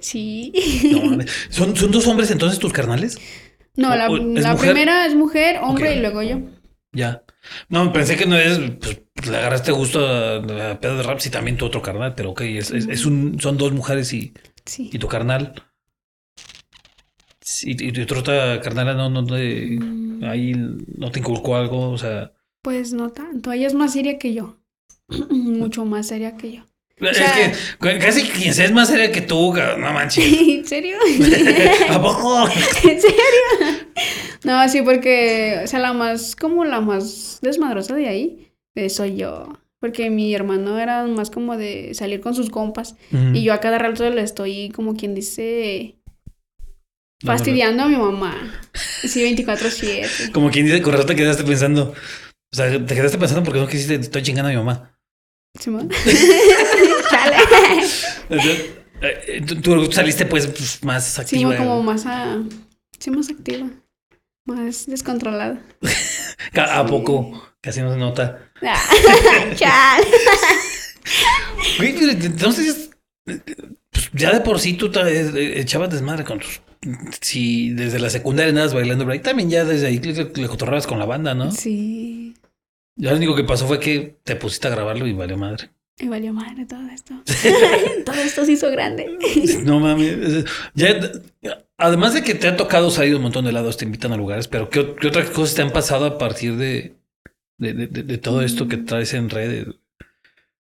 Sí. 0.00 0.52
No. 0.90 1.24
¿Son, 1.50 1.76
¿Son 1.76 1.90
dos 1.90 2.06
hombres 2.06 2.30
entonces 2.30 2.58
tus 2.58 2.72
carnales? 2.72 3.18
No, 3.76 3.94
la, 3.96 4.08
primera 4.56 5.06
es 5.06 5.14
mujer, 5.14 5.58
hombre 5.62 5.96
y 5.96 6.00
luego 6.00 6.22
yo. 6.22 6.40
Ya. 6.92 7.24
No, 7.68 7.92
pensé 7.92 8.16
que 8.16 8.26
no 8.26 8.36
es, 8.36 8.58
pues, 8.80 9.02
le 9.28 9.36
agarraste 9.36 9.72
gusto 9.72 10.06
a, 10.06 10.36
a 10.70 10.80
pedo 10.80 10.96
de 10.96 11.02
rap, 11.02 11.18
sí, 11.18 11.30
también 11.30 11.56
tu 11.56 11.66
otro 11.66 11.82
carnal, 11.82 12.14
pero 12.14 12.30
ok, 12.30 12.42
es, 12.42 12.70
es, 12.70 12.86
es 12.86 13.04
un, 13.04 13.40
son 13.40 13.56
dos 13.56 13.72
mujeres 13.72 14.12
y, 14.12 14.32
Sí. 14.64 14.90
y 14.92 14.98
tu 14.98 15.08
carnal. 15.08 15.54
Sí, 17.40 17.72
y, 17.78 17.88
y 17.88 18.06
tu 18.06 18.16
otra 18.16 18.60
carnala 18.60 18.94
no, 18.94 19.10
no 19.10 19.24
te, 19.26 19.78
Mm, 20.14 20.24
ahí 20.24 20.54
no 20.96 21.10
te 21.10 21.18
inculcó 21.20 21.56
algo, 21.56 21.90
o 21.90 21.98
sea. 21.98 22.32
Pues 22.62 22.92
no 22.92 23.10
tanto. 23.10 23.52
Ella 23.52 23.66
es 23.66 23.74
más 23.74 23.92
seria 23.92 24.18
que 24.18 24.32
yo. 24.32 24.58
Mucho 25.30 25.84
más 25.84 26.08
seria 26.08 26.36
que 26.36 26.52
yo. 26.52 26.62
Es 27.00 27.16
sea- 27.16 27.52
que 27.80 27.98
casi 27.98 28.22
quien 28.22 28.54
sea 28.54 28.66
es 28.66 28.72
más 28.72 28.88
seria 28.88 29.10
que 29.10 29.20
tú, 29.20 29.52
no 29.54 29.92
manches. 29.92 30.24
¿En 30.48 30.66
serio? 30.66 30.96
¿A 31.90 32.00
poco? 32.00 32.48
¿En 32.84 33.00
serio? 33.00 33.86
No, 34.44 34.68
sí, 34.68 34.82
porque, 34.82 35.60
o 35.64 35.66
sea, 35.66 35.80
la 35.80 35.92
más, 35.92 36.36
como 36.36 36.64
la 36.64 36.80
más 36.80 37.38
desmadrosa 37.42 37.94
de 37.94 38.08
ahí, 38.08 38.52
eh, 38.76 38.90
soy 38.90 39.16
yo. 39.16 39.58
Porque 39.80 40.08
mi 40.08 40.34
hermano 40.34 40.78
era 40.78 41.04
más 41.06 41.30
como 41.30 41.56
de 41.58 41.92
salir 41.94 42.20
con 42.20 42.34
sus 42.34 42.48
compas. 42.48 42.96
Y 43.34 43.42
yo 43.42 43.52
a 43.52 43.60
cada 43.60 43.76
rato 43.78 44.08
le 44.08 44.22
estoy, 44.22 44.70
como 44.70 44.94
quien 44.94 45.14
dice, 45.14 45.96
fastidiando 47.22 47.82
a 47.82 47.88
mi 47.88 47.96
mamá. 47.96 48.34
Sí, 49.02 49.22
24-7. 49.36 50.32
Como 50.32 50.50
quien 50.50 50.64
dice, 50.64 50.80
con 50.80 50.92
razón 50.92 51.08
te 51.08 51.16
quedaste 51.16 51.44
pensando. 51.44 51.92
O 52.50 52.56
sea, 52.56 52.70
te 52.70 52.94
quedaste 52.94 53.18
pensando 53.18 53.42
porque 53.42 53.60
no 53.60 53.66
quisiste, 53.66 53.96
estoy 53.96 54.22
chingando 54.22 54.48
a 54.48 54.52
mi 54.52 54.56
mamá. 54.56 54.96
¿Simón? 55.60 55.90
Chale. 57.10 57.36
Eh, 59.00 59.42
tú, 59.46 59.60
tú 59.60 59.92
saliste 59.92 60.24
pues, 60.26 60.46
pues, 60.46 60.82
más 60.82 61.04
Sí, 61.04 61.20
activa. 61.20 61.56
como 61.56 61.82
más 61.82 62.06
a... 62.06 62.42
Sí, 62.98 63.10
más 63.10 63.28
activa. 63.28 63.68
Más 64.46 64.86
descontrolada. 64.86 65.60
¿A 66.54 66.86
poco? 66.86 67.54
Casi 67.60 67.80
no 67.80 67.92
se 67.92 67.98
nota. 67.98 68.50
Ah, 68.62 68.80
chale. 69.56 70.06
Entonces, 71.80 72.90
pues 73.24 74.10
ya 74.12 74.32
de 74.32 74.40
por 74.40 74.60
sí 74.60 74.74
tú 74.74 74.90
eh, 74.96 75.54
echabas 75.56 75.90
desmadre 75.90 76.24
con 76.24 76.38
tus... 76.38 76.60
Si 77.20 77.70
desde 77.70 77.98
la 77.98 78.10
secundaria 78.10 78.50
andabas 78.50 78.74
bailando 78.74 79.06
break, 79.06 79.22
también 79.22 79.48
ya 79.48 79.64
desde 79.64 79.86
ahí 79.86 79.98
le, 79.98 80.12
le 80.34 80.48
cotorrabas 80.48 80.86
con 80.86 80.98
la 80.98 81.06
banda, 81.06 81.34
¿no? 81.34 81.50
Sí. 81.50 82.34
Ya 82.96 83.10
lo 83.10 83.16
único 83.16 83.34
que 83.34 83.44
pasó 83.44 83.66
fue 83.66 83.80
que 83.80 84.18
te 84.22 84.36
pusiste 84.36 84.68
a 84.68 84.72
grabarlo 84.72 85.06
y 85.06 85.14
valió 85.14 85.38
madre. 85.38 85.70
Y 85.98 86.08
valió 86.08 86.32
madre 86.32 86.66
todo 86.66 86.86
esto. 86.92 87.14
todo 88.04 88.16
esto 88.16 88.44
se 88.44 88.52
hizo 88.52 88.70
grande. 88.70 89.06
No 89.64 89.78
mames. 89.80 90.44
Ya, 90.74 90.88
además 91.78 92.14
de 92.14 92.22
que 92.22 92.34
te 92.34 92.48
ha 92.48 92.56
tocado 92.56 92.90
salir 92.90 93.14
un 93.14 93.22
montón 93.22 93.44
de 93.44 93.52
lados, 93.52 93.76
te 93.76 93.84
invitan 93.84 94.12
a 94.12 94.16
lugares, 94.16 94.48
pero 94.48 94.68
¿qué, 94.70 94.94
qué 95.00 95.06
otras 95.08 95.30
cosas 95.30 95.54
te 95.54 95.62
han 95.62 95.70
pasado 95.70 96.04
a 96.06 96.18
partir 96.18 96.56
de, 96.56 96.94
de, 97.58 97.72
de- 97.86 98.18
todo 98.18 98.42
esto 98.42 98.66
que 98.66 98.76
traes 98.78 99.14
en 99.14 99.30
redes? 99.30 99.66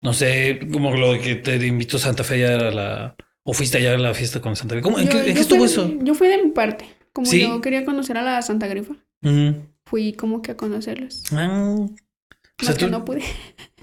No 0.01 0.13
sé, 0.15 0.61
como 0.73 0.95
lo 0.97 1.13
de 1.13 1.21
que 1.21 1.35
te 1.35 1.57
invitó 1.67 1.99
Santa 1.99 2.25
Fe 2.25 2.41
ya 2.41 2.55
a 2.55 2.71
la... 2.71 3.17
O 3.43 3.53
fuiste 3.53 3.79
allá 3.79 3.95
a 3.95 3.99
la 3.99 4.15
fiesta 4.15 4.41
con 4.41 4.57
Santa 4.57 4.75
Fe. 4.77 4.81
¿Cómo, 4.81 4.99
¿En 4.99 5.07
Yo- 5.07 5.11
qué, 5.13 5.19
en 5.21 5.27
yo 5.29 5.35
qué 5.35 5.41
estuvo 5.41 5.59
fui- 5.59 5.67
eso? 5.67 5.93
Yo 6.03 6.15
fui 6.15 6.29
de 6.29 6.43
mi 6.43 6.51
parte. 6.53 6.87
Como 7.13 7.27
¿Sí? 7.27 7.41
yo 7.43 7.61
quería 7.61 7.85
conocer 7.85 8.17
a 8.17 8.23
la 8.23 8.41
Santa 8.43 8.67
Grifa, 8.69 8.95
fui 9.85 10.13
como 10.13 10.41
que 10.41 10.53
a 10.53 10.57
conocerlos. 10.57 11.25
Ah, 11.33 11.75
o 11.81 11.91
sea, 12.65 12.75
que 12.77 12.87
no 12.87 13.05
pude. 13.05 13.23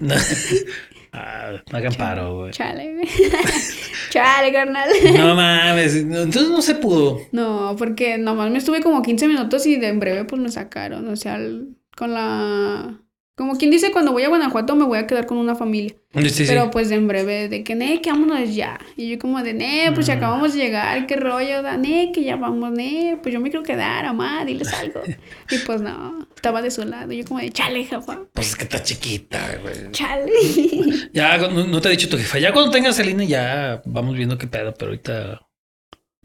ah, 1.16 1.52
no 1.72 1.78
hagan 1.78 1.94
paro, 1.94 2.34
güey. 2.36 2.52
Chale, 2.52 2.94
güey. 2.94 3.08
Chale, 4.10 4.52
carnal. 4.52 4.88
No 5.16 5.34
mames. 5.34 5.96
Entonces 5.96 6.48
no 6.48 6.62
se 6.62 6.74
pudo. 6.76 7.20
No, 7.32 7.74
porque 7.78 8.18
nomás 8.18 8.50
me 8.50 8.58
estuve 8.58 8.82
como 8.82 9.02
15 9.02 9.26
minutos 9.28 9.66
y 9.66 9.76
de 9.76 9.88
en 9.88 10.00
breve 10.00 10.24
pues 10.24 10.40
me 10.40 10.50
sacaron. 10.50 11.08
O 11.08 11.16
sea, 11.16 11.36
el- 11.36 11.76
con 11.96 12.12
la... 12.14 13.00
Como 13.36 13.58
quien 13.58 13.70
dice, 13.70 13.92
cuando 13.92 14.12
voy 14.12 14.22
a 14.22 14.28
Guanajuato 14.28 14.74
me 14.76 14.86
voy 14.86 14.96
a 14.96 15.06
quedar 15.06 15.26
con 15.26 15.36
una 15.36 15.54
familia. 15.54 15.94
Sí, 16.14 16.30
sí. 16.30 16.44
Pero 16.48 16.70
pues 16.70 16.90
en 16.90 17.06
breve, 17.06 17.50
de 17.50 17.62
que, 17.64 17.74
ne, 17.74 18.00
que 18.00 18.10
vámonos 18.10 18.54
ya. 18.54 18.78
Y 18.96 19.10
yo 19.10 19.18
como 19.18 19.42
de, 19.42 19.52
ne, 19.52 19.92
pues 19.94 20.06
ya 20.06 20.14
Mm. 20.14 20.16
acabamos 20.18 20.54
de 20.54 20.58
llegar, 20.60 21.06
qué 21.06 21.16
rollo, 21.16 21.60
da, 21.60 21.76
ne, 21.76 22.12
que 22.14 22.24
ya 22.24 22.36
vamos, 22.36 22.70
ne, 22.72 23.18
pues 23.22 23.34
yo 23.34 23.38
me 23.40 23.50
quiero 23.50 23.62
quedar, 23.62 24.06
amá, 24.06 24.42
diles 24.46 24.72
algo. 24.72 25.02
y 25.50 25.58
pues 25.58 25.82
no, 25.82 26.26
estaba 26.34 26.62
de 26.62 26.70
su 26.70 26.82
lado. 26.86 27.12
Yo 27.12 27.24
como 27.26 27.40
de, 27.40 27.50
chale, 27.50 27.84
jefa, 27.84 28.20
Pues 28.32 28.48
es 28.48 28.56
que 28.56 28.64
está 28.64 28.82
chiquita, 28.82 29.58
güey. 29.60 29.90
chale. 29.92 30.30
Ya, 31.12 31.36
no, 31.36 31.66
no 31.66 31.80
te 31.82 31.88
ha 31.88 31.90
dicho 31.90 32.08
tu 32.08 32.16
jefa. 32.16 32.38
Ya 32.38 32.54
cuando 32.54 32.70
tengas 32.70 32.98
el 33.00 33.10
INE 33.10 33.26
ya 33.26 33.82
vamos 33.84 34.16
viendo 34.16 34.38
qué 34.38 34.46
pedo, 34.46 34.72
pero 34.72 34.92
ahorita... 34.92 35.40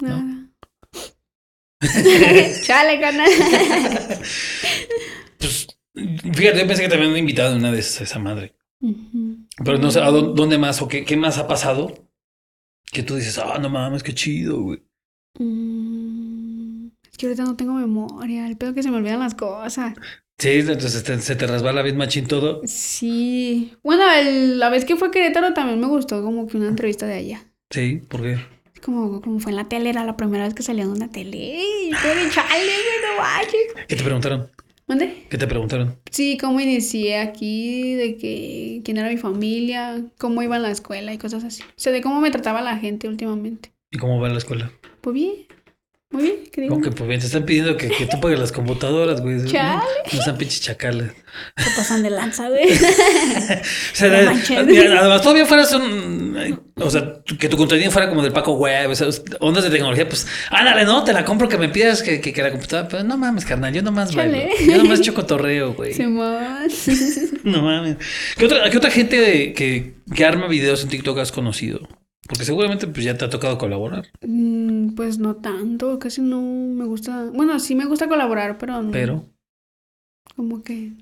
Nada. 0.02 0.24
chale, 2.64 3.00
canal. 3.02 3.30
Pues, 5.40 5.68
fíjate, 5.94 6.60
yo 6.60 6.68
pensé 6.68 6.84
que 6.84 6.90
te 6.90 6.96
habían 6.96 7.16
invitado 7.18 7.56
una 7.56 7.72
vez 7.72 8.00
a 8.02 8.04
esa 8.04 8.20
madre. 8.20 8.56
Pero 9.64 9.78
no 9.78 9.92
sé, 9.92 10.00
¿a 10.00 10.10
dó- 10.10 10.34
dónde 10.34 10.58
más 10.58 10.82
o 10.82 10.88
qué, 10.88 11.06
qué 11.06 11.16
más 11.18 11.38
ha 11.38 11.48
pasado? 11.48 11.94
Que 12.92 13.04
tú 13.04 13.16
dices, 13.16 13.38
ah, 13.38 13.60
no 13.60 13.70
mames, 13.70 14.04
qué 14.04 14.14
chido, 14.14 14.62
güey. 14.62 14.82
Mm, 15.40 16.88
Es 17.12 17.18
que 17.18 17.26
ahorita 17.28 17.44
no 17.44 17.56
tengo 17.56 17.74
memoria, 17.74 18.48
el 18.48 18.58
pedo 18.58 18.74
que 18.74 18.84
se 18.84 18.90
me 18.92 18.98
olvidan 18.98 19.20
las 19.20 19.36
cosas. 19.36 19.94
Sí, 20.38 20.50
entonces 20.50 21.04
te- 21.04 21.22
se 21.22 21.36
te 21.36 21.46
resbala 21.46 21.84
bien 21.84 21.98
machín 21.98 22.26
todo. 22.26 22.62
Sí. 22.66 23.74
Bueno, 23.84 24.04
el- 24.12 24.58
la 24.60 24.70
vez 24.70 24.86
que 24.86 24.96
fue 24.96 25.10
a 25.10 25.12
Querétaro 25.12 25.54
también 25.54 25.80
me 25.80 25.88
gustó 25.88 26.24
como 26.24 26.48
que 26.48 26.58
una 26.58 26.68
entrevista 26.70 27.06
de 27.06 27.14
allá. 27.14 27.44
Sí, 27.70 28.02
¿por 28.10 28.22
qué? 28.24 28.40
Como, 28.82 29.22
como 29.22 29.40
fue 29.40 29.52
en 29.52 29.58
la 29.58 29.70
tele, 29.70 29.92
era 29.92 30.04
la 30.04 30.18
primera 30.18 30.46
vez 30.46 30.56
que 30.56 30.64
salía 30.64 30.84
en 30.84 30.90
una 30.90 31.12
tele. 31.12 31.38
De 31.92 32.30
chale, 32.32 32.64
güey, 32.64 33.18
no. 33.18 33.86
¿Qué 33.88 33.96
te 33.96 34.04
preguntaron? 34.04 34.50
¿Mande? 34.92 35.26
¿Qué 35.30 35.38
te 35.38 35.48
preguntaron? 35.48 35.96
Sí, 36.12 36.38
cómo 36.38 36.60
inicié 36.60 37.20
aquí, 37.20 37.94
de 37.94 38.18
que 38.18 38.82
quién 38.84 38.98
era 38.98 39.08
mi 39.08 39.16
familia, 39.16 40.04
cómo 40.18 40.44
iba 40.44 40.58
a 40.58 40.60
la 40.60 40.70
escuela 40.70 41.14
y 41.14 41.18
cosas 41.18 41.46
así. 41.46 41.64
O 41.64 41.74
sea, 41.78 41.94
de 41.94 42.02
cómo 42.02 42.20
me 42.20 42.30
trataba 42.30 42.62
la 42.62 42.76
gente 42.76 43.08
últimamente. 43.08 43.72
¿Y 43.90 43.98
cómo 43.98 44.20
va 44.20 44.28
en 44.28 44.34
la 44.34 44.40
escuela? 44.40 44.70
Pues 45.00 45.14
bien, 45.14 45.32
muy 46.12 46.24
bien, 46.24 46.36
¿qué 46.52 46.62
digo? 46.62 46.74
Como 46.76 46.84
que 46.84 46.92
pues 46.92 47.08
bien, 47.08 47.20
te 47.22 47.26
están 47.28 47.46
pidiendo 47.46 47.78
que, 47.78 47.88
que 47.90 48.06
tú 48.06 48.20
pagues 48.20 48.38
las 48.40 48.52
computadoras, 48.52 49.22
güey. 49.22 49.46
Chale. 49.46 49.82
No, 50.14 50.22
sean 50.22 50.38
pinches 50.38 50.62
chacales. 50.62 51.12
Se 51.58 51.70
pasan 51.76 52.04
de 52.04 52.10
lanza, 52.10 52.50
güey. 52.50 52.64
O 52.72 53.96
sea, 53.96 54.34
No 54.34 55.00
además 55.00 55.22
todavía 55.22 55.46
fueras 55.46 55.72
un... 55.74 56.60
O 56.76 56.90
sea, 56.90 57.14
que 57.40 57.48
tu 57.48 57.58
contenido 57.58 57.92
fuera 57.92 58.10
como 58.10 58.24
del 58.24 58.34
Paco 58.34 58.54
Web, 58.54 58.90
o 58.90 58.96
sea, 58.96 59.08
ondas 59.40 59.64
de 59.64 59.70
tecnología, 59.70 60.08
pues, 60.10 60.26
ándale, 60.50 60.84
no, 60.84 61.04
te 61.04 61.14
la 61.14 61.24
compro 61.24 61.48
que 61.48 61.58
me 61.58 61.70
pidas 61.70 62.02
que, 62.02 62.20
que, 62.20 62.34
que 62.34 62.42
la 62.42 62.52
computadora, 62.52 62.88
pero 62.90 63.04
no 63.04 63.18
mames, 63.18 63.46
carnal, 63.46 63.72
yo 63.74 63.82
nomás 63.84 64.12
Chale. 64.12 64.50
bailo. 64.58 64.72
Yo 64.74 64.78
nomás 64.84 65.02
chocotorreo, 65.04 65.74
güey. 65.74 65.94
Simón. 65.94 66.68
No 67.44 67.62
mames. 67.62 67.98
¿Qué 68.38 68.46
otra, 68.46 68.70
qué 68.70 68.78
otra 68.78 68.90
gente 68.90 69.18
de- 69.22 69.54
que, 69.54 69.94
que 70.14 70.26
arma 70.26 70.48
videos 70.48 70.82
en 70.84 70.90
TikTok 70.90 71.20
has 71.20 71.32
conocido? 71.32 71.88
Porque 72.28 72.46
seguramente 72.46 72.88
pues 72.88 73.04
ya 73.04 73.18
te 73.18 73.26
ha 73.26 73.30
tocado 73.30 73.58
colaborar, 73.58 74.08
Mm, 74.22 74.94
Pues 74.96 75.18
no 75.18 75.36
tanto, 75.38 76.00
casi 76.00 76.22
no 76.22 76.42
me 76.42 76.86
gusta. 76.86 77.26
Bueno, 77.34 77.60
sí 77.60 77.76
me 77.76 77.86
gusta 77.86 78.08
colaborar, 78.08 78.58
pero 78.58 78.82
no. 78.82 78.92
pero... 78.92 79.26
Como 80.36 80.64
que 80.64 80.94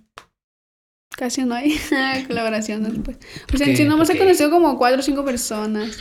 casi 1.15 1.43
no 1.43 1.55
hay 1.55 1.75
colaboraciones, 2.27 2.93
pues. 3.03 3.17
O 3.53 3.57
sea, 3.57 3.67
en 3.67 3.75
sí 3.75 3.83
nomás 3.85 4.09
he 4.09 4.17
conocido 4.17 4.49
como 4.49 4.77
cuatro 4.77 4.99
o 4.99 5.03
cinco 5.03 5.25
personas. 5.25 5.97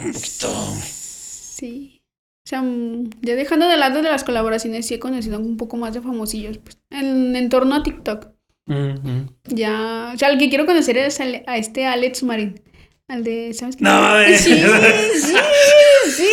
Un 0.00 0.12
poquito... 0.12 0.48
Sí. 0.80 2.02
O 2.44 2.48
sea, 2.48 2.62
mm, 2.62 3.10
ya 3.20 3.34
dejando 3.36 3.68
de 3.68 3.76
lado 3.76 4.02
de 4.02 4.08
las 4.10 4.24
colaboraciones, 4.24 4.86
sí 4.86 4.94
he 4.94 4.98
conocido 4.98 5.38
un 5.38 5.56
poco 5.56 5.76
más 5.76 5.94
de 5.94 6.00
famosillos, 6.00 6.58
pues. 6.58 6.78
En, 6.90 7.36
en 7.36 7.48
torno 7.48 7.74
a 7.74 7.82
TikTok. 7.82 8.28
Ya. 9.44 10.12
O 10.14 10.18
sea, 10.18 10.30
el 10.30 10.38
que 10.38 10.48
quiero 10.48 10.66
conocer 10.66 10.96
es 10.96 11.20
a 11.20 11.56
este 11.56 11.86
Alex 11.86 12.22
Marín. 12.22 12.60
Al 13.12 13.24
de, 13.24 13.52
¿sabes 13.52 13.76
qué? 13.76 13.84
No, 13.84 13.90
mames. 14.00 14.40
Sí, 14.40 14.54
sí, 14.54 15.34
sí. 16.16 16.30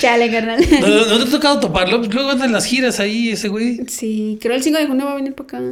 Chale, 0.00 0.30
carnal. 0.30 0.60
¿No, 0.80 0.88
no- 0.88 1.06
no 1.06 1.18
te 1.18 1.24
ha 1.24 1.30
tocado 1.30 1.60
toparlo? 1.60 1.98
Pues 1.98 2.12
luego 2.12 2.30
andan 2.30 2.50
las 2.52 2.64
giras 2.64 2.98
ahí, 3.00 3.30
ese 3.30 3.48
güey. 3.48 3.78
Sí, 3.88 4.38
creo 4.40 4.56
el 4.56 4.62
5 4.62 4.78
de 4.78 4.86
junio 4.86 5.06
va 5.06 5.12
a 5.12 5.16
venir 5.16 5.34
para 5.34 5.58
acá. 5.58 5.62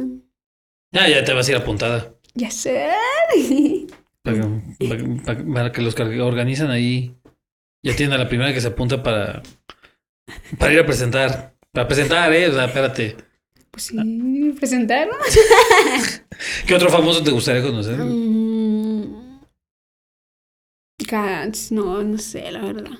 Ya, 0.91 1.07
ya 1.09 1.23
te 1.23 1.33
vas 1.33 1.47
a 1.47 1.51
ir 1.51 1.57
apuntada. 1.57 2.13
Ya 2.33 2.49
sé. 2.51 2.89
Para, 4.23 4.47
para- 4.87 5.03
para- 5.25 5.53
para 5.53 5.71
que 5.71 5.81
los 5.81 5.95
que 5.95 6.03
organizan 6.21 6.71
ahí 6.71 7.15
ya 7.83 7.95
tienen 7.95 8.13
a 8.13 8.17
la 8.23 8.29
primera 8.29 8.53
que 8.53 8.61
se 8.61 8.67
apunta 8.69 9.01
para, 9.03 9.41
para 10.57 10.73
ir 10.73 10.79
a 10.79 10.85
presentar. 10.85 11.55
Para 11.73 11.87
presentar, 11.87 12.31
eh. 12.33 12.47
O 12.49 12.53
sea, 12.53 12.65
espérate. 12.65 13.17
Pues 13.71 13.83
sí, 13.83 14.53
presentaron. 14.57 15.15
¿Qué 16.67 16.75
otro 16.75 16.89
famoso 16.89 17.23
te 17.23 17.31
gustaría 17.31 17.61
conocer? 17.61 17.97
Mm. 17.97 19.39
Cats, 21.07 21.71
no, 21.71 22.03
no 22.03 22.17
sé, 22.17 22.51
la 22.51 22.61
verdad. 22.61 22.91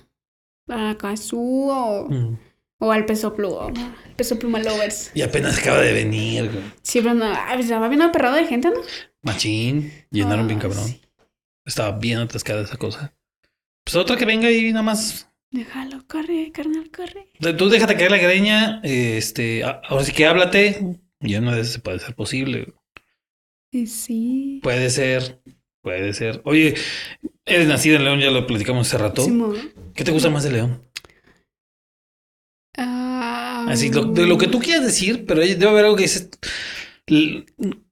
A 0.69 0.95
Kazu 0.97 1.69
o, 1.69 2.07
Mm. 2.09 2.37
o 2.79 2.91
al 2.91 3.05
Peso 3.05 3.33
Pluma. 3.35 3.67
El 4.05 4.15
Peso 4.15 4.37
Pluma 4.39 4.59
Lovers. 4.59 5.11
Y 5.13 5.21
apenas 5.21 5.59
acaba 5.59 5.81
de 5.81 5.93
venir, 5.93 6.49
güey. 6.51 6.63
Siempre 6.81 7.13
no, 7.13 7.25
ah, 7.25 7.49
pues, 7.53 7.65
estaba 7.65 7.87
bien 7.89 8.01
aperrado 8.01 8.35
de 8.35 8.45
gente, 8.45 8.69
¿no? 8.69 8.79
Machín. 9.21 9.91
Llenaron 10.11 10.47
bien 10.47 10.59
Ah, 10.59 10.63
cabrón. 10.63 10.85
sí. 10.87 11.01
Estaba 11.65 11.97
bien 11.97 12.19
atascada 12.19 12.61
esa 12.61 12.77
cosa. 12.77 13.13
Pues 13.83 13.95
otra 13.95 14.15
que 14.17 14.25
venga 14.25 14.49
y 14.51 14.71
nada 14.71 14.83
más. 14.83 15.28
Déjalo, 15.51 16.05
corre, 16.07 16.51
carnal, 16.51 16.91
corre. 16.91 17.27
Tú 17.57 17.69
déjate 17.69 17.95
caer 17.95 18.11
la 18.11 18.17
greña. 18.17 18.81
Este, 18.83 19.63
ahora 19.63 20.03
sí 20.03 20.11
que 20.11 20.25
háblate. 20.27 20.97
Ya 21.21 21.41
vez 21.41 21.71
se 21.71 21.79
puede 21.79 21.99
ser 21.99 22.15
posible. 22.15 22.73
Y 23.71 23.87
sí. 23.87 24.59
Puede 24.61 24.89
ser. 24.89 25.41
Puede 25.81 26.13
ser. 26.13 26.41
Oye, 26.45 26.75
eres 27.45 27.67
nacida 27.67 27.95
en 27.97 28.03
León, 28.05 28.19
ya 28.19 28.31
lo 28.31 28.45
platicamos 28.45 28.87
hace 28.87 28.97
rato. 28.97 29.23
Simón. 29.23 29.55
¿Qué 29.95 30.03
te 30.03 30.11
gusta 30.11 30.29
más 30.29 30.43
de 30.43 30.51
León? 30.51 30.81
Ah, 32.77 33.65
Así, 33.69 33.91
lo- 33.91 34.05
de 34.05 34.25
lo 34.25 34.37
que 34.37 34.47
tú 34.47 34.59
quieras 34.59 34.85
decir, 34.85 35.25
pero 35.25 35.41
debe 35.41 35.67
haber 35.67 35.85
algo 35.85 35.97
que 35.97 36.03
dices. 36.03 36.29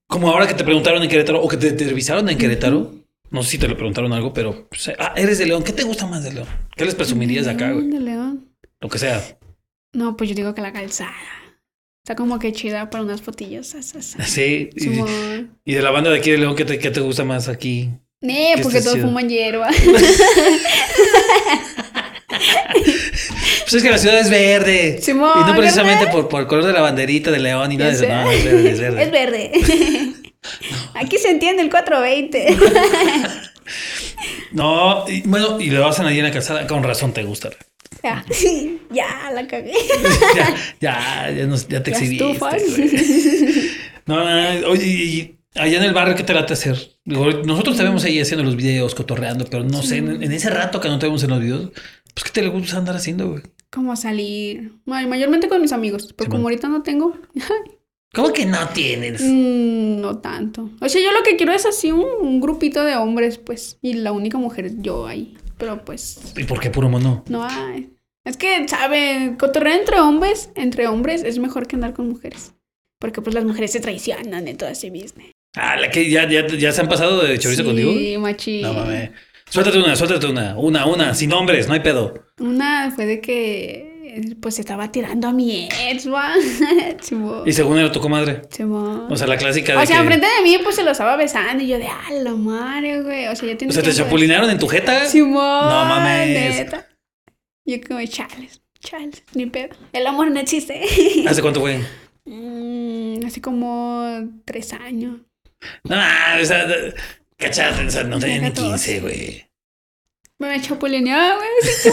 Como 0.07 0.29
ahora 0.29 0.47
que 0.47 0.53
te 0.53 0.63
preguntaron 0.63 1.01
en 1.03 1.09
Querétaro 1.09 1.41
o 1.41 1.47
que 1.47 1.57
te 1.57 1.69
entrevistaron 1.69 2.29
en 2.29 2.37
Querétaro. 2.37 2.93
No 3.29 3.43
sé 3.43 3.51
si 3.51 3.57
te 3.57 3.67
lo 3.67 3.75
preguntaron 3.75 4.13
algo, 4.13 4.31
pero. 4.33 4.67
pues, 4.69 4.89
ah, 4.99 5.13
eres 5.17 5.37
de 5.39 5.47
León. 5.47 5.63
¿Qué 5.63 5.73
te 5.73 5.83
gusta 5.83 6.05
más 6.05 6.23
de 6.23 6.33
León? 6.33 6.47
¿Qué 6.77 6.85
les 6.85 6.95
presumirías 6.95 7.45
de 7.45 7.51
acá, 7.51 7.71
güey? 7.71 7.87
De 7.87 7.99
León. 7.99 8.49
Lo 8.79 8.89
que 8.89 8.99
sea. 8.99 9.21
No, 9.93 10.15
pues 10.15 10.29
yo 10.29 10.35
digo 10.35 10.53
que 10.53 10.61
la 10.61 10.71
calzada. 10.71 11.11
Está 12.03 12.15
como 12.15 12.39
que 12.39 12.53
chida 12.53 12.89
para 12.89 13.03
unas 13.03 13.21
fotillos. 13.21 13.75
as, 13.75 13.95
as, 13.95 14.15
as. 14.17 14.29
Sí. 14.29 14.69
Y, 14.75 15.01
y 15.65 15.73
de 15.73 15.81
la 15.81 15.91
banda 15.91 16.09
de 16.09 16.19
aquí 16.19 16.31
de 16.31 16.37
León, 16.37 16.55
¿qué 16.55 16.63
te, 16.65 16.79
qué 16.79 16.91
te 16.91 17.01
gusta 17.01 17.23
más 17.23 17.49
aquí? 17.49 17.89
¿Qué 18.21 18.55
porque 18.61 18.77
está 18.77 18.91
todos 18.91 19.03
fuman 19.03 19.27
hierba. 19.27 19.69
Pues 23.69 23.73
es 23.73 23.83
que 23.83 23.89
la 23.89 23.97
ciudad 23.97 24.17
es 24.19 24.29
verde. 24.29 25.01
Simón, 25.01 25.41
y 25.41 25.51
no 25.51 25.57
precisamente 25.57 26.05
¿verdad? 26.05 26.13
por, 26.13 26.29
por 26.29 26.41
el 26.41 26.47
color 26.47 26.63
de 26.63 26.71
la 26.71 26.79
banderita 26.79 27.31
de 27.31 27.39
León 27.39 27.69
y 27.73 27.75
nada 27.75 27.91
de 27.91 27.97
eso. 27.97 28.07
No, 28.07 28.31
es 28.31 28.45
verde, 28.45 28.71
es 28.71 28.79
verde. 28.79 29.01
Es 29.03 29.11
verde. 29.11 30.13
Aquí 30.93 31.17
se 31.17 31.29
entiende 31.29 31.63
el 31.63 31.69
420. 31.69 32.57
No, 34.51 35.05
y, 35.09 35.21
bueno, 35.27 35.59
y 35.59 35.75
hacen 35.75 36.05
ahí 36.05 36.17
en 36.19 36.25
la 36.25 36.31
calzada. 36.31 36.65
Con 36.67 36.83
razón 36.83 37.13
te 37.13 37.23
gusta. 37.23 37.49
Ya, 38.03 38.25
ya 38.91 39.31
la 39.33 39.47
cagué. 39.47 39.73
ya, 40.35 40.55
ya, 40.79 41.31
ya, 41.31 41.45
nos- 41.47 41.67
ya 41.67 41.81
te 41.83 41.91
exhibiste. 41.91 42.23
güey. 42.37 42.61
No, 44.05 44.23
no, 44.23 44.67
oye, 44.69 44.85
y 44.85 45.39
allá 45.55 45.77
en 45.77 45.83
el 45.83 45.93
barrio, 45.93 46.15
¿qué 46.15 46.23
te 46.23 46.33
late 46.33 46.53
hacer? 46.53 46.77
Digo, 47.03 47.25
nosotros 47.43 47.75
te 47.77 47.83
vemos 47.83 48.03
ahí 48.05 48.19
haciendo 48.19 48.43
los 48.43 48.55
videos, 48.55 48.95
cotorreando, 48.95 49.45
pero 49.45 49.63
no 49.63 49.81
sé, 49.83 49.97
en, 49.97 50.21
en 50.23 50.31
ese 50.31 50.49
rato 50.49 50.79
que 50.79 50.87
no 50.89 50.99
te 50.99 51.07
vemos 51.07 51.23
en 51.23 51.29
los 51.31 51.39
videos, 51.41 51.71
pues, 52.13 52.23
¿qué 52.25 52.29
te 52.31 52.41
le 52.41 52.49
gusta 52.49 52.77
andar 52.77 52.95
haciendo, 52.95 53.29
güey? 53.29 53.43
Como 53.69 53.95
salir. 53.97 54.71
Ay, 54.89 55.07
mayormente 55.07 55.49
con 55.49 55.61
mis 55.61 55.73
amigos. 55.73 56.13
Pero 56.17 56.25
Sí, 56.27 56.31
como 56.31 56.43
man. 56.43 56.51
ahorita 56.51 56.67
no 56.69 56.83
tengo, 56.83 57.17
¿Cómo 58.17 58.33
que 58.33 58.47
no 58.47 58.67
tienes? 58.69 59.21
mm, 59.21 60.01
no 60.01 60.17
tanto. 60.17 60.71
O 60.81 60.89
sea, 60.89 60.99
yo 60.99 61.11
lo 61.11 61.21
que 61.21 61.35
quiero 61.35 61.53
es 61.53 61.67
así 61.67 61.91
un, 61.91 62.03
un 62.19 62.41
grupito 62.41 62.83
de 62.83 62.95
hombres, 62.95 63.37
pues. 63.37 63.77
Y 63.79 63.93
la 63.93 64.11
única 64.11 64.39
mujer 64.39 64.71
yo 64.81 65.05
ahí. 65.05 65.37
Pero 65.59 65.85
pues, 65.85 66.33
¿Y 66.35 66.43
por 66.45 66.59
qué 66.59 66.71
puro 66.71 66.89
mono? 66.89 67.23
no 67.29 67.43
hay. 67.43 67.91
Es 68.25 68.35
que, 68.35 68.67
¿sabe? 68.67 69.35
Cotorrear 69.39 69.79
entre 69.79 69.99
hombres, 69.99 70.49
entre 70.55 70.87
hombres 70.87 71.23
es 71.23 71.37
mejor 71.37 71.67
que 71.67 71.75
andar 71.75 71.93
con 71.93 72.09
mujeres. 72.09 72.53
Porque 72.99 73.21
pues 73.21 73.35
las 73.35 73.45
mujeres 73.45 73.71
se 73.71 73.79
traicionan 73.79 74.47
en 74.47 74.57
todo 74.57 74.69
ese 74.69 74.89
business. 74.89 75.31
Ah, 75.55 75.75
la 75.75 75.91
que 75.91 76.09
ya, 76.09 76.27
ya, 76.27 76.45
ya 76.47 76.71
se 76.71 76.81
han 76.81 76.89
pasado 76.89 77.21
de 77.21 77.37
chorizo 77.37 77.63
contigo. 77.63 77.93
Sí, 77.93 78.17
machi. 78.17 78.61
No 78.63 78.73
mames. 78.73 79.11
Suéltate 79.49 79.77
una, 79.77 79.95
suéltate 79.95 80.25
una, 80.25 80.57
una, 80.57 80.87
una, 80.87 81.13
sin 81.13 81.29
nombres, 81.29 81.67
no 81.67 81.75
hay 81.75 81.79
pedo. 81.81 82.15
Una 82.39 82.91
fue 82.95 83.05
de 83.05 83.21
que 83.21 83.86
pues 84.41 84.55
se 84.55 84.61
estaba 84.61 84.91
tirando 84.91 85.27
a 85.27 85.33
mi 85.33 85.67
ex. 85.89 86.07
Y 87.45 87.53
según 87.53 87.77
él, 87.77 87.91
tu 87.91 87.99
comadre. 87.99 88.41
Simón. 88.49 89.11
O 89.11 89.15
sea, 89.15 89.27
la 89.27 89.37
clásica 89.37 89.73
de 89.73 89.77
O 89.79 89.85
sea, 89.85 89.97
que- 89.97 90.01
enfrente 90.01 90.27
de 90.27 90.43
mí, 90.43 90.57
pues 90.63 90.75
se 90.75 90.83
lo 90.83 90.91
estaba 90.91 91.15
besando. 91.15 91.63
Y 91.63 91.67
yo 91.67 91.77
de, 91.77 91.87
ah, 91.87 92.11
la 92.11 92.33
madre, 92.33 93.01
güey. 93.01 93.27
O 93.27 93.35
sea, 93.35 93.49
ya 93.49 93.57
tiene 93.57 93.71
O 93.71 93.73
sea, 93.73 93.83
¿te 93.83 93.93
chapulinaron 93.93 94.49
en 94.49 94.59
tu 94.59 94.67
jeta? 94.67 95.05
Simón. 95.05 95.69
No 95.69 95.85
mames. 95.85 96.27
neta. 96.55 96.87
Yo 97.65 97.77
como, 97.85 98.03
chales, 98.05 98.61
chales, 98.79 99.23
ni 99.33 99.45
pedo. 99.47 99.75
El 99.91 100.07
amor 100.07 100.31
no 100.31 100.39
existe. 100.39 100.81
¿Hace 101.27 101.41
cuánto 101.41 101.59
fue? 101.59 101.79
Mm, 102.25 103.25
así 103.25 103.41
como 103.41 104.05
tres 104.45 104.73
años. 104.73 105.19
No, 105.83 105.95
o 106.41 106.45
sea, 106.45 106.67
cachate, 107.37 107.85
o 107.85 107.89
sea, 107.89 108.03
no 108.03 108.19
tenía 108.19 108.37
ni 108.37 108.49
14. 108.49 108.69
15, 108.69 108.99
güey. 109.01 109.46
Me 110.39 110.61
chapulineaba, 110.61 111.35
güey. 111.35 111.47
Sí, 111.63 111.89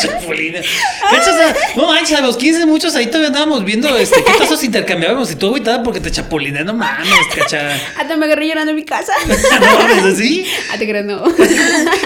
Chapulina. 0.06 0.60
Cacha, 1.10 1.32
o 1.32 1.36
sea, 1.36 1.56
no 1.74 1.86
manches, 1.88 2.16
a 2.16 2.20
los 2.20 2.36
15 2.36 2.64
muchos 2.64 2.94
ahí 2.94 3.06
todavía 3.06 3.28
andábamos 3.28 3.64
viendo 3.64 3.88
este, 3.96 4.22
qué 4.22 4.32
tazos 4.38 4.62
intercambiábamos 4.62 5.32
y 5.32 5.34
tú 5.36 5.48
agüitada 5.48 5.82
porque 5.82 5.98
te 5.98 6.12
chapuliné, 6.12 6.62
no 6.62 6.74
mames, 6.74 7.08
cacha. 7.34 7.74
Hasta 7.98 8.16
me 8.16 8.26
agarré 8.26 8.46
llorando 8.46 8.70
en 8.70 8.76
mi 8.76 8.84
casa. 8.84 9.12
No 9.26 9.78
mames, 9.78 10.04
así. 10.04 10.46
Ah, 10.70 10.78
te 10.78 10.88
crees, 10.88 11.06
no. 11.06 11.24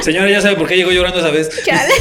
Señora, 0.01 0.31
ya 0.31 0.40
sabe 0.40 0.57
por 0.57 0.66
qué 0.66 0.77
llegó 0.77 0.92
llorando 0.92 1.18
esa 1.20 1.31
vez. 1.31 1.51
Chale. 1.62 1.92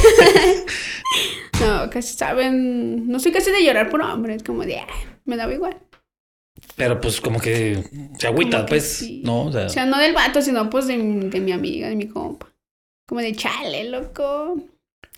No, 1.60 1.90
casi 1.90 2.16
saben. 2.16 3.10
No 3.10 3.20
soy 3.20 3.34
casi 3.34 3.52
de 3.52 3.64
llorar 3.64 3.90
por 3.90 4.02
hombre. 4.02 4.36
Es 4.36 4.44
como 4.44 4.64
de, 4.64 4.78
ah, 4.80 4.88
me 5.26 5.36
daba 5.36 5.54
igual. 5.54 5.78
Pero 6.78 7.02
pues 7.02 7.20
como 7.20 7.42
que 7.42 7.84
se 8.18 8.28
agüita, 8.28 8.58
Como 8.58 8.66
que 8.68 8.70
pues, 8.70 8.90
sí. 9.00 9.22
¿no? 9.26 9.46
O 9.48 9.52
sea, 9.52 9.66
O 9.66 9.70
sea, 9.70 9.86
no 9.86 9.98
del 9.98 10.14
vato, 10.14 10.42
sino 10.42 10.70
pues 10.70 10.88
de, 10.88 10.98
de 10.98 11.40
mi 11.42 11.52
amiga, 11.52 11.90
de 11.90 11.96
mi 11.98 12.08
compa. 12.08 12.49
Como 13.10 13.22
de, 13.22 13.34
chale, 13.36 13.90
loco. 13.90 14.56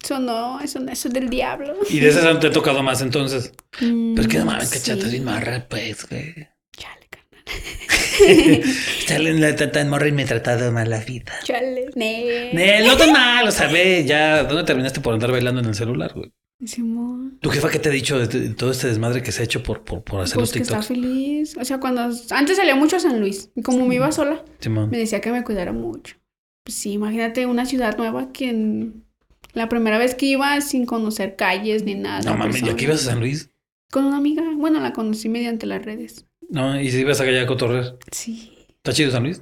Eso 0.02 0.18
no, 0.20 0.62
eso 0.62 0.80
no, 0.80 0.92
eso 0.94 1.10
es 1.10 1.14
del 1.14 1.30
diablo. 1.30 1.76
y 1.90 2.00
de 2.00 2.08
esas 2.08 2.40
te 2.40 2.48
ha 2.48 2.52
tocado 2.52 2.82
más 2.82 3.02
entonces. 3.02 3.52
Mm, 3.82 4.16
Pero 4.16 4.22
es 4.22 4.28
que 4.30 4.38
no 4.40 4.46
mames, 4.46 4.70
sí. 4.70 4.80
cachata, 4.80 5.08
bien 5.10 5.26
marra, 5.26 5.68
pues, 5.70 6.08
güey. 6.10 6.34
Chale, 6.78 7.08
carnal. 7.10 8.64
Chale, 9.06 9.34
la 9.34 9.56
tan 9.72 9.90
morra 9.90 10.08
y 10.08 10.12
me 10.14 10.24
he 10.24 10.26
tratado 10.26 10.72
mal 10.72 10.90
la 10.90 11.00
vida. 11.04 11.34
Chale. 11.44 11.90
Ne. 11.96 12.52
Ne, 12.54 12.88
no 12.88 12.96
tan 12.96 13.12
mal, 13.12 13.46
o 13.48 13.52
sea, 13.52 13.68
ve, 13.68 14.06
ya, 14.06 14.44
¿dónde 14.46 14.64
terminaste 14.64 15.02
por 15.02 15.14
andar 15.14 15.32
bailando 15.32 15.60
en 15.60 15.68
el 15.68 15.76
celular, 15.76 16.14
güey? 16.16 16.32
Simón. 16.66 17.40
¿Tu 17.42 17.50
jefa 17.50 17.70
qué 17.70 17.80
te 17.80 17.90
ha 17.90 17.92
dicho 17.92 18.20
de, 18.26 18.50
todo 18.52 18.72
este 18.72 18.88
desmadre 18.88 19.22
que 19.22 19.32
se 19.32 19.42
ha 19.42 19.46
hecho 19.46 19.62
por, 19.64 19.84
por, 19.84 20.04
por 20.04 20.22
hacer 20.22 20.36
Pues 20.36 20.44
los 20.50 20.54
que 20.54 20.60
está 20.60 20.80
TikToks? 20.80 20.88
feliz. 20.88 21.58
O 21.58 21.66
sea, 21.66 21.80
cuando 21.80 22.02
antes 22.30 22.56
salía 22.58 22.76
mucho 22.76 22.96
a 22.96 23.00
San 23.00 23.20
Luis. 23.20 23.50
Y 23.56 23.62
como 23.64 23.86
me 23.86 23.96
iba 23.96 24.12
sola, 24.12 24.44
Simón. 24.60 24.90
me 24.90 24.98
decía 25.00 25.20
que 25.22 25.32
me 25.32 25.44
cuidara 25.44 25.74
mucho. 25.74 26.16
Pues 26.64 26.76
sí, 26.78 26.92
imagínate 26.94 27.46
una 27.46 27.66
ciudad 27.66 27.98
nueva 27.98 28.32
que 28.32 28.50
en- 28.50 29.06
la 29.54 29.68
primera 29.68 29.98
vez 29.98 30.16
que 30.16 30.28
iba 30.28 30.60
sin 30.62 30.86
conocer 30.86 31.36
calles 31.36 31.84
ni 31.84 31.96
nada. 31.96 32.22
No 32.22 32.38
mames, 32.38 32.62
¿y 32.62 32.70
aquí 32.70 32.86
ibas 32.86 33.02
a 33.08 33.12
San 33.12 33.20
Luis? 33.20 33.50
Con 33.92 34.06
una 34.06 34.18
amiga. 34.18 34.44
Bueno, 34.56 34.80
la 34.80 34.94
conocí 34.94 35.28
mediante 35.28 35.66
las 35.66 35.84
redes. 35.84 36.26
No, 36.50 36.80
y 36.80 36.90
si 36.92 37.00
ibas 37.00 37.20
a 37.20 37.24
allá 37.24 37.42
a 37.42 37.46
cotorrear. 37.48 37.98
Sí. 38.12 38.54
¿Está 38.70 38.94
chido 38.94 39.12
San 39.12 39.24
Luis? 39.24 39.42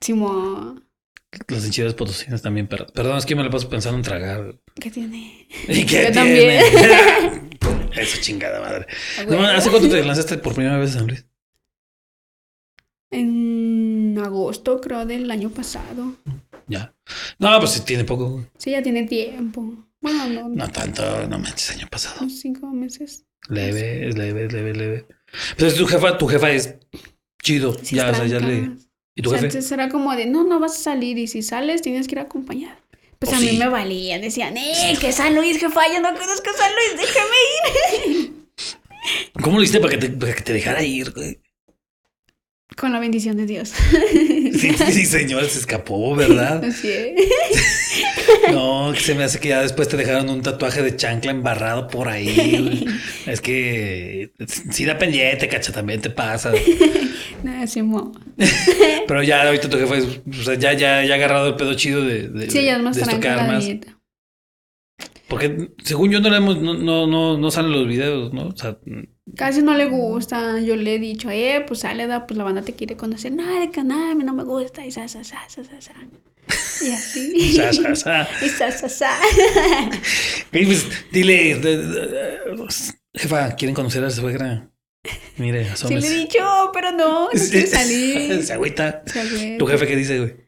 Simón. 0.00 0.84
Las 1.48 1.64
enchiladas 1.64 1.94
potosinas 1.94 2.40
también, 2.42 2.66
pero 2.66 2.86
perdón, 2.86 3.18
es 3.18 3.26
que 3.26 3.34
me 3.34 3.42
la 3.44 3.50
paso 3.50 3.68
pensando 3.68 3.96
en 3.98 4.02
tragar. 4.04 4.54
¿Qué 4.80 4.90
tiene? 4.90 5.48
¿Y 5.68 5.84
qué 5.86 6.04
Yo 6.04 6.12
tiene? 6.12 6.60
también. 6.60 7.50
Eso 7.92 8.18
chingada 8.20 8.60
madre. 8.60 8.86
Ah, 9.18 9.24
No. 9.28 9.40
¿Hace 9.46 9.70
cuánto 9.70 9.88
te 9.88 10.04
lanzaste 10.04 10.38
por 10.38 10.54
primera 10.54 10.78
vez 10.78 10.90
a 10.94 10.98
San 10.98 11.06
Luis? 11.08 11.26
En 13.10 14.18
agosto, 14.22 14.80
creo, 14.80 15.06
del 15.06 15.30
año 15.30 15.50
pasado. 15.50 16.14
Ya. 16.68 16.94
No, 17.38 17.58
pues 17.60 17.72
sí 17.72 17.80
tiene 17.80 18.04
poco. 18.04 18.44
Sí, 18.58 18.72
ya 18.72 18.82
tiene 18.82 19.04
tiempo. 19.04 19.86
Bueno, 20.00 20.26
no, 20.28 20.48
No 20.48 20.68
tanto, 20.70 21.26
no 21.28 21.38
manches, 21.38 21.70
año 21.70 21.86
pasado. 21.90 22.16
unos 22.20 22.38
cinco 22.40 22.66
meses. 22.68 23.24
Leve, 23.48 24.12
leve, 24.12 24.48
leve, 24.48 24.74
leve. 24.74 25.06
Pues 25.58 25.74
tu 25.76 25.86
jefa, 25.86 26.18
tu 26.18 26.26
jefa 26.28 26.50
es 26.50 26.74
chido. 27.42 27.76
Sí, 27.82 27.96
ya, 27.96 28.10
o 28.10 28.14
sea, 28.14 28.26
ya 28.26 28.40
le. 28.40 28.70
¿Y 29.14 29.22
tu 29.22 29.30
O 29.30 29.32
sea, 29.32 29.40
jefe? 29.42 29.56
antes 29.58 29.70
era 29.72 29.88
como 29.88 30.14
de, 30.14 30.26
no, 30.26 30.44
no 30.44 30.60
vas 30.60 30.76
a 30.76 30.82
salir 30.82 31.16
y 31.18 31.26
si 31.26 31.42
sales 31.42 31.82
tienes 31.82 32.06
que 32.08 32.16
ir 32.16 32.18
acompañada. 32.20 32.78
Pues 33.18 33.32
Oh, 33.32 33.36
a 33.36 33.40
mí 33.40 33.48
sí. 33.48 33.56
me 33.56 33.68
valía, 33.68 34.18
decían, 34.18 34.56
eh, 34.58 34.94
que 35.00 35.10
San 35.12 35.34
Luis, 35.34 35.58
jefa, 35.58 35.80
yo 35.92 36.00
no 36.00 36.08
conozco 36.12 36.50
San 36.56 36.70
Luis, 36.74 37.06
déjame 37.06 38.20
ir. 38.20 38.32
¿Cómo 39.42 39.56
lo 39.56 39.62
hiciste 39.62 39.80
para 39.80 39.92
que 39.92 39.98
te, 39.98 40.08
para 40.10 40.34
que 40.34 40.42
te 40.42 40.52
dejara 40.52 40.82
ir, 40.82 41.12
güey? 41.12 41.40
Con 42.76 42.92
la 42.92 43.00
bendición 43.00 43.36
de 43.36 43.46
Dios. 43.46 43.72
Sí, 44.56 44.72
sí, 44.72 45.04
señor, 45.04 45.44
se 45.44 45.58
escapó, 45.58 46.16
¿verdad? 46.16 46.64
Así 46.64 46.90
es. 46.90 47.30
No, 48.52 48.94
se 48.94 49.14
me 49.14 49.24
hace 49.24 49.38
que 49.38 49.48
ya 49.48 49.60
después 49.60 49.86
te 49.88 49.96
dejaron 49.96 50.30
un 50.30 50.40
tatuaje 50.40 50.82
de 50.82 50.96
chancla 50.96 51.30
embarrado 51.30 51.88
por 51.88 52.08
ahí. 52.08 52.86
Es 53.26 53.40
que 53.40 54.32
sí 54.70 54.84
da 54.84 54.96
pendiente, 54.98 55.48
cacha, 55.48 55.72
también 55.72 56.00
te 56.00 56.10
pasa. 56.10 56.52
Nada, 57.42 57.66
Simón. 57.66 58.12
Pero 59.06 59.22
ya 59.22 59.42
ahorita 59.42 59.68
tu 59.68 59.76
jefa 59.76 59.96
es, 59.96 60.04
o 60.06 60.42
sea, 60.42 60.54
ya, 60.54 60.72
ya, 60.72 61.04
ya 61.04 61.12
ha 61.12 61.16
agarrado 61.16 61.48
el 61.48 61.56
pedo 61.56 61.74
chido 61.74 62.02
de, 62.02 62.28
de, 62.28 62.50
Sí, 62.50 62.64
ya 62.64 62.76
es 62.76 62.82
más 62.82 62.96
estocar 62.96 63.36
la 63.36 63.44
más. 63.44 63.68
Porque 65.28 65.70
según 65.84 66.10
yo 66.10 66.20
no 66.20 66.30
le 66.30 66.36
hemos, 66.36 66.60
no, 66.60 66.74
no, 66.74 67.06
no, 67.06 67.36
no 67.36 67.50
salen 67.50 67.72
los 67.72 67.86
videos, 67.86 68.32
¿no? 68.32 68.48
O 68.48 68.56
sea, 68.56 68.78
Casi 69.36 69.62
no 69.62 69.74
le 69.76 69.86
gusta. 69.86 70.58
Yo 70.60 70.76
le 70.76 70.94
he 70.94 70.98
dicho, 70.98 71.30
eh, 71.30 71.64
pues 71.66 71.80
sale, 71.80 72.06
da, 72.06 72.26
pues 72.26 72.38
la 72.38 72.44
banda 72.44 72.62
te 72.62 72.74
quiere 72.74 72.96
conocer. 72.96 73.32
No, 73.32 73.60
de 73.60 73.70
canal, 73.70 74.12
a 74.12 74.14
mí 74.14 74.24
no 74.24 74.32
me 74.34 74.44
gusta. 74.44 74.84
Y 74.84 74.90
sa, 74.90 75.06
sa, 75.08 75.22
sa, 75.24 75.38
sa, 75.48 75.62
sa, 75.62 75.80
sa. 75.80 75.92
Y 76.84 76.90
así. 76.90 77.52
sa, 77.56 77.72
sa, 77.72 77.94
sa. 77.94 78.28
Y 78.44 78.48
sa, 78.48 78.70
sa, 78.70 78.88
sa. 78.88 79.10
Y 80.52 80.64
pues, 80.66 80.86
dile, 81.12 81.60
jefa, 83.14 83.54
¿quieren 83.56 83.74
conocer 83.74 84.04
a 84.04 84.10
su 84.10 84.20
suegra? 84.22 84.70
Mire, 85.36 85.58
Sí 85.58 85.64
le 85.64 85.68
he 85.68 85.72
asómese. 85.72 86.14
dicho, 86.14 86.70
pero 86.72 86.92
no, 86.92 87.24
no 87.24 87.28
quiere 87.30 87.66
salir. 87.66 88.42
Se 88.42 88.52
agüita. 88.54 89.04
¿Tu 89.58 89.66
jefe 89.66 89.86
qué 89.86 89.96
dice, 89.96 90.18
güey? 90.18 90.45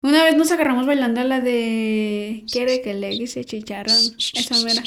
Una 0.00 0.22
vez 0.22 0.36
nos 0.36 0.52
agarramos 0.52 0.86
bailando 0.86 1.24
la 1.24 1.40
de 1.40 2.44
Quiere 2.50 2.82
que 2.82 2.94
le 2.94 3.26
se 3.26 3.44
chicharrón, 3.44 3.96
esa 4.32 4.54
mera. 4.64 4.80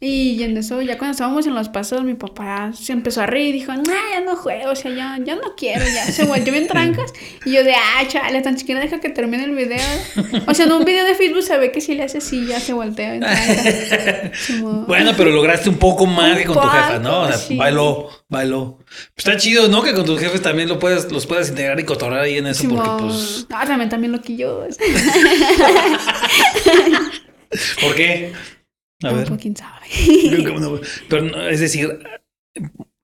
Y 0.00 0.42
en 0.42 0.56
eso, 0.56 0.80
ya 0.80 0.96
cuando 0.96 1.12
estábamos 1.12 1.46
en 1.46 1.54
los 1.54 1.68
pasos, 1.68 2.02
mi 2.02 2.14
papá 2.14 2.72
se 2.72 2.92
empezó 2.92 3.20
a 3.20 3.26
reír 3.26 3.48
y 3.54 3.58
dijo, 3.58 3.74
no, 3.74 3.82
ya 3.84 4.22
no 4.24 4.36
juego, 4.36 4.70
o 4.70 4.74
sea, 4.74 4.90
ya, 4.90 5.18
ya 5.22 5.34
no 5.34 5.54
quiero, 5.54 5.84
ya. 5.84 6.06
Se 6.06 6.24
volvió 6.24 6.50
bien 6.50 6.66
trancas. 6.66 7.12
Y 7.44 7.52
yo 7.52 7.62
de, 7.62 7.74
ah, 7.74 8.08
chale, 8.08 8.40
tan 8.40 8.58
siquiera 8.58 8.80
deja 8.80 9.00
que 9.00 9.10
termine 9.10 9.44
el 9.44 9.54
video. 9.54 9.86
O 10.46 10.54
sea, 10.54 10.64
en 10.64 10.72
un 10.72 10.84
video 10.86 11.04
de 11.04 11.14
Facebook 11.14 11.42
se 11.42 11.58
ve 11.58 11.70
que 11.70 11.82
si 11.82 11.94
le 11.94 12.04
hace 12.04 12.18
así, 12.18 12.46
ya 12.46 12.58
se 12.58 12.72
voltea 12.72 13.16
en 13.16 13.20
trancas. 13.20 14.30
Como- 14.60 14.86
Bueno, 14.86 15.12
pero 15.14 15.28
lograste 15.28 15.68
un 15.68 15.76
poco 15.76 16.06
más 16.06 16.32
Un 16.32 16.38
que 16.38 16.44
con 16.46 16.54
tu 16.54 16.62
jefa, 16.62 16.98
¿no? 17.00 17.20
O 17.20 17.26
sea, 17.28 17.36
sí. 17.36 17.56
bailó, 17.58 18.08
bailó. 18.28 18.78
Pues 19.14 19.26
está 19.26 19.36
chido, 19.36 19.68
¿no? 19.68 19.82
Que 19.82 19.94
con 19.94 20.04
tus 20.04 20.20
jefes 20.20 20.42
también 20.42 20.68
lo 20.68 20.78
puedes, 20.78 21.10
los 21.10 21.26
puedes 21.26 21.48
integrar 21.50 21.78
y 21.80 21.84
cotorrar 21.84 22.20
ahí 22.20 22.38
en 22.38 22.46
eso, 22.46 22.68
porque 22.68 22.84
Simón. 22.84 23.08
pues. 23.08 23.46
Ah, 23.50 23.66
también, 23.66 23.88
también. 23.90 24.14
¿Por 27.80 27.94
qué? 27.94 28.32
A 29.02 29.12
ver. 29.12 29.28
pues 29.28 29.40
quién 29.40 29.56
sabe. 29.56 29.86
¿Cómo 30.46 30.60
no? 30.60 30.80
Pero 31.08 31.22
no, 31.22 31.48
es 31.48 31.60
decir, 31.60 31.98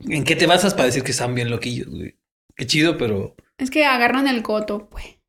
¿en 0.01 0.25
qué 0.25 0.37
te 0.37 0.47
basas 0.47 0.75
para 0.75 0.87
decir 0.87 1.03
que 1.03 1.13
están 1.13 1.35
bien 1.35 1.51
loquillos, 1.51 1.89
güey? 1.89 2.17
Qué 2.57 2.67
chido, 2.67 2.99
pero. 2.99 3.37
Es 3.59 3.71
que 3.71 3.85
agarran 3.85 4.27
el 4.29 4.43
coto, 4.43 4.89
pues. 4.91 5.20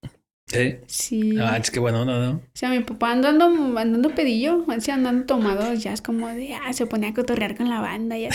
¿Sí? 0.51 0.75
Sí. 0.87 1.35
Ah, 1.39 1.57
es 1.57 1.71
que 1.71 1.79
bueno, 1.79 2.03
no, 2.03 2.19
no. 2.19 2.31
O 2.37 2.41
sea, 2.53 2.69
mi 2.69 2.81
papá 2.81 3.11
andando, 3.11 3.45
andando 3.45 4.13
pedillo, 4.13 4.65
así 4.67 4.91
andando 4.91 5.25
tomado, 5.25 5.73
ya 5.75 5.93
es 5.93 6.01
como 6.01 6.27
de, 6.27 6.53
ah, 6.55 6.73
se 6.73 6.85
ponía 6.85 7.09
a 7.09 7.13
cotorrear 7.13 7.55
con 7.55 7.69
la 7.69 7.79
banda, 7.79 8.17
ya. 8.17 8.29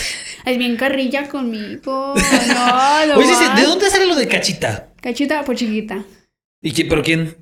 Es 0.45 0.57
bien 0.57 0.77
carrilla 0.77 1.29
conmigo. 1.29 2.15
No, 2.15 3.05
no. 3.07 3.17
Oye. 3.17 3.27
¿de 3.55 3.63
dónde 3.67 3.89
sale 3.89 4.07
lo 4.07 4.15
de 4.15 4.27
cachita? 4.27 4.89
Cachita 5.01 5.43
por 5.45 5.55
chiquita. 5.55 6.03
¿Y 6.61 6.71
quién, 6.71 6.87
pero 6.89 7.03
quién? 7.03 7.37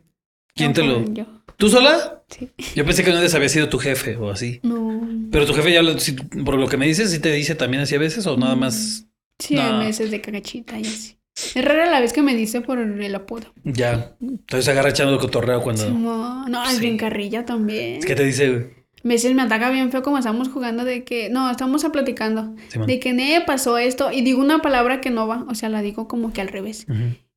¿Quién 0.53 0.69
No, 0.69 0.73
te 0.73 0.83
lo.? 0.83 1.13
Yo. 1.13 1.25
¿Tú 1.57 1.69
sola? 1.69 2.23
Sí. 2.27 2.49
Yo 2.75 2.83
pensé 2.85 3.03
que 3.03 3.11
una 3.11 3.21
vez 3.21 3.33
había 3.33 3.47
sido 3.47 3.69
tu 3.69 3.77
jefe 3.79 4.17
o 4.17 4.29
así. 4.29 4.59
No. 4.63 5.07
Pero 5.31 5.45
tu 5.45 5.53
jefe 5.53 5.71
ya, 5.71 5.81
lo- 5.81 5.97
si- 5.99 6.11
por 6.13 6.55
lo 6.55 6.67
que 6.67 6.75
me 6.75 6.85
dices, 6.85 7.11
sí 7.11 7.19
te 7.19 7.31
dice 7.31 7.55
también 7.55 7.83
así 7.83 7.95
a 7.95 7.99
veces 7.99 8.25
o 8.27 8.35
nada 8.35 8.55
más 8.57 9.05
Sí, 9.39 9.55
No. 9.55 9.61
hay 9.61 9.85
meses 9.87 10.11
de 10.11 10.19
cagachita 10.21 10.77
y 10.79 10.81
así. 10.85 11.17
Es 11.35 11.63
rara 11.65 11.85
la 11.89 11.99
vez 11.99 12.13
que 12.13 12.21
me 12.21 12.33
dice 12.35 12.61
por 12.61 12.79
el 12.79 13.15
apodo. 13.15 13.47
ya. 13.63 14.13
Entonces 14.21 14.67
agarra 14.69 14.89
echando 14.89 15.13
el 15.13 15.19
cotorreo 15.19 15.61
cuando... 15.61 15.85
Como- 15.89 16.45
no, 16.47 16.63
es 16.63 16.75
Sí. 16.75 16.79
bien 16.79 16.97
carrilla 16.97 17.45
también. 17.45 17.99
¿Qué 18.01 18.15
te 18.15 18.23
dice, 18.23 18.49
güey? 18.49 18.85
Veces 19.03 19.35
me 19.35 19.43
ataca 19.43 19.69
bien 19.69 19.91
feo 19.91 20.01
como 20.01 20.17
estamos 20.17 20.47
jugando 20.49 20.83
de 20.83 21.03
que, 21.03 21.29
no, 21.29 21.51
estamos 21.51 21.83
platicando, 21.91 22.55
de 22.87 22.99
que 22.99 23.13
ne 23.13 23.39
pasó 23.45 23.77
esto 23.77 24.11
y 24.11 24.21
digo 24.21 24.41
una 24.41 24.59
palabra 24.63 24.99
que 24.99 25.11
no 25.11 25.27
va, 25.27 25.45
o 25.47 25.53
sea, 25.53 25.69
la 25.69 25.83
digo 25.83 26.07
como 26.07 26.33
que 26.33 26.41
al 26.41 26.47
revés. 26.47 26.87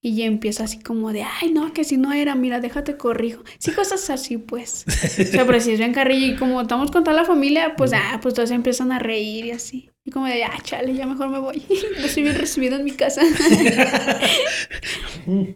Y 0.01 0.15
ya 0.17 0.25
empieza 0.27 0.65
así 0.65 0.79
como 0.79 1.13
de, 1.13 1.25
ay, 1.25 1.51
no, 1.53 1.73
que 1.75 1.85
si 1.85 1.99
no 1.99 2.13
era, 2.15 2.35
mira, 2.37 2.61
déjate 2.61 2.97
corrijo. 2.97 3.43
Sí, 3.59 3.73
cosas 3.73 4.09
así, 4.09 4.39
pues. 4.39 4.85
o 5.21 5.25
sea, 5.25 5.45
pero 5.45 5.61
si 5.61 5.73
es 5.73 5.79
bien 5.79 5.93
carrillo 5.93 6.35
y 6.35 6.37
como 6.37 6.61
estamos 6.63 6.91
con 6.91 7.05
toda 7.05 7.15
la 7.17 7.25
familia, 7.27 7.75
pues, 7.77 7.93
ah, 7.93 8.19
pues 8.23 8.33
todos 8.33 8.51
empiezan 8.53 8.91
a 8.93 8.99
reír 8.99 9.45
y 9.47 9.51
así. 9.51 9.91
Y 10.09 10.11
como 10.11 10.25
de, 10.25 10.43
ah, 10.43 10.57
chale, 10.63 10.95
ya 10.95 11.05
mejor 11.07 11.29
me 11.29 11.39
voy. 11.39 11.63
no 12.01 12.07
estoy 12.07 12.23
bien 12.23 12.35
recibido 12.35 12.77
en 12.77 12.85
mi 12.85 12.93
casa. 12.93 13.21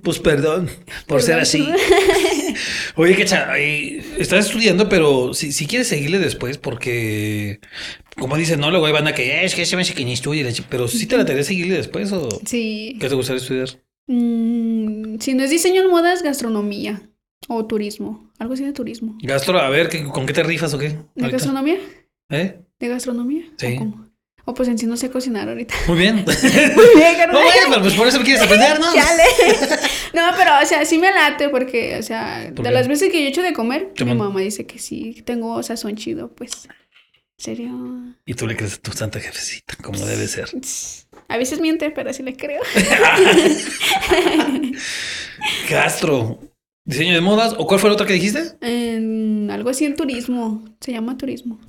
Pues 0.03 0.19
perdón 0.19 0.69
por 1.07 1.23
ser 1.23 1.39
así. 1.39 1.67
Oye, 2.97 3.17
que 3.17 3.25
cha- 3.25 3.51
ay, 3.51 4.05
estás 4.19 4.45
estudiando, 4.47 4.91
pero 4.91 5.33
si, 5.33 5.51
si 5.53 5.67
quieres 5.67 5.89
seguirle 5.89 6.19
después, 6.19 6.59
porque 6.59 7.59
como 8.19 8.37
dicen, 8.37 8.61
no, 8.61 8.71
luego 8.71 8.85
ahí 8.85 8.93
van 8.93 9.07
a 9.07 9.15
que 9.15 9.25
"Eh, 9.41 9.45
es 9.47 9.55
que 9.55 9.65
se 9.65 9.77
me 9.77 9.81
hace 9.83 9.95
que 9.95 10.05
ni 10.05 10.13
estudie, 10.13 10.45
la 10.45 10.53
chi-". 10.53 10.67
pero 10.69 10.89
si 10.89 11.07
te 11.07 11.17
la 11.17 11.25
tarea 11.25 11.43
seguirle 11.43 11.75
después 11.75 12.13
o 12.13 12.29
sí. 12.45 12.99
qué 13.01 13.09
te 13.09 13.15
gustaría 13.15 13.41
estudiar. 13.41 13.69
Mm, 14.09 15.19
si 15.21 15.33
no 15.33 15.43
es 15.45 15.49
diseño 15.51 15.81
en 15.81 15.89
moda, 15.91 16.13
es 16.13 16.23
gastronomía 16.23 17.09
o 17.49 17.65
turismo. 17.65 18.31
Algo 18.39 18.53
así 18.53 18.65
de 18.65 18.75
turismo. 18.75 19.17
Gastro, 19.23 19.59
a 19.59 19.71
ver, 19.71 19.89
¿qué- 19.89 20.05
¿con 20.05 20.27
qué 20.27 20.35
te 20.35 20.43
rifas 20.43 20.75
o 20.75 20.79
qué? 20.79 20.99
¿De 21.15 21.31
gastronomía? 21.31 21.79
¿Eh? 22.29 22.61
¿De 22.79 22.89
gastronomía? 22.89 23.45
Sí. 23.57 23.75
¿O 23.75 23.79
cómo? 23.79 24.12
O 24.45 24.55
pues 24.55 24.69
en 24.69 24.77
sí 24.77 24.87
no 24.87 24.97
sé 24.97 25.09
cocinar 25.11 25.49
ahorita. 25.49 25.73
Muy 25.87 25.99
bien. 25.99 26.17
Muy 26.17 26.25
bien, 26.97 27.13
no, 27.13 27.19
carnal. 27.19 27.43
bueno, 27.43 27.61
pero 27.69 27.83
pues 27.83 27.95
por 27.95 28.09
eso 28.09 28.19
lo 28.19 28.25
quieres 28.25 28.43
aprender, 28.43 28.81
¿no? 28.81 28.93
Chale. 28.93 29.23
No, 30.15 30.31
pero, 30.37 30.51
o 30.63 30.67
sea, 30.67 30.85
sí 30.85 30.99
me 30.99 31.11
late 31.11 31.49
porque, 31.49 31.97
o 31.99 32.03
sea, 32.03 32.51
¿Por 32.55 32.65
de 32.65 32.71
qué? 32.71 32.75
las 32.75 32.87
veces 32.87 33.11
que 33.11 33.21
yo 33.21 33.27
he 33.27 33.31
hecho 33.31 33.41
de 33.41 33.55
comer, 33.55 33.93
mi 34.05 34.15
mamá 34.15 34.41
dice 34.41 34.67
que 34.67 34.79
sí, 34.79 35.23
tengo 35.25 35.63
sazón 35.63 35.97
chido, 35.97 36.29
pues. 36.35 36.67
¿En 36.67 37.45
serio? 37.45 37.71
Y 38.27 38.35
tú 38.35 38.47
le 38.47 38.55
crees 38.55 38.75
a 38.75 38.77
tu 38.77 38.93
santa 38.93 39.21
jefecita, 39.21 39.75
como 39.83 39.99
debe 40.05 40.29
ser. 40.29 40.51
A 41.29 41.39
veces 41.39 41.61
miente, 41.61 41.91
pero 41.91 42.13
sí 42.13 42.23
le 42.23 42.37
creo. 42.37 42.61
Gastro. 45.69 46.39
¿Diseño 46.85 47.15
de 47.15 47.21
modas? 47.21 47.55
¿O 47.59 47.67
cuál 47.67 47.81
fue 47.81 47.91
la 47.91 47.95
otra 47.95 48.07
que 48.07 48.15
dijiste? 48.15 48.43
En 48.61 49.51
algo 49.51 49.71
así 49.71 49.85
en 49.85 49.97
turismo, 49.97 50.65
se 50.81 50.93
llama 50.93 51.17
turismo. 51.17 51.61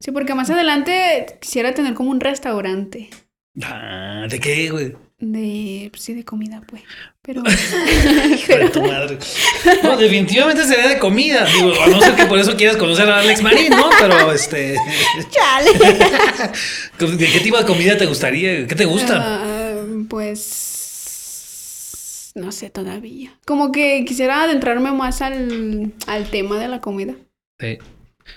Sí, 0.00 0.12
porque 0.12 0.34
más 0.34 0.48
adelante 0.50 1.38
quisiera 1.40 1.74
tener 1.74 1.94
como 1.94 2.10
un 2.10 2.20
restaurante 2.20 3.10
Ah, 3.62 4.26
¿De 4.28 4.38
qué, 4.38 4.70
güey? 4.70 4.94
de, 5.20 5.88
pues 5.90 6.04
sí, 6.04 6.14
de 6.14 6.24
comida, 6.24 6.62
pues. 6.66 6.82
Pero, 7.22 7.42
de 7.42 8.70
tu 8.72 8.82
madre. 8.82 9.18
No, 9.82 9.96
definitivamente 9.96 10.64
sería 10.64 10.88
de 10.88 10.98
comida. 10.98 11.44
Digo, 11.44 11.72
a 11.82 11.88
no 11.88 12.00
ser 12.00 12.14
que 12.14 12.24
por 12.26 12.38
eso 12.38 12.56
quieras 12.56 12.76
conocer 12.76 13.10
a 13.10 13.18
Alex 13.18 13.42
Marín, 13.42 13.70
¿no? 13.70 13.90
Pero 14.00 14.32
este. 14.32 14.76
chale. 15.30 15.72
¿De 17.16 17.26
qué 17.26 17.40
tipo 17.40 17.58
de 17.58 17.66
comida 17.66 17.98
te 17.98 18.06
gustaría? 18.06 18.66
¿Qué 18.66 18.74
te 18.76 18.86
gusta? 18.86 19.18
Ah, 19.20 19.74
pues 20.08 22.32
no 22.34 22.52
sé 22.52 22.70
todavía. 22.70 23.36
Como 23.44 23.72
que 23.72 24.04
quisiera 24.06 24.44
adentrarme 24.44 24.92
más 24.92 25.20
al, 25.20 25.92
al 26.06 26.30
tema 26.30 26.58
de 26.58 26.68
la 26.68 26.80
comida. 26.80 27.14
Sí. 27.58 27.78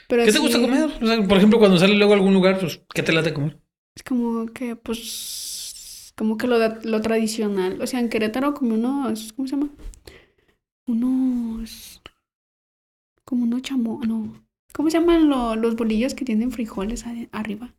Pero 0.07 0.23
¿Qué 0.25 0.31
te 0.31 0.39
gusta 0.39 0.59
comer? 0.59 0.89
O 1.01 1.05
sea, 1.05 1.27
por 1.27 1.37
ejemplo, 1.37 1.59
cuando 1.59 1.77
sales 1.77 1.97
luego 1.97 2.13
a 2.13 2.15
algún 2.15 2.33
lugar, 2.33 2.59
pues, 2.59 2.81
¿qué 2.93 3.03
te 3.03 3.13
late 3.13 3.33
comer? 3.33 3.57
Es 3.95 4.03
como 4.03 4.47
que, 4.47 4.75
pues, 4.75 6.13
como 6.17 6.37
que 6.37 6.47
lo, 6.47 6.57
lo 6.83 7.01
tradicional. 7.01 7.81
O 7.81 7.87
sea, 7.87 7.99
en 7.99 8.09
Querétaro 8.09 8.53
comí 8.53 8.71
unos, 8.73 9.33
¿cómo 9.33 9.47
se 9.47 9.55
llama? 9.55 9.69
Unos, 10.87 12.01
como 13.25 13.43
unos 13.43 13.61
chamo, 13.61 14.01
no. 14.05 14.45
¿Cómo 14.73 14.89
se 14.89 14.99
llaman 14.99 15.29
lo- 15.29 15.55
los 15.55 15.75
bolillos 15.75 16.13
que 16.15 16.25
tienen 16.25 16.51
frijoles 16.51 17.05
arriba? 17.31 17.73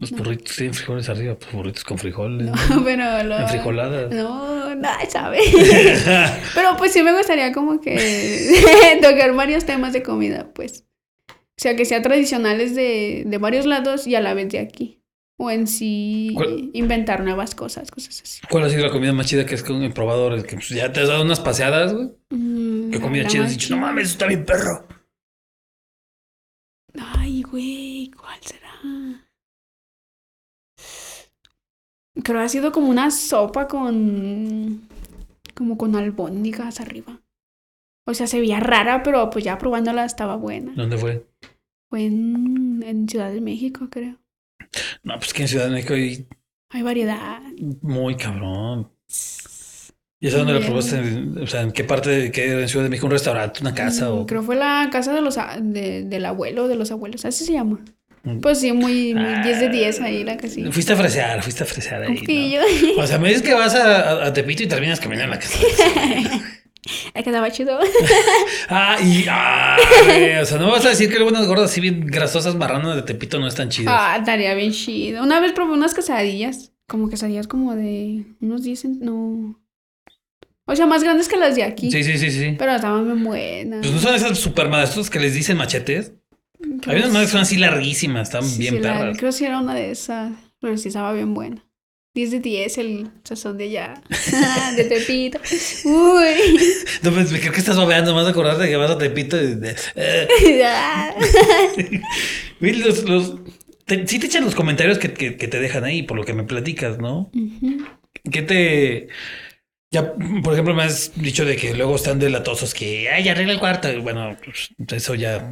Los 0.00 0.12
No. 0.12 0.18
burritos 0.18 0.54
tienen 0.56 0.74
frijoles 0.74 1.08
arriba, 1.08 1.36
pues 1.36 1.52
burritos 1.52 1.82
con 1.82 1.98
frijoles. 1.98 2.46
No, 2.46 2.54
pero 2.84 3.24
lo... 3.24 3.38
En 3.38 3.48
frijoladas. 3.48 4.10
No, 4.14 4.74
no, 4.76 4.88
sabe. 5.10 5.40
Pero 6.54 6.76
pues 6.76 6.92
sí 6.92 7.02
me 7.02 7.12
gustaría 7.16 7.52
como 7.52 7.80
que 7.80 8.98
tocar 9.02 9.34
varios 9.34 9.64
temas 9.64 9.92
de 9.92 10.04
comida, 10.04 10.52
pues. 10.54 10.84
O 11.30 11.60
sea, 11.60 11.74
que 11.74 11.84
sean 11.84 12.02
tradicionales 12.02 12.76
de, 12.76 13.24
de 13.26 13.38
varios 13.38 13.66
lados 13.66 14.06
y 14.06 14.14
a 14.14 14.20
la 14.20 14.34
vez 14.34 14.48
de 14.50 14.60
aquí. 14.60 15.02
O 15.36 15.50
en 15.50 15.66
sí 15.66 16.30
¿Cuál? 16.34 16.70
inventar 16.74 17.24
nuevas 17.24 17.56
cosas, 17.56 17.90
cosas 17.90 18.22
así. 18.22 18.40
¿Cuál 18.48 18.64
ha 18.64 18.70
sido 18.70 18.84
la 18.86 18.92
comida 18.92 19.12
más 19.12 19.26
chida 19.26 19.46
que 19.46 19.56
es 19.56 19.64
con 19.64 19.82
el 19.82 19.92
probador? 19.92 20.32
El 20.32 20.44
que 20.44 20.54
pues, 20.54 20.68
ya 20.68 20.92
te 20.92 21.00
has 21.00 21.08
dado 21.08 21.22
unas 21.22 21.40
paseadas, 21.40 21.92
güey. 21.92 22.10
Mm, 22.30 22.90
¿Qué 22.92 23.00
comida 23.00 23.26
chida? 23.26 23.44
Has 23.44 23.50
dicho, 23.50 23.74
no 23.74 23.82
mames, 23.82 24.04
eso 24.04 24.12
está 24.12 24.26
bien 24.26 24.44
perro. 24.44 24.86
Ay, 27.16 27.42
güey, 27.42 28.10
¿cuál 28.16 28.38
será? 28.42 28.68
Creo 32.22 32.38
que 32.38 32.44
ha 32.44 32.48
sido 32.48 32.72
como 32.72 32.88
una 32.88 33.10
sopa 33.10 33.68
con. 33.68 34.82
como 35.54 35.76
con 35.78 35.96
albóndigas 35.96 36.80
arriba. 36.80 37.20
O 38.06 38.14
sea, 38.14 38.26
se 38.26 38.40
veía 38.40 38.60
rara, 38.60 39.02
pero 39.02 39.28
pues 39.30 39.44
ya 39.44 39.58
probándola 39.58 40.04
estaba 40.04 40.36
buena. 40.36 40.72
¿Dónde 40.74 40.96
fue? 40.98 41.26
Fue 41.90 42.04
en, 42.06 42.82
en 42.86 43.08
Ciudad 43.08 43.30
de 43.32 43.40
México, 43.40 43.88
creo. 43.90 44.16
No, 45.02 45.14
pues 45.18 45.32
que 45.34 45.42
en 45.42 45.48
Ciudad 45.48 45.66
de 45.66 45.70
México 45.72 45.94
hay 45.94 46.26
Hay 46.70 46.82
variedad. 46.82 47.40
muy 47.82 48.16
cabrón. 48.16 48.90
¿Y 50.20 50.26
esa 50.26 50.38
dónde 50.38 50.54
la 50.58 50.66
probaste? 50.66 51.00
O 51.40 51.46
sea, 51.46 51.62
¿en 51.62 51.70
qué 51.72 51.84
parte 51.84 52.10
de 52.10 52.32
qué 52.32 52.60
en 52.62 52.68
Ciudad 52.68 52.84
de 52.84 52.90
México? 52.90 53.06
¿Un 53.06 53.12
restaurante? 53.12 53.60
¿Una 53.60 53.74
casa? 53.74 54.08
Mm, 54.10 54.12
o... 54.18 54.26
Creo 54.26 54.42
fue 54.42 54.56
la 54.56 54.88
casa 54.90 55.12
de 55.14 55.20
los 55.20 55.36
de- 55.36 56.04
del 56.04 56.24
abuelo, 56.26 56.66
de 56.66 56.74
los 56.74 56.90
abuelos. 56.90 57.24
Así 57.24 57.44
se 57.44 57.52
llama. 57.52 57.78
Pues 58.40 58.60
sí, 58.60 58.72
muy, 58.72 59.14
muy 59.14 59.24
Ah, 59.34 59.42
10 59.42 59.60
de 59.60 59.68
10 59.68 60.00
ahí 60.00 60.24
la 60.24 60.36
casilla. 60.36 60.70
Fuiste 60.72 60.92
a 60.92 60.96
fresear, 60.96 61.42
fuiste 61.42 61.62
a 61.62 61.66
fresear 61.66 62.02
ahí. 62.02 62.58
O 62.96 63.06
sea, 63.06 63.18
me 63.18 63.28
dices 63.28 63.42
que 63.42 63.54
vas 63.54 63.74
a, 63.74 64.32
Tepito 64.32 64.62
y 64.62 64.66
terminas 64.66 65.00
caminando 65.00 65.34
en 65.34 65.38
la 65.38 65.38
casa. 65.38 65.58
Es 67.14 67.22
que 67.24 67.30
estaba 67.30 67.50
chido. 67.50 67.78
Ah, 68.70 68.98
y. 69.02 69.24
Ah, 69.28 69.76
o 70.42 70.44
sea, 70.44 70.58
no 70.58 70.70
vas 70.70 70.84
a 70.84 70.90
decir 70.90 71.08
que 71.08 71.16
luego 71.16 71.30
unas 71.30 71.46
gordas 71.46 71.70
así 71.70 71.80
bien 71.80 72.06
grasosas 72.06 72.54
marranas 72.54 72.96
de 72.96 73.02
Tepito 73.02 73.38
no 73.38 73.46
están 73.46 73.68
chidas. 73.70 73.94
Ah, 73.96 74.16
estaría 74.18 74.54
bien 74.54 74.72
chido. 74.72 75.22
Una 75.22 75.40
vez 75.40 75.52
probé 75.52 75.72
unas 75.72 75.94
quesadillas. 75.94 76.72
Como 76.86 77.08
quesadillas 77.10 77.46
como 77.46 77.74
de 77.74 78.24
unos 78.40 78.62
10 78.62 78.84
cent- 78.84 78.98
No. 79.00 79.60
O 80.64 80.76
sea, 80.76 80.86
más 80.86 81.02
grandes 81.02 81.28
que 81.28 81.36
las 81.36 81.56
de 81.56 81.62
aquí. 81.62 81.90
Sí, 81.90 82.02
sí, 82.04 82.18
sí, 82.18 82.30
sí. 82.30 82.54
Pero 82.58 82.74
estaban 82.74 83.04
bien 83.04 83.24
buenas. 83.24 83.80
Pues 83.80 83.92
no 83.92 83.98
son 84.00 84.14
esas 84.14 84.38
super 84.38 84.68
madres 84.68 85.10
que 85.10 85.18
les 85.18 85.34
dicen 85.34 85.56
machetes. 85.56 86.12
Hay 86.86 86.96
unas 86.96 87.12
madres 87.12 87.28
que 87.28 87.32
son 87.32 87.40
así 87.42 87.56
larguísimas, 87.56 88.28
están 88.28 88.44
sí, 88.44 88.58
bien 88.58 88.74
sí, 88.74 88.80
la- 88.80 88.98
perras. 88.98 89.18
creo 89.18 89.30
que 89.30 89.36
sí 89.36 89.44
era 89.44 89.58
una 89.60 89.74
de 89.74 89.90
esas. 89.90 90.32
Pero 90.60 90.76
sí 90.76 90.88
estaba 90.88 91.12
bien 91.12 91.34
buena. 91.34 91.64
10 92.14 92.32
de 92.32 92.40
10 92.40 92.78
el 92.78 93.10
sazón 93.22 93.58
de 93.58 93.64
allá. 93.64 93.94
de 94.76 94.84
Tepito. 94.84 95.38
Uy. 95.84 96.60
No, 97.02 97.12
pues 97.12 97.30
me 97.30 97.38
creo 97.38 97.52
que 97.52 97.60
estás 97.60 97.76
babeando 97.76 98.12
más 98.14 98.24
de 98.24 98.30
acordarte 98.32 98.66
que 98.68 98.74
vas 98.76 98.90
a 98.90 98.98
Tepito 98.98 99.40
y 99.40 99.54
de. 99.54 99.76
eh. 99.94 100.62
Ah. 100.64 101.14
Los, 102.60 103.04
los, 103.04 103.34
te- 103.84 104.06
sí 104.08 104.18
te 104.18 104.26
echan 104.26 104.44
los 104.44 104.54
comentarios 104.54 104.98
que, 104.98 105.12
que- 105.12 105.36
que 105.36 105.48
te 105.48 105.60
dejan 105.60 105.84
ahí, 105.84 106.02
por 106.02 106.16
lo 106.16 106.24
que 106.24 106.34
me 106.34 106.42
platicas, 106.44 106.98
¿no? 106.98 107.30
Ujú. 107.34 107.84
¿Qué 108.30 108.42
te. 108.42 109.08
Ya, 109.90 110.14
por 110.42 110.52
ejemplo, 110.52 110.74
me 110.74 110.82
has 110.82 111.12
dicho 111.20 111.44
de 111.44 111.56
que 111.56 111.74
luego 111.74 111.96
están 111.96 112.18
delatosos 112.18 112.74
que, 112.74 113.08
ay, 113.08 113.28
arregla 113.28 113.54
el 113.54 113.58
cuarto. 113.58 113.90
Y 113.90 114.00
Bueno, 114.00 114.36
pues, 114.44 114.70
eso 114.92 115.14
ya, 115.14 115.50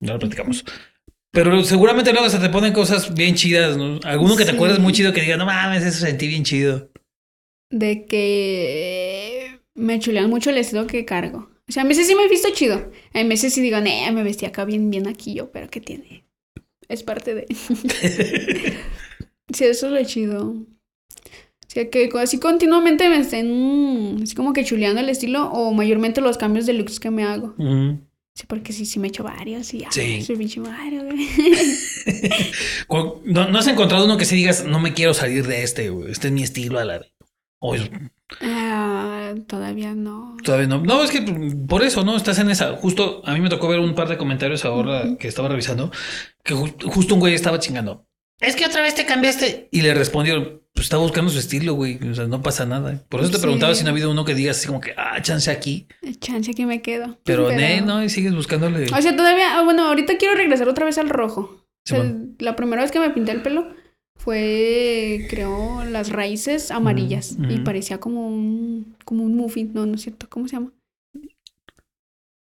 ya 0.00 0.12
lo 0.12 0.18
platicamos. 0.18 0.64
Pero 1.30 1.62
seguramente 1.62 2.12
luego 2.12 2.28
se 2.30 2.38
te 2.38 2.48
ponen 2.48 2.72
cosas 2.72 3.14
bien 3.14 3.34
chidas, 3.34 3.76
¿no? 3.76 4.00
Alguno 4.04 4.36
que 4.36 4.44
te 4.44 4.52
acuerdes 4.52 4.78
muy 4.78 4.92
chido 4.92 5.12
que 5.12 5.20
diga, 5.20 5.36
no 5.36 5.46
mames, 5.46 5.84
eso 5.84 6.04
sentí 6.04 6.26
bien 6.26 6.42
chido. 6.42 6.90
De 7.70 8.06
que 8.06 9.60
me 9.74 9.98
chulean 10.00 10.30
mucho 10.30 10.50
el 10.50 10.58
estilo 10.58 10.86
que 10.86 11.04
cargo. 11.04 11.50
O 11.68 11.72
sea, 11.72 11.82
a 11.82 11.86
veces 11.86 12.06
sí 12.06 12.14
me 12.14 12.24
he 12.24 12.28
visto 12.28 12.48
chido. 12.52 12.90
A 13.12 13.22
veces 13.24 13.52
sí 13.52 13.60
digo, 13.60 13.78
nee, 13.80 14.10
me 14.10 14.22
vestí 14.22 14.46
acá 14.46 14.64
bien, 14.64 14.90
bien 14.90 15.06
aquí 15.06 15.34
yo, 15.34 15.52
pero 15.52 15.68
¿qué 15.68 15.80
tiene? 15.80 16.24
Es 16.88 17.02
parte 17.02 17.34
de. 17.34 17.46
sí, 19.52 19.64
eso 19.64 19.86
es 19.86 19.92
lo 19.92 20.04
chido. 20.04 20.66
O 21.68 21.70
sea, 21.70 21.90
que 21.90 22.08
así 22.18 22.38
continuamente 22.40 23.08
me 23.10 23.18
estén 23.18 24.20
así 24.22 24.34
como 24.34 24.52
que 24.54 24.64
chuleando 24.64 25.00
el 25.00 25.08
estilo 25.10 25.50
o 25.50 25.72
mayormente 25.74 26.20
los 26.22 26.38
cambios 26.38 26.64
de 26.66 26.72
looks 26.72 26.98
que 26.98 27.10
me 27.10 27.24
hago. 27.24 27.54
Sí, 28.34 28.44
porque 28.46 28.72
sí, 28.72 28.86
sí 28.86 28.98
me 29.00 29.08
he 29.08 29.10
hecho 29.10 29.22
varios 29.24 29.74
y 29.74 29.80
ya. 29.80 29.90
Sí. 29.90 30.22
Soy 30.22 30.36
pinche 30.36 30.60
Mario, 30.60 31.04
güey. 31.04 31.26
¿No, 33.24 33.48
no 33.48 33.58
has 33.58 33.66
encontrado 33.66 34.04
uno 34.04 34.16
que 34.16 34.24
sí 34.24 34.36
digas, 34.36 34.64
no 34.64 34.80
me 34.80 34.94
quiero 34.94 35.14
salir 35.14 35.46
de 35.46 35.62
este, 35.62 35.90
güey, 35.90 36.10
este 36.12 36.28
es 36.28 36.32
mi 36.32 36.42
estilo 36.42 36.78
a 36.78 36.84
la 36.84 36.98
vez? 36.98 37.12
O 37.60 37.74
es- 37.74 37.90
Ah, 38.42 39.34
todavía 39.46 39.94
no. 39.94 40.36
Todavía 40.44 40.66
no. 40.68 40.82
No, 40.82 41.02
es 41.02 41.10
que 41.10 41.22
por 41.66 41.82
eso, 41.82 42.04
¿no? 42.04 42.14
Estás 42.16 42.38
en 42.38 42.50
esa. 42.50 42.76
Justo 42.76 43.22
a 43.24 43.32
mí 43.32 43.40
me 43.40 43.48
tocó 43.48 43.68
ver 43.68 43.80
un 43.80 43.94
par 43.94 44.08
de 44.08 44.18
comentarios 44.18 44.64
ahora 44.66 45.16
que 45.18 45.28
estaba 45.28 45.48
revisando 45.48 45.90
que 46.44 46.54
ju- 46.54 46.90
justo 46.90 47.14
un 47.14 47.20
güey 47.20 47.34
estaba 47.34 47.58
chingando. 47.58 48.06
Es 48.40 48.54
que 48.54 48.66
otra 48.66 48.82
vez 48.82 48.94
te 48.94 49.06
cambiaste. 49.06 49.68
Y 49.72 49.80
le 49.80 49.94
respondió, 49.94 50.62
pues 50.78 50.86
está 50.86 50.96
buscando 50.96 51.28
su 51.30 51.38
estilo, 51.40 51.74
güey. 51.74 51.98
O 52.08 52.14
sea, 52.14 52.26
no 52.28 52.40
pasa 52.40 52.64
nada. 52.64 53.02
Por 53.08 53.20
eso 53.20 53.30
te 53.30 53.36
Sí. 53.38 53.42
preguntaba 53.42 53.74
si 53.74 53.82
no 53.82 53.88
ha 53.88 53.92
habido 53.92 54.10
uno 54.12 54.24
que 54.24 54.34
digas 54.36 54.56
así 54.58 54.68
como 54.68 54.80
que, 54.80 54.92
ah, 54.96 55.20
chance 55.20 55.50
aquí. 55.50 55.88
Chance 56.20 56.54
que 56.54 56.66
me 56.66 56.82
quedo. 56.82 57.18
Pero, 57.24 57.50
ne, 57.50 57.80
no, 57.80 58.02
y 58.04 58.08
sigues 58.08 58.32
buscándole. 58.34 58.84
O 58.84 59.02
sea, 59.02 59.16
todavía, 59.16 59.58
ah, 59.58 59.64
bueno, 59.64 59.86
ahorita 59.88 60.16
quiero 60.18 60.36
regresar 60.36 60.68
otra 60.68 60.84
vez 60.84 60.96
al 60.98 61.08
rojo. 61.08 61.40
O 61.40 61.64
sea, 61.84 62.02
Simón. 62.02 62.36
la 62.38 62.54
primera 62.54 62.82
vez 62.82 62.92
que 62.92 63.00
me 63.00 63.10
pinté 63.10 63.32
el 63.32 63.42
pelo 63.42 63.74
fue, 64.16 65.26
creo, 65.30 65.84
las 65.84 66.10
raíces 66.10 66.70
amarillas. 66.70 67.32
Ujú, 67.38 67.50
Y 67.50 67.54
ujú. 67.56 67.64
parecía 67.64 67.98
como 67.98 68.28
un, 68.28 68.94
como 69.04 69.24
un 69.24 69.34
muffin. 69.34 69.72
No, 69.74 69.84
no 69.86 69.94
es 69.96 70.02
cierto. 70.02 70.26
¿Cómo 70.30 70.46
se 70.48 70.56
llama? 70.56 70.72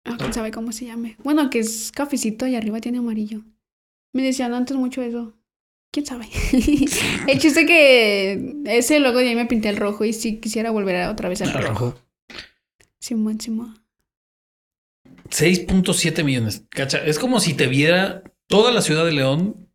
Ah, 0.04 0.16
quién 0.18 0.32
sabe 0.32 0.50
cómo 0.50 0.72
se 0.72 0.84
llame. 0.86 1.16
Bueno, 1.24 1.48
que 1.50 1.58
es 1.60 1.90
cafecito 1.92 2.46
y 2.46 2.54
arriba 2.54 2.80
tiene 2.80 2.98
amarillo. 2.98 3.42
Me 4.12 4.22
decían 4.22 4.54
antes 4.54 4.76
mucho 4.76 5.02
eso. 5.02 5.34
¿Quién 5.96 6.04
sabe? 6.04 6.28
el 7.26 7.38
chiste 7.38 7.64
que 7.64 8.54
ese 8.66 9.00
luego 9.00 9.18
de 9.20 9.30
ahí 9.30 9.34
me 9.34 9.46
pinté 9.46 9.70
el 9.70 9.78
rojo 9.78 10.04
y 10.04 10.12
sí 10.12 10.40
quisiera 10.40 10.70
volver 10.70 10.96
a- 10.96 11.10
otra 11.10 11.30
vez 11.30 11.40
al 11.40 11.54
rojo. 11.54 11.68
rojo. 11.68 11.94
Simón, 13.00 13.40
Simón. 13.40 13.82
6.7 15.30 16.22
millones. 16.22 16.66
Cacha, 16.68 16.98
es 16.98 17.18
como 17.18 17.40
si 17.40 17.54
te 17.54 17.66
viera 17.66 18.22
toda 18.46 18.72
la 18.72 18.82
ciudad 18.82 19.06
de 19.06 19.12
León 19.12 19.70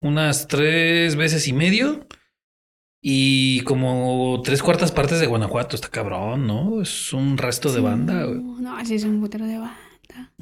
unas 0.00 0.48
tres 0.48 1.14
veces 1.14 1.46
y 1.46 1.52
medio 1.52 2.06
y 3.02 3.60
como 3.64 4.40
tres 4.42 4.62
cuartas 4.62 4.92
partes 4.92 5.20
de 5.20 5.26
Guanajuato. 5.26 5.76
Está 5.76 5.90
cabrón, 5.90 6.46
¿no? 6.46 6.80
Es 6.80 7.12
un 7.12 7.36
resto 7.36 7.70
de 7.70 7.80
banda. 7.82 8.24
No, 8.24 8.78
así 8.78 8.94
es 8.94 9.04
un 9.04 9.20
botero 9.20 9.44
de 9.44 9.58
banda. 9.58 10.32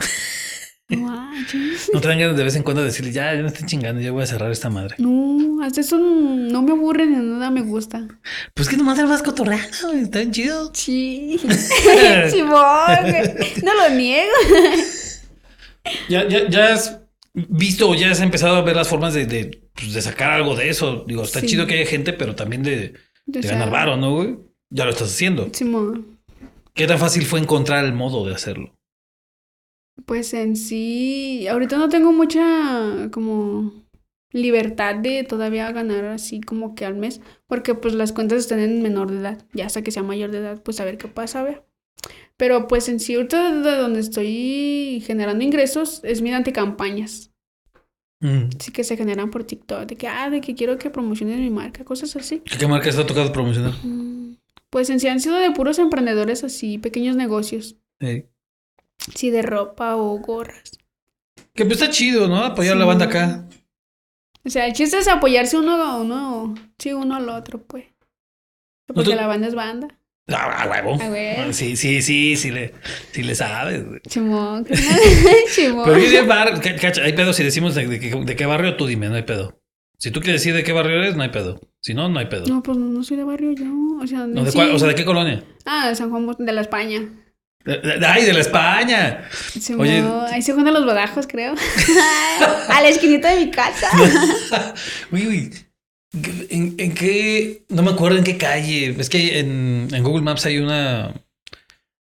No 0.97 2.01
te 2.01 2.09
dan 2.09 2.18
ganas 2.18 2.36
de 2.36 2.45
vez 2.45 2.57
en 2.57 2.62
cuando 2.62 2.82
decirle, 2.84 3.12
ya, 3.12 3.34
ya 3.34 3.40
no 3.43 3.49
estén 3.49 3.66
chingando, 3.66 4.01
ya 4.01 4.12
voy 4.12 4.22
a 4.22 4.26
cerrar 4.26 4.51
esta 4.53 4.70
madre. 4.70 4.95
No, 4.99 5.62
hasta 5.64 5.80
eso 5.80 5.99
no 5.99 6.62
me 6.62 6.72
aburre 6.72 7.07
ni 7.07 7.16
nada 7.16 7.51
me 7.51 7.62
gusta. 7.62 8.07
Pues 8.55 8.68
que 8.68 8.76
nomás 8.76 8.97
te 8.99 9.05
vas 9.05 9.22
cotorreando, 9.22 9.93
está 9.93 10.18
bien 10.18 10.32
chido. 10.32 10.70
Sí. 10.74 11.40
No 13.62 13.74
lo 13.74 13.95
niego. 13.95 14.32
Ya, 16.09 16.28
ya, 16.28 16.49
ya 16.49 16.72
has 16.74 17.01
visto 17.34 17.88
o 17.90 17.95
ya 17.95 18.11
has 18.11 18.20
empezado 18.20 18.57
a 18.57 18.62
ver 18.62 18.76
las 18.76 18.88
formas 18.88 19.14
de, 19.14 19.26
de, 19.26 19.68
pues, 19.74 19.95
de 19.95 20.03
sacar 20.03 20.30
algo 20.32 20.55
de 20.55 20.68
eso. 20.68 21.05
Digo, 21.07 21.22
está 21.22 21.40
Sí. 21.40 21.47
chido 21.47 21.66
que 21.66 21.74
haya 21.80 21.86
gente, 21.90 22.12
pero 22.12 22.34
también 22.34 22.62
de, 22.62 22.95
de 23.26 23.43
sea, 23.43 23.53
ganar 23.53 23.70
varo, 23.70 23.97
¿no, 23.97 24.14
güey? 24.14 24.36
Ya 24.70 24.84
lo 24.84 24.90
estás 24.90 25.09
haciendo. 25.12 25.49
Simón. 25.53 26.18
¿Qué 26.74 26.86
tan 26.86 26.99
fácil 26.99 27.24
fue 27.26 27.40
encontrar 27.40 27.84
el 27.84 27.93
modo 27.93 28.26
de 28.26 28.34
hacerlo? 28.34 28.74
Pues 30.07 30.32
en 30.34 30.57
sí, 30.57 31.47
ahorita 31.49 31.76
no 31.78 31.88
tengo 31.88 32.12
mucha 32.12 33.11
como 33.12 33.72
libertad 34.32 34.95
de 34.97 35.24
todavía 35.24 35.70
ganar 35.72 36.07
así 36.07 36.40
como 36.40 36.74
que 36.74 36.86
al 36.86 36.95
mes, 36.97 37.20
porque 37.47 37.74
pues 37.74 37.95
las 37.95 38.12
cuentas 38.12 38.38
están 38.40 38.61
en 38.61 38.82
menor 38.82 39.11
de 39.11 39.18
edad, 39.18 39.47
ya 39.53 39.66
hasta 39.66 39.82
que 39.82 39.90
sea 39.90 40.03
mayor 40.03 40.30
de 40.30 40.38
edad, 40.38 40.62
pues 40.62 40.80
a 40.80 40.84
ver 40.84 40.97
qué 40.99 41.09
pasa, 41.09 41.40
a 41.40 41.45
ver. 41.45 41.64
Pero 42.38 42.66
pues 42.66 42.88
en 42.88 42.99
sí, 42.99 43.14
ahorita 43.14 43.55
de 43.62 43.76
donde 43.76 44.01
estoy 44.01 45.03
generando 45.07 45.45
ingresos 45.45 46.01
es 46.05 46.22
mediante 46.22 46.53
campañas, 46.53 47.28
Mm. 48.20 48.51
sí 48.61 48.70
que 48.70 48.84
se 48.84 48.97
generan 48.97 49.30
por 49.30 49.43
TikTok, 49.43 49.84
de 49.86 49.97
que, 49.97 50.07
ah, 50.07 50.30
de 50.30 50.40
que 50.40 50.55
quiero 50.55 50.78
que 50.78 50.90
promociones 50.90 51.38
mi 51.40 51.51
marca, 51.51 51.84
cosas 51.84 52.14
así. 52.14 52.40
¿Qué 52.59 52.66
marcas 52.68 52.95
te 52.95 53.03
ha 53.03 53.07
tocado 53.07 53.32
promocionar? 53.32 53.74
Mm, 53.82 54.36
Pues 54.70 54.88
en 54.90 55.01
sí 55.01 55.09
han 55.09 55.18
sido 55.20 55.36
de 55.36 55.51
puros 55.51 55.78
emprendedores 55.80 56.45
así, 56.45 56.78
pequeños 56.78 57.16
negocios, 57.16 57.76
Eh, 58.01 58.28
sí, 59.14 59.30
de 59.30 59.42
ropa 59.42 59.96
o 59.96 60.18
gorras. 60.18 60.72
Que 61.55 61.64
pues 61.64 61.80
está 61.80 61.92
chido, 61.92 62.28
¿no? 62.28 62.44
Apoyar 62.44 62.74
a 62.76 62.78
la 62.78 62.84
Sí. 62.84 62.88
banda 62.88 63.05
acá. 63.07 63.44
O 64.44 64.50
sea, 64.50 64.66
el 64.66 64.72
chiste 64.72 64.98
es 64.98 65.09
apoyarse 65.09 65.57
uno 65.57 65.74
a 65.82 65.98
uno, 65.98 66.55
sí, 66.78 66.92
uno 66.92 67.14
al 67.16 67.28
otro, 67.28 67.62
pues. 67.62 67.84
Porque 68.86 69.14
la 69.14 69.26
banda 69.26 69.46
es 69.48 69.55
banda. 69.55 69.88
Ah, 70.28 70.66
huevo. 70.70 71.00
A 71.03 71.09
huevo. 71.11 71.53
Sí, 71.53 71.76
sí, 71.76 72.00
sí, 72.03 72.36
sí 72.36 72.50
le, 72.50 72.74
sí 73.12 73.22
le 73.22 73.34
sabes. 73.34 73.84
Chimón. 74.09 74.66
Chimón. 75.55 75.84
Pero 75.84 75.98
de 75.98 76.22
bar, 76.22 76.61
ca- 76.61 76.76
cacha, 76.76 77.03
hay 77.03 77.12
pedo 77.12 77.32
si 77.32 77.42
decimos 77.44 77.74
de, 77.74 77.86
de 77.86 78.00
qué- 78.00 78.14
de 78.24 78.36
qué 78.36 78.46
barrio, 78.46 78.76
tú 78.76 78.86
dime, 78.86 79.09
no 79.09 79.14
hay 79.16 79.22
pedo. 79.22 79.59
Si 79.98 80.11
tú 80.11 80.20
quieres 80.20 80.40
decir 80.40 80.55
de 80.55 80.64
qué 80.64 80.72
barrio 80.72 80.96
eres, 80.96 81.14
no 81.16 81.22
hay 81.22 81.28
pedo. 81.30 81.61
Si 81.80 81.94
no, 81.94 82.09
no 82.09 82.18
hay 82.18 82.26
pedo. 82.26 82.46
No, 82.46 82.62
pues 82.62 82.76
no 82.78 83.03
soy 83.05 83.16
de 83.16 83.24
barrio 83.24 83.53
yo. 83.53 83.66
O 84.00 84.07
sea, 84.07 84.26
No, 84.26 84.42
¿de 84.44 84.50
sí. 84.50 84.57
cuál- 84.57 84.70
o 84.74 84.78
sea, 84.78 84.88
¿de 84.88 84.94
qué 84.96 85.05
colonia? 85.05 85.44
Ah, 85.64 85.88
de 85.88 85.94
San 85.96 86.11
Juan 86.11 86.26
de 86.38 86.53
la 86.53 86.61
España. 86.61 87.09
¡Ay, 88.06 88.24
de 88.24 88.32
la 88.32 88.40
España! 88.40 89.28
Oye. 89.78 90.02
Ahí 90.30 90.42
se 90.42 90.52
juntan 90.52 90.74
los 90.74 90.84
bodajos, 90.84 91.26
creo. 91.26 91.54
a 92.68 92.82
la 92.82 92.88
esquinita 92.88 93.34
de 93.34 93.46
mi 93.46 93.50
casa. 93.50 93.88
Uy, 95.12 95.26
uy. 95.26 95.54
¿En, 96.50 96.74
en 96.78 96.94
qué? 96.94 97.62
No 97.70 97.82
me 97.82 97.90
acuerdo 97.92 98.18
en 98.18 98.24
qué 98.24 98.36
calle. 98.36 98.94
Es 98.98 99.08
que 99.08 99.38
en, 99.38 99.88
en 99.92 100.02
Google 100.02 100.22
Maps 100.22 100.44
hay 100.46 100.58
una. 100.58 101.12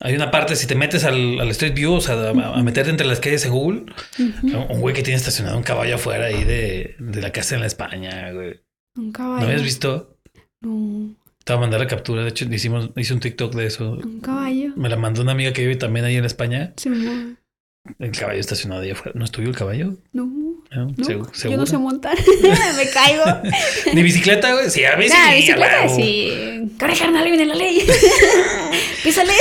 Hay 0.02 0.16
una 0.16 0.32
parte, 0.32 0.58
si 0.58 0.68
te 0.68 0.76
metes 0.76 1.06
al, 1.06 1.40
al 1.40 1.50
Street 1.52 1.74
View, 1.76 1.94
o 1.94 2.02
sea, 2.02 2.16
a, 2.16 2.30
a 2.32 2.64
meterte 2.64 2.90
entre 2.90 3.08
las 3.08 3.22
calles 3.22 3.46
en 3.46 3.52
Google, 3.54 3.84
un 4.18 4.82
güey 4.82 4.94
que 4.94 5.02
tiene 5.02 5.16
estacionado 5.16 5.56
un 5.56 5.64
caballo 5.64 5.96
afuera 5.96 6.26
ahí 6.26 6.44
de, 6.44 6.96
de 7.00 7.22
la 7.22 7.32
casa 7.32 7.56
en 7.56 7.62
la 7.62 7.68
España, 7.68 8.32
güey. 8.34 8.60
Un 8.98 9.08
¿No 9.08 9.14
caballo. 9.14 9.46
habías 9.46 9.64
visto? 9.64 10.18
No, 10.60 11.16
Te 11.44 11.54
voy 11.54 11.58
a 11.58 11.62
mandar 11.62 11.80
la 11.82 11.88
captura. 11.88 12.24
De 12.24 12.30
hecho, 12.30 12.46
hicimos, 12.46 12.90
hice 12.96 13.14
un 13.14 13.20
TikTok 13.20 13.54
de 13.56 13.66
eso. 13.66 13.92
un 14.04 14.22
caballo. 14.22 14.72
Me 14.76 14.88
la 14.90 14.96
mandó 14.96 15.22
una 15.22 15.34
amiga 15.34 15.52
que 15.54 15.62
vive 15.62 15.76
también 15.76 16.06
ahí 16.06 16.16
en 16.16 16.26
España. 16.26 16.74
Simón. 16.78 17.38
El 18.00 18.12
caballo 18.12 18.40
estacionado 18.40 18.82
ahí 18.82 18.92
afuera. 18.92 19.12
¿No 19.14 19.26
es 19.26 19.32
tuyo 19.32 19.50
el 19.50 19.56
caballo? 19.56 19.98
No, 20.14 20.24
No, 20.72 20.86
no. 20.86 20.94
Segu- 20.96 21.50
Yo 21.50 21.58
no 21.58 21.66
sé 21.66 21.78
montar. 21.78 22.18
me 22.78 22.90
caigo. 22.90 23.24
¿Ni 23.94 24.04
bicicleta, 24.04 24.54
güey? 24.54 24.70
Sí, 24.70 24.86
a 24.86 24.96
veces. 24.96 25.12
Nah, 25.20 25.32
sí, 25.32 25.36
bicicleta 25.36 25.90
sí. 25.90 26.72
Corre, 26.80 26.96
carnal, 26.98 27.26
viene 27.26 27.46
la 27.46 27.56
ley. 27.56 27.86
Písale. 29.04 29.34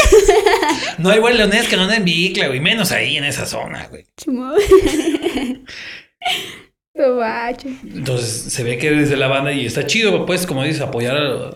No 0.98 1.10
hay 1.10 1.20
buen 1.20 1.36
leonés 1.36 1.68
que 1.68 1.76
no 1.76 1.82
ande 1.82 1.96
en 1.96 2.04
bicla, 2.04 2.48
güey. 2.48 2.58
Menos 2.58 2.90
ahí 2.90 3.16
en 3.16 3.22
esa 3.24 3.46
zona, 3.46 3.86
güey. 3.88 4.06
Entonces 7.84 8.52
se 8.52 8.64
ve 8.64 8.76
que 8.76 8.88
eres 8.88 9.08
de 9.08 9.16
la 9.16 9.28
banda 9.28 9.52
y 9.52 9.66
está 9.66 9.86
chido, 9.86 10.26
pues, 10.26 10.46
como 10.46 10.64
dices, 10.64 10.82
apoyar 10.82 11.16
a, 11.16 11.50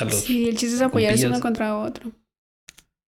a 0.00 0.04
los. 0.04 0.20
Sí, 0.20 0.48
el 0.48 0.56
chiste 0.56 0.76
es 0.76 0.82
apoyarse 0.82 1.26
uno 1.26 1.40
contra 1.40 1.78
otro. 1.78 2.12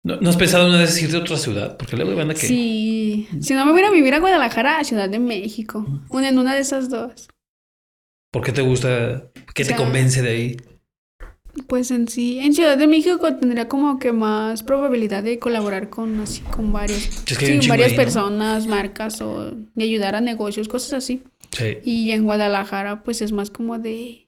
¿No, 0.03 0.17
no 0.21 0.29
has 0.31 0.37
pensado 0.37 0.69
una 0.69 0.79
vez 0.79 1.01
irte 1.03 1.17
a 1.17 1.21
otra 1.21 1.37
ciudad? 1.39 1.77
Porque 1.79 1.97
luego 1.97 2.11
hay 2.11 2.17
banda 2.19 2.35
que. 2.35 2.47
Sí. 2.47 3.29
Si 3.41 3.55
no 3.55 3.65
me 3.65 3.73
voy 3.73 3.81
a 3.81 3.85
ir 3.85 3.89
a 3.89 3.93
vivir 3.93 4.15
a 4.15 4.19
Guadalajara, 4.21 4.79
a 4.79 4.85
Ciudad 4.85 5.09
de 5.09 5.19
México. 5.19 5.87
Una 6.11 6.29
en 6.29 6.39
una 6.39 6.55
de 6.55 6.61
esas 6.61 6.91
dos. 6.91 7.29
¿Por 8.31 8.43
qué 8.43 8.53
te 8.53 8.63
gusta? 8.63 9.31
¿Qué 9.55 9.63
O 9.63 9.65
te 9.65 9.65
sea, 9.65 9.77
convence 9.77 10.21
de 10.21 10.29
ahí? 10.29 10.57
Pues 11.69 11.91
en 11.93 12.09
sí, 12.09 12.41
en 12.41 12.53
Ciudad 12.53 12.77
de 12.77 12.89
México 12.89 13.33
tendría 13.37 13.69
como 13.69 13.99
que 14.01 14.13
más 14.13 14.65
probabilidad 14.65 15.23
de 15.23 15.39
colaborar 15.39 15.89
con 15.89 16.19
así, 16.21 16.41
con 16.41 16.73
varios. 16.73 17.09
Es 17.27 17.39
que 17.39 17.63
Sí, 17.63 17.69
varias 17.69 17.93
ahí, 17.93 17.97
¿no? 17.97 18.03
personas, 18.03 18.67
marcas 18.67 19.21
o 19.23 19.53
de 19.53 19.85
ayudar 19.85 20.17
a 20.17 20.21
negocios, 20.21 20.67
cosas 20.69 20.95
así. 20.95 21.23
Sí. 21.53 21.79
Y 21.85 22.11
en 22.11 22.25
Guadalajara, 22.25 23.05
pues 23.05 23.23
es 23.23 23.31
más 23.31 23.51
como 23.51 23.79
de 23.79 24.24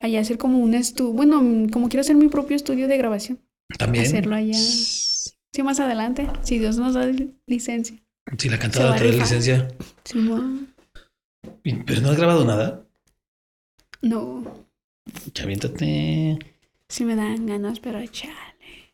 allá 0.00 0.20
hacer 0.20 0.38
como 0.38 0.58
un 0.58 0.74
estudio, 0.74 1.12
bueno, 1.12 1.40
como 1.72 1.88
quiero 1.88 2.00
hacer 2.02 2.16
mi 2.16 2.28
propio 2.28 2.56
estudio 2.56 2.88
de 2.88 2.98
grabación, 2.98 3.40
También. 3.78 4.04
hacerlo 4.06 4.34
allá. 4.36 4.54
Sí, 4.56 5.62
más 5.62 5.80
adelante, 5.80 6.28
si 6.42 6.58
Dios 6.58 6.76
nos 6.78 6.94
da 6.94 7.08
licencia. 7.46 7.96
Si 8.38 8.48
la 8.48 8.56
Se 8.56 8.62
cantada 8.62 8.90
va 8.90 8.94
a 8.96 8.98
te 8.98 9.04
da 9.04 9.10
rifar. 9.10 9.26
licencia. 9.26 9.68
Simón. 10.04 10.74
Y- 11.62 11.74
Pero 11.74 12.00
no 12.00 12.10
has 12.10 12.16
grabado 12.16 12.44
nada. 12.44 12.84
No, 14.02 14.44
Ya 15.34 15.44
aviéntate. 15.44 16.38
sí 16.88 17.04
me 17.04 17.14
dan 17.16 17.46
ganas, 17.46 17.80
pero 17.80 18.04
chale, 18.06 18.34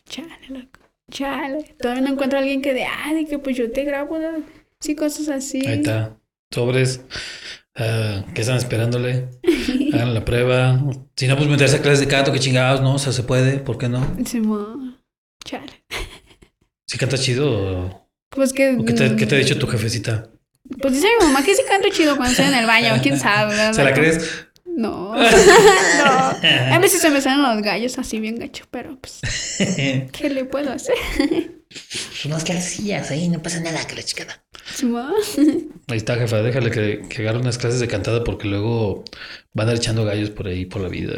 chale, 0.04 0.30
loco, 0.48 0.80
chale. 1.10 1.74
Todavía 1.80 2.02
no 2.02 2.12
encuentro 2.12 2.38
a 2.38 2.42
alguien 2.42 2.62
que 2.62 2.74
de, 2.74 2.84
ah, 2.84 3.12
de 3.14 3.26
que 3.26 3.38
pues 3.38 3.56
yo 3.56 3.70
te 3.72 3.84
grabo, 3.84 4.18
¿no? 4.18 4.42
sí, 4.80 4.94
cosas 4.94 5.28
así. 5.28 5.66
Ahí 5.66 5.78
está. 5.78 6.16
Sobres. 6.52 7.02
Ah, 7.76 8.24
¿Qué 8.34 8.40
están 8.42 8.56
esperándole? 8.56 9.28
Hagan 9.92 10.14
la 10.14 10.24
prueba. 10.24 10.80
Si 11.16 11.26
no, 11.26 11.36
pues 11.36 11.48
meterse 11.48 11.76
a 11.76 11.82
clases 11.82 12.00
de 12.00 12.08
canto, 12.08 12.32
que 12.32 12.38
chingados, 12.40 12.80
¿no? 12.80 12.94
O 12.94 12.98
sea, 12.98 13.12
se 13.12 13.22
puede, 13.22 13.58
¿por 13.58 13.78
qué 13.78 13.88
no? 13.88 14.06
Simón, 14.26 14.98
chale. 15.44 15.84
Si 16.86 16.98
cantas 16.98 17.22
chido 17.22 17.50
o, 17.50 18.08
Pues 18.30 18.52
que... 18.52 18.76
o 18.76 18.84
qué, 18.84 18.92
te, 18.92 19.16
qué 19.16 19.26
te 19.26 19.34
ha 19.36 19.38
dicho 19.38 19.58
tu 19.58 19.66
jefecita. 19.66 20.28
Pues 20.80 20.94
dice 20.94 21.08
mi 21.18 21.26
mamá 21.26 21.44
que 21.44 21.54
sí 21.54 21.62
canto 21.68 21.88
chido 21.90 22.16
cuando 22.16 22.32
estoy 22.32 22.46
en 22.46 22.54
el 22.54 22.66
baño, 22.66 22.94
quién 23.02 23.18
sabe, 23.18 23.50
¿verdad? 23.50 23.72
¿Se 23.72 23.84
la 23.84 23.92
crees? 23.94 24.46
No. 24.64 25.14
no. 25.14 25.20
A 25.20 26.78
veces 26.80 27.00
se 27.00 27.10
me 27.10 27.20
salen 27.20 27.42
los 27.42 27.62
gallos 27.62 27.98
así 27.98 28.20
bien 28.20 28.38
gacho, 28.38 28.64
pero 28.70 28.98
pues, 29.00 29.20
¿qué 30.12 30.30
le 30.30 30.44
puedo 30.44 30.72
hacer? 30.72 30.94
Unas 32.24 32.44
clasillas 32.44 33.10
ahí, 33.10 33.28
no 33.28 33.40
pasa 33.42 33.60
nada, 33.60 33.86
que 33.86 33.94
la 33.96 34.02
chicada. 34.02 34.44
Ahí 35.88 35.96
está, 35.96 36.16
jefa. 36.16 36.42
Déjale 36.42 36.70
que, 36.70 37.02
que 37.08 37.22
agarre 37.22 37.38
unas 37.40 37.58
clases 37.58 37.80
de 37.80 37.88
cantada 37.88 38.24
porque 38.24 38.48
luego 38.48 39.04
van 39.54 39.68
a 39.68 39.72
ir 39.72 39.78
echando 39.78 40.04
gallos 40.04 40.30
por 40.30 40.48
ahí 40.48 40.66
por 40.66 40.82
la 40.82 40.88
vida. 40.88 41.14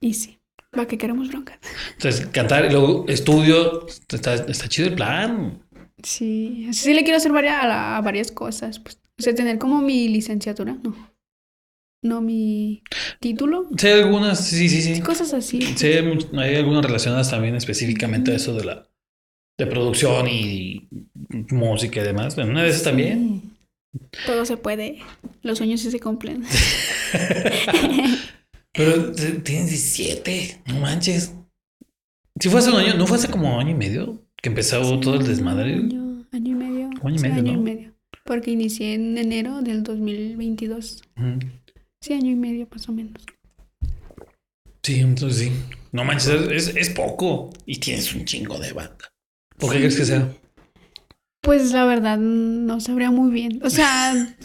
Y 0.00 0.14
sí. 0.14 0.38
¿Para 0.70 0.86
qué 0.88 0.98
queremos 0.98 1.28
broncas? 1.28 1.58
Entonces, 1.94 2.26
cantar 2.26 2.66
y 2.66 2.70
luego 2.70 3.06
estudio, 3.08 3.86
está, 3.86 4.34
está 4.34 4.68
chido 4.68 4.88
el 4.88 4.94
plan. 4.94 5.62
Sí, 6.02 6.68
sí 6.72 6.92
le 6.92 7.02
quiero 7.02 7.16
hacer 7.16 7.32
varias, 7.32 7.62
a, 7.62 7.66
la- 7.66 7.96
a 7.96 8.00
varias 8.02 8.30
cosas. 8.30 8.78
Pues, 8.80 8.98
o 9.18 9.22
sea, 9.22 9.34
tener 9.34 9.58
como 9.58 9.80
mi 9.80 10.08
licenciatura, 10.08 10.76
no. 10.82 11.14
No 12.02 12.20
mi 12.20 12.82
título. 13.20 13.68
Sí, 13.78 13.88
algunas, 13.88 14.46
sí, 14.46 14.68
sí, 14.68 14.82
sí. 14.82 15.00
Cosas 15.00 15.32
así. 15.32 15.62
Sí, 15.62 15.86
hay 15.86 16.56
algunas 16.56 16.84
relacionadas 16.84 17.30
también 17.30 17.54
específicamente 17.56 18.32
a 18.32 18.36
eso 18.36 18.54
de 18.54 18.64
la 18.64 18.86
de 19.58 19.66
producción 19.66 20.26
y 20.28 20.88
música 21.50 22.00
y 22.00 22.04
demás. 22.04 22.36
Una 22.36 22.66
esas 22.66 22.82
también. 22.82 23.42
Sí. 23.42 23.50
Todo 24.26 24.44
se 24.44 24.56
puede. 24.58 24.98
Los 25.42 25.58
sueños 25.58 25.80
sí 25.80 25.90
se 25.90 26.00
cumplen. 26.00 26.44
Pero 28.72 29.12
t- 29.12 29.40
tienes 29.40 29.70
17, 29.70 30.62
no 30.66 30.80
manches. 30.80 31.34
Si 32.38 32.50
fue 32.50 32.60
hace 32.60 32.70
un 32.70 32.76
año, 32.76 32.94
¿no 32.94 33.06
fue 33.06 33.16
hace 33.16 33.28
como 33.30 33.58
año 33.58 33.70
y 33.70 33.74
medio 33.74 34.22
que 34.42 34.50
empezó 34.50 35.00
todo 35.00 35.14
el 35.14 35.26
desmadre? 35.26 35.74
Año, 35.74 36.26
año 36.32 36.52
y 36.52 36.54
medio. 36.54 36.90
Año 37.02 37.14
y 37.14 37.18
Sí, 37.18 37.24
medio, 37.24 37.38
año 37.38 37.52
y 37.52 37.56
medio. 37.56 37.92
Porque 38.24 38.50
inicié 38.50 38.94
en 38.94 39.16
enero 39.16 39.62
del 39.62 39.82
2022. 39.82 41.02
Ujú. 41.16 41.38
Sí, 42.02 42.12
año 42.12 42.30
y 42.32 42.34
medio 42.34 42.68
más 42.70 42.86
o 42.88 42.92
menos. 42.92 43.22
Sí, 44.82 45.00
entonces 45.00 45.38
sí. 45.48 45.52
No 45.92 46.04
manches, 46.04 46.28
es, 46.50 46.76
es 46.76 46.90
poco. 46.90 47.50
Y 47.64 47.76
tienes 47.78 48.14
un 48.14 48.26
chingo 48.26 48.58
de 48.58 48.72
banda. 48.74 49.08
¿Por 49.58 49.72
qué 49.72 49.78
crees 49.78 49.96
que 49.96 50.04
sea? 50.04 50.28
Pues 51.40 51.72
la 51.72 51.84
verdad 51.84 52.18
no 52.18 52.80
sabría 52.80 53.10
muy 53.10 53.30
bien. 53.30 53.60
O 53.62 53.70
sea, 53.70 54.36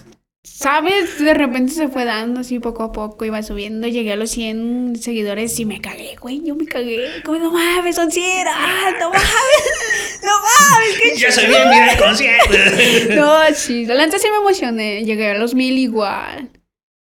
¿sabes? 0.43 1.19
De 1.19 1.33
repente 1.33 1.73
se 1.73 1.87
fue 1.87 2.05
dando 2.05 2.41
así 2.41 2.59
poco 2.59 2.83
a 2.83 2.91
poco, 2.91 3.25
iba 3.25 3.41
subiendo, 3.41 3.87
llegué 3.87 4.13
a 4.13 4.15
los 4.15 4.29
100 4.31 4.97
seguidores 5.01 5.59
y 5.59 5.65
me 5.65 5.81
cagué, 5.81 6.15
güey, 6.21 6.41
yo 6.43 6.55
me 6.55 6.65
cagué. 6.65 7.23
Como, 7.25 7.39
no 7.39 7.51
mames, 7.51 7.95
son 7.95 8.11
100, 8.11 8.47
ah, 8.47 8.91
no 8.99 9.09
mames, 9.09 10.21
no 10.23 10.31
mames, 10.31 10.99
qué 11.01 11.19
Ya 11.19 11.31
soy 11.31 11.47
bien, 11.47 11.69
mira 11.69 11.97
concierto. 11.97 13.15
No, 13.15 13.39
sí, 13.55 13.85
la 13.85 14.05
neta 14.05 14.19
sí 14.19 14.27
me 14.29 14.37
emocioné. 14.37 15.03
Llegué 15.03 15.31
a 15.31 15.37
los 15.37 15.55
mil 15.55 15.77
igual. 15.77 16.49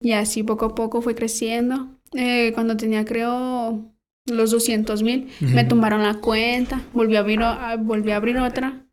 Y 0.00 0.12
así 0.12 0.42
poco 0.42 0.66
a 0.66 0.74
poco 0.74 1.02
fue 1.02 1.14
creciendo. 1.14 1.88
Eh, 2.14 2.52
cuando 2.54 2.76
tenía, 2.76 3.04
creo, 3.04 3.92
los 4.30 4.50
200 4.50 5.02
mil, 5.02 5.28
me 5.40 5.64
tumbaron 5.64 6.02
la 6.02 6.14
cuenta. 6.14 6.80
Volví 6.92 7.16
a 7.16 7.20
abrir, 7.20 7.40
o- 7.40 7.46
a- 7.46 7.76
volví 7.76 8.10
a 8.12 8.16
abrir 8.16 8.38
otra. 8.38 8.86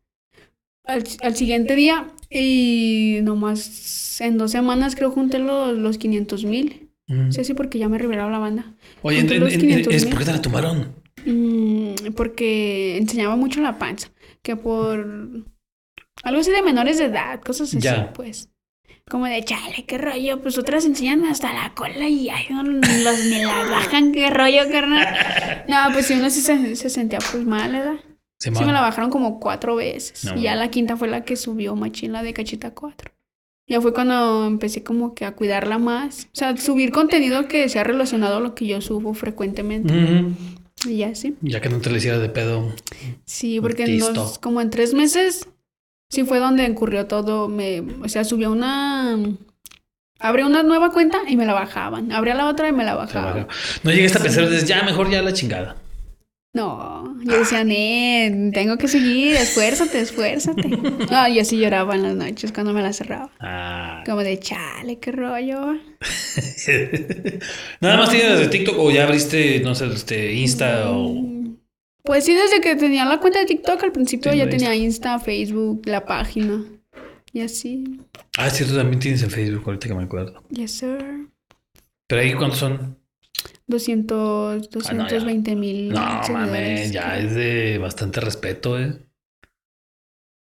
Al, 0.84 1.04
al 1.22 1.36
siguiente 1.36 1.74
día, 1.76 2.06
y 2.30 3.18
nomás 3.22 4.20
en 4.20 4.38
dos 4.38 4.50
semanas, 4.52 4.96
creo, 4.96 5.10
junté 5.10 5.38
los, 5.38 5.76
los 5.76 5.98
500 5.98 6.44
mil. 6.44 6.90
Sí, 7.30 7.42
sí, 7.42 7.54
porque 7.54 7.78
ya 7.78 7.88
me 7.88 7.96
revelaron 7.98 8.32
la 8.32 8.38
banda. 8.38 8.74
Oye, 9.02 9.20
en- 9.20 9.40
los 9.40 9.52
en- 9.54 9.60
500 9.60 9.94
¿es 9.94 10.04
por 10.06 10.18
qué 10.18 10.24
te 10.26 10.32
la 10.32 10.42
tomaron? 10.42 10.94
Mm, 11.24 12.12
porque 12.14 12.98
enseñaba 12.98 13.34
mucho 13.36 13.60
la 13.62 13.78
panza. 13.78 14.10
Que 14.42 14.56
por 14.56 14.98
algo 16.22 16.40
así 16.40 16.50
de 16.50 16.62
menores 16.62 16.98
de 16.98 17.06
edad, 17.06 17.40
cosas 17.40 17.68
así, 17.68 17.80
Ya. 17.80 18.12
pues. 18.12 18.50
Como 19.10 19.26
de 19.26 19.42
chale, 19.42 19.84
qué 19.86 19.98
rollo. 19.98 20.40
Pues 20.42 20.58
otras 20.58 20.84
enseñan 20.84 21.24
hasta 21.24 21.52
la 21.52 21.72
cola 21.74 22.08
y 22.08 22.28
ay, 22.28 22.46
no, 22.50 22.62
los 22.62 23.24
me 23.24 23.44
la 23.44 23.64
bajan, 23.70 24.12
qué 24.12 24.28
rollo, 24.30 24.62
carnal. 24.70 25.64
No, 25.68 25.76
pues 25.92 26.06
sí, 26.06 26.14
uno 26.14 26.28
sí 26.30 26.40
se, 26.40 26.76
se 26.76 26.90
sentía 26.90 27.18
pues 27.32 27.44
mal, 27.44 27.72
¿verdad? 27.72 27.94
Sí, 28.40 28.50
Simón. 28.50 28.66
me 28.66 28.72
la 28.72 28.80
bajaron 28.82 29.10
como 29.10 29.40
cuatro 29.40 29.76
veces. 29.76 30.24
No, 30.24 30.36
y 30.38 30.42
ya 30.42 30.54
la 30.54 30.70
quinta 30.70 30.96
fue 30.96 31.08
la 31.08 31.24
que 31.24 31.36
subió 31.36 31.74
machín, 31.74 32.12
la 32.12 32.22
de 32.22 32.32
cachita 32.34 32.72
cuatro. 32.72 33.10
Ya 33.66 33.80
fue 33.80 33.92
cuando 33.92 34.46
empecé 34.46 34.82
como 34.82 35.14
que 35.14 35.24
a 35.26 35.32
cuidarla 35.34 35.78
más. 35.78 36.24
O 36.26 36.36
sea, 36.36 36.56
subir 36.56 36.90
contenido 36.92 37.48
que 37.48 37.68
sea 37.68 37.84
relacionado 37.84 38.36
a 38.36 38.40
lo 38.40 38.54
que 38.54 38.66
yo 38.66 38.80
subo 38.80 39.12
frecuentemente. 39.12 39.92
Y 40.86 40.98
ya 40.98 41.14
sí. 41.14 41.34
Ya 41.42 41.60
que 41.60 41.68
no 41.68 41.80
te 41.80 41.90
le 41.90 41.98
hiciera 41.98 42.18
de 42.18 42.28
pedo. 42.28 42.72
Sí, 43.24 43.60
porque 43.60 43.84
en 43.84 43.98
dos- 43.98 44.38
como 44.38 44.60
en 44.60 44.70
tres 44.70 44.94
meses, 44.94 45.48
sí 46.10 46.24
fue 46.24 46.38
donde 46.38 46.68
ocurrió 46.70 47.06
todo. 47.06 47.48
Me, 47.48 47.82
o 48.02 48.08
sea, 48.08 48.24
subió 48.24 48.50
una... 48.50 49.16
Abrí 50.20 50.42
una 50.42 50.64
nueva 50.64 50.90
cuenta 50.90 51.18
y 51.28 51.36
me 51.36 51.46
la 51.46 51.54
bajaban. 51.54 52.10
Abría 52.10 52.34
la 52.34 52.48
otra 52.48 52.68
y 52.68 52.72
me 52.72 52.84
la 52.84 52.96
bajaban. 52.96 53.46
No 53.84 53.90
llegaste 53.92 54.18
a 54.18 54.22
pensar, 54.22 54.48
dices, 54.48 54.66
ya, 54.66 54.82
mejor 54.82 55.08
ya 55.10 55.22
la 55.22 55.32
chingada. 55.32 55.76
No, 56.54 57.14
yo 57.22 57.38
decía, 57.38 57.62
"Nen, 57.62 58.50
tengo 58.52 58.78
que 58.78 58.88
seguir, 58.88 59.36
esfuérzate, 59.36 60.00
esfuérzate. 60.00 60.68
No, 61.10 61.28
yo 61.28 61.44
sí 61.44 61.58
lloraba 61.58 61.94
en 61.94 62.02
las 62.02 62.16
noches 62.16 62.50
cuando 62.52 62.72
me 62.72 62.82
la 62.82 62.92
cerraba. 62.92 63.30
Ah. 63.38 64.02
Como 64.04 64.24
de, 64.24 64.40
chale, 64.40 64.98
qué 64.98 65.12
rollo. 65.12 65.74
Nada 67.80 67.96
más 67.98 68.10
tienes 68.10 68.40
de 68.40 68.48
TikTok 68.48 68.76
o 68.76 68.90
ya 68.90 69.04
abriste, 69.04 69.60
no 69.60 69.76
sé, 69.76 69.86
este, 69.86 70.32
Insta 70.32 70.90
o. 70.90 71.14
Pues 72.08 72.24
sí, 72.24 72.34
desde 72.34 72.62
que 72.62 72.74
tenía 72.74 73.04
la 73.04 73.20
cuenta 73.20 73.38
de 73.40 73.44
TikTok, 73.44 73.84
al 73.84 73.92
principio 73.92 74.32
Sí, 74.32 74.38
ya 74.38 74.48
tenía 74.48 74.74
Insta, 74.74 75.18
Facebook, 75.18 75.82
la 75.84 76.06
página. 76.06 76.64
Y 77.34 77.42
así. 77.42 78.00
Ah, 78.38 78.48
cierto, 78.48 78.74
también 78.74 78.98
tienes 78.98 79.22
en 79.22 79.30
Facebook, 79.30 79.64
ahorita 79.66 79.88
que 79.88 79.94
me 79.94 80.04
acuerdo. 80.04 80.42
Yes, 80.48 80.78
sir. 80.78 81.28
Pero 82.06 82.22
ahí, 82.22 82.32
¿cuántos 82.32 82.60
son? 82.60 82.98
200, 83.66 84.70
Ah, 84.88 84.92
no, 84.94 85.06
ya. 85.06 85.16
220 85.16 85.54
mil. 85.54 85.90
No, 85.90 86.22
mames, 86.30 86.92
ya 86.92 87.18
es 87.18 87.34
de 87.34 87.76
bastante 87.76 88.22
respeto, 88.22 88.78
eh. 88.80 89.06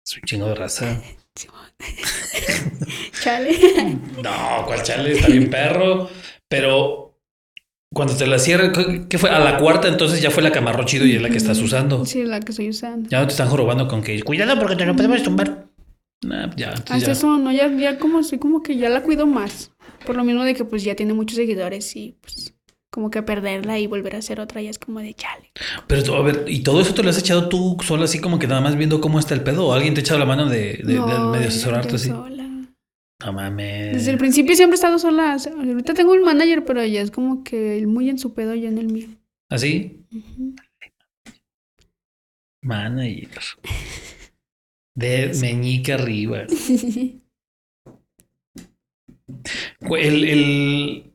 Es 0.06 0.18
un 0.18 0.22
chingo 0.28 0.46
de 0.50 0.54
raza. 0.54 1.02
Chale. 3.24 3.98
No, 4.22 4.66
cuál 4.68 4.84
chale, 4.84 5.14
está 5.14 5.30
bien 5.30 5.50
perro. 5.50 6.12
Pero 6.48 7.09
cuando 7.94 8.16
te 8.16 8.28
la 8.28 8.38
cierran, 8.40 8.72
¿qué- 8.72 9.06
¿qué 9.10 9.18
fue? 9.18 9.30
A 9.30 9.40
la 9.40 9.58
cuarta, 9.58 9.88
entonces 9.88 10.22
ya 10.22 10.30
fue 10.32 10.44
la 10.44 10.52
que 10.52 10.60
amarró 10.60 10.84
chido 10.86 11.06
y 11.06 11.16
es 11.16 11.22
la 11.22 11.30
que 11.30 11.38
estás 11.38 11.60
usando. 11.60 12.06
Sí, 12.06 12.24
la 12.24 12.40
que 12.40 12.52
estoy 12.52 12.70
usando. 12.70 13.10
Ya 13.10 13.20
no 13.20 13.26
te 13.28 13.32
están 13.32 13.50
jorobando 13.50 13.88
con 13.88 14.02
que 14.02 14.22
cuidado 14.24 14.60
porque 14.60 14.76
te 14.76 14.86
lo 14.86 14.96
podemos 14.96 15.24
tumbar. 15.24 15.68
Nah, 16.22 16.50
ya, 16.58 16.72
Hasta 16.72 16.98
ya. 16.98 17.12
eso, 17.14 17.38
no, 17.38 17.52
ya, 17.52 17.72
ya 17.76 17.98
como 17.98 18.22
soy 18.24 18.40
como 18.40 18.62
que 18.62 18.76
ya 18.78 18.90
la 18.90 19.02
cuido 19.04 19.26
más. 19.26 19.72
Por 20.06 20.16
lo 20.18 20.24
mismo 20.24 20.44
de 20.44 20.54
que 20.54 20.66
pues 20.66 20.84
ya 20.84 20.96
tiene 20.96 21.14
muchos 21.14 21.38
seguidores 21.38 21.96
y 21.96 22.18
pues 22.22 22.54
como 22.92 23.10
que 23.10 23.22
perderla 23.24 23.80
y 23.80 23.88
volver 23.88 24.16
a 24.16 24.20
hacer 24.20 24.40
otra 24.40 24.62
ya 24.62 24.70
es 24.70 24.80
como 24.80 25.00
de 25.00 25.14
chale. 25.14 25.52
Pero 25.88 26.16
a 26.16 26.22
ver, 26.22 26.44
¿y 26.48 26.62
todo 26.62 26.82
eso 26.82 26.94
te 26.94 27.04
lo 27.04 27.10
has 27.10 27.18
echado 27.20 27.48
tú 27.48 27.78
sola 27.86 28.06
así 28.06 28.20
como 28.20 28.38
que 28.38 28.48
nada 28.48 28.62
más 28.62 28.76
viendo 28.76 29.00
cómo 29.00 29.18
está 29.20 29.34
el 29.34 29.42
pedo? 29.44 29.68
¿O 29.68 29.74
alguien 29.74 29.94
te 29.94 30.02
ha 30.02 30.04
echado 30.04 30.20
la 30.20 30.26
mano 30.26 30.48
de, 30.50 30.80
de, 30.84 30.84
de 30.84 30.96
No, 30.96 31.32
medio 31.32 31.48
asesorarte 31.48 31.96
así? 31.96 32.10
sola. 32.10 32.39
No 33.26 33.34
mames. 33.34 33.94
Desde 33.94 34.12
el 34.12 34.18
principio 34.18 34.56
siempre 34.56 34.76
he 34.76 34.80
estado 34.80 34.98
sola. 35.00 35.36
o 35.36 35.40
sea, 35.40 35.52
Ahorita 35.54 35.94
tengo 35.94 36.14
un 36.14 36.24
manager, 36.24 36.64
pero 36.64 36.84
ya 36.86 37.02
es 37.02 37.12
como 37.12 37.44
que 37.44 37.78
él 37.78 37.88
muy 37.88 38.10
en 38.10 38.18
su 38.18 38.34
pedo, 38.34 38.56
yo 38.56 38.68
en 38.70 38.78
el 38.78 38.88
mío. 38.88 39.08
¿Así? 39.50 40.06
Ujú. 40.16 40.56
Manager. 42.62 43.30
De 44.96 45.32
meñique 45.42 45.94
arriba. 45.94 46.46
El, 49.92 50.24
el- 50.26 51.14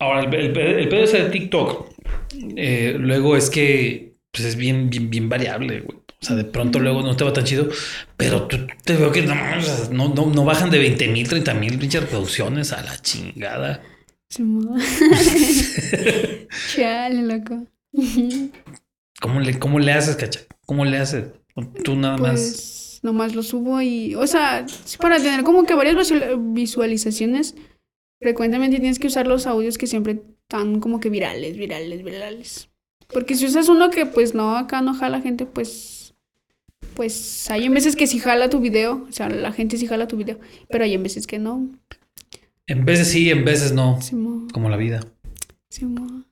ahora, 0.00 0.22
el, 0.28 0.34
el, 0.34 0.56
el 0.58 0.88
pedo 0.88 1.04
ese 1.04 1.22
de 1.24 1.30
TikTok. 1.30 1.88
eh, 2.56 2.96
luego 2.98 3.36
es 3.36 3.48
que 3.50 4.16
pues 4.32 4.44
es 4.46 4.56
bien, 4.56 4.90
bien, 4.90 5.10
bien 5.10 5.28
variable, 5.28 5.80
güey. 5.80 5.98
O 6.22 6.24
sea, 6.24 6.36
de 6.36 6.44
pronto 6.44 6.78
luego 6.78 7.02
no 7.02 7.16
te 7.16 7.24
va 7.24 7.32
tan 7.32 7.42
chido, 7.44 7.68
pero 8.16 8.46
tú 8.46 8.56
te 8.84 8.96
veo 8.96 9.10
que 9.10 9.22
no, 9.22 9.34
no, 9.90 10.26
no, 10.26 10.44
bajan 10.44 10.70
de 10.70 10.78
20 10.78 11.08
mil, 11.08 11.28
30 11.28 11.52
mil 11.54 11.78
pinches 11.78 12.02
reproducciones 12.02 12.72
a 12.72 12.82
la 12.82 12.96
chingada. 12.98 13.82
Simón. 14.28 14.80
Chale, 16.76 17.22
loco. 17.22 17.66
¿Cómo 19.20 19.40
le, 19.40 19.58
cómo 19.58 19.78
le 19.78 19.92
haces, 19.92 20.16
cacha? 20.16 20.40
¿Cómo 20.66 20.84
le 20.84 20.98
haces? 20.98 21.26
Tú 21.84 21.96
nada 21.96 22.16
más. 22.16 22.32
Pues 22.40 23.00
nomás 23.02 23.34
lo 23.34 23.42
subo 23.42 23.80
y, 23.82 24.14
o 24.14 24.26
sea, 24.26 24.64
para 25.00 25.16
tener 25.18 25.42
como 25.42 25.64
que 25.64 25.74
varias 25.74 25.96
visual- 25.96 26.36
visualizaciones, 26.38 27.54
frecuentemente 28.20 28.78
tienes 28.78 28.98
que 28.98 29.08
usar 29.08 29.26
los 29.26 29.46
audios 29.46 29.76
que 29.76 29.86
siempre 29.88 30.22
están 30.42 30.80
como 30.80 31.00
que 31.00 31.10
virales, 31.10 31.56
virales, 31.56 32.04
virales. 32.04 32.68
Porque 33.12 33.34
si 33.34 33.44
usas 33.46 33.68
uno 33.68 33.90
que 33.90 34.06
pues 34.06 34.34
no, 34.34 34.56
acá 34.56 34.80
no 34.80 34.94
jala 34.94 35.20
gente, 35.20 35.44
pues, 35.44 36.01
pues 36.94 37.50
hay 37.50 37.64
en 37.64 37.74
veces 37.74 37.96
que 37.96 38.06
sí 38.06 38.18
jala 38.18 38.48
tu 38.50 38.60
video, 38.60 39.06
o 39.08 39.12
sea, 39.12 39.28
la 39.28 39.52
gente 39.52 39.76
sí 39.78 39.86
jala 39.86 40.08
tu 40.08 40.16
video, 40.16 40.38
pero 40.68 40.84
hay 40.84 40.94
en 40.94 41.02
veces 41.02 41.26
que 41.26 41.38
no. 41.38 41.68
En 42.66 42.84
veces 42.84 43.08
sí, 43.08 43.30
en 43.30 43.44
veces 43.44 43.72
no. 43.72 43.98
Como 44.52 44.68
la 44.68 44.76
vida. 44.76 45.00
Simón. 45.68 46.26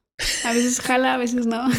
A 0.44 0.52
veces 0.52 0.80
jala, 0.80 1.14
a 1.14 1.16
veces 1.16 1.46
no. 1.46 1.62
a 1.62 1.70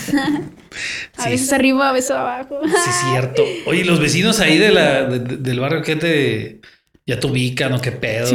Sí. 1.23 1.29
veces 1.29 1.53
arriba, 1.53 1.89
a 1.89 1.93
veces 1.93 2.11
abajo. 2.11 2.59
Sí, 2.63 2.89
es 2.89 2.95
cierto. 3.11 3.43
Oye, 3.67 3.85
los 3.85 3.99
vecinos 3.99 4.39
ahí 4.39 4.57
de 4.57 4.71
la, 4.71 5.03
de- 5.03 5.19
de- 5.19 5.37
del 5.37 5.59
barrio, 5.59 5.81
¿qué 5.83 5.95
te. 5.95 6.61
Ya 7.05 7.19
te 7.19 7.27
ubican 7.27 7.73
o 7.73 7.81
qué 7.81 7.91
pedo? 7.91 8.25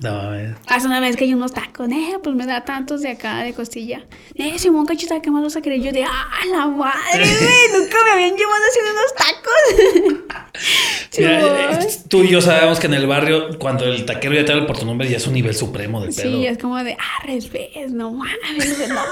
No 0.00 0.14
mames. 0.14 0.56
Hace 0.68 0.86
una 0.86 1.00
vez 1.00 1.16
que 1.16 1.24
hay 1.24 1.34
unos 1.34 1.52
tacos, 1.52 1.88
eh, 1.90 2.18
pues 2.22 2.36
me 2.36 2.46
da 2.46 2.64
tantos 2.64 3.02
de 3.02 3.10
acá 3.10 3.42
de 3.42 3.52
costilla. 3.52 4.06
Eh, 4.34 4.58
Simón 4.58 4.86
Cachita, 4.86 5.20
¿qué 5.20 5.30
más 5.30 5.42
vas 5.42 5.56
a 5.56 5.60
querer? 5.60 5.80
Yo 5.80 5.90
de, 5.92 6.04
ah, 6.04 6.28
la 6.50 6.66
madre, 6.66 6.94
güey, 7.14 7.80
nunca 7.80 7.96
me 8.04 8.10
habían 8.12 8.36
llevado 8.36 8.62
haciendo 8.68 8.92
unos 8.92 9.14
tacos. 9.16 10.48
Mira, 11.18 11.40
Simón. 11.40 11.82
eh, 11.82 11.88
tú 12.08 12.22
y 12.22 12.28
yo 12.28 12.40
sabemos 12.40 12.78
que 12.78 12.86
en 12.86 12.94
el 12.94 13.06
barrio, 13.08 13.58
cuando 13.58 13.86
el 13.86 14.04
taquero 14.04 14.34
ya 14.34 14.44
te 14.44 14.52
habla 14.52 14.66
por 14.66 14.78
tu 14.78 14.86
nombre, 14.86 15.08
ya 15.08 15.16
es 15.16 15.26
un 15.26 15.34
nivel 15.34 15.54
supremo 15.54 16.00
de 16.00 16.12
pedo. 16.12 16.22
Sí, 16.22 16.46
es 16.46 16.58
como 16.58 16.76
de, 16.84 16.92
ah, 16.92 17.26
respes, 17.26 17.90
no 17.90 18.12
mames, 18.12 18.88
no. 18.88 19.02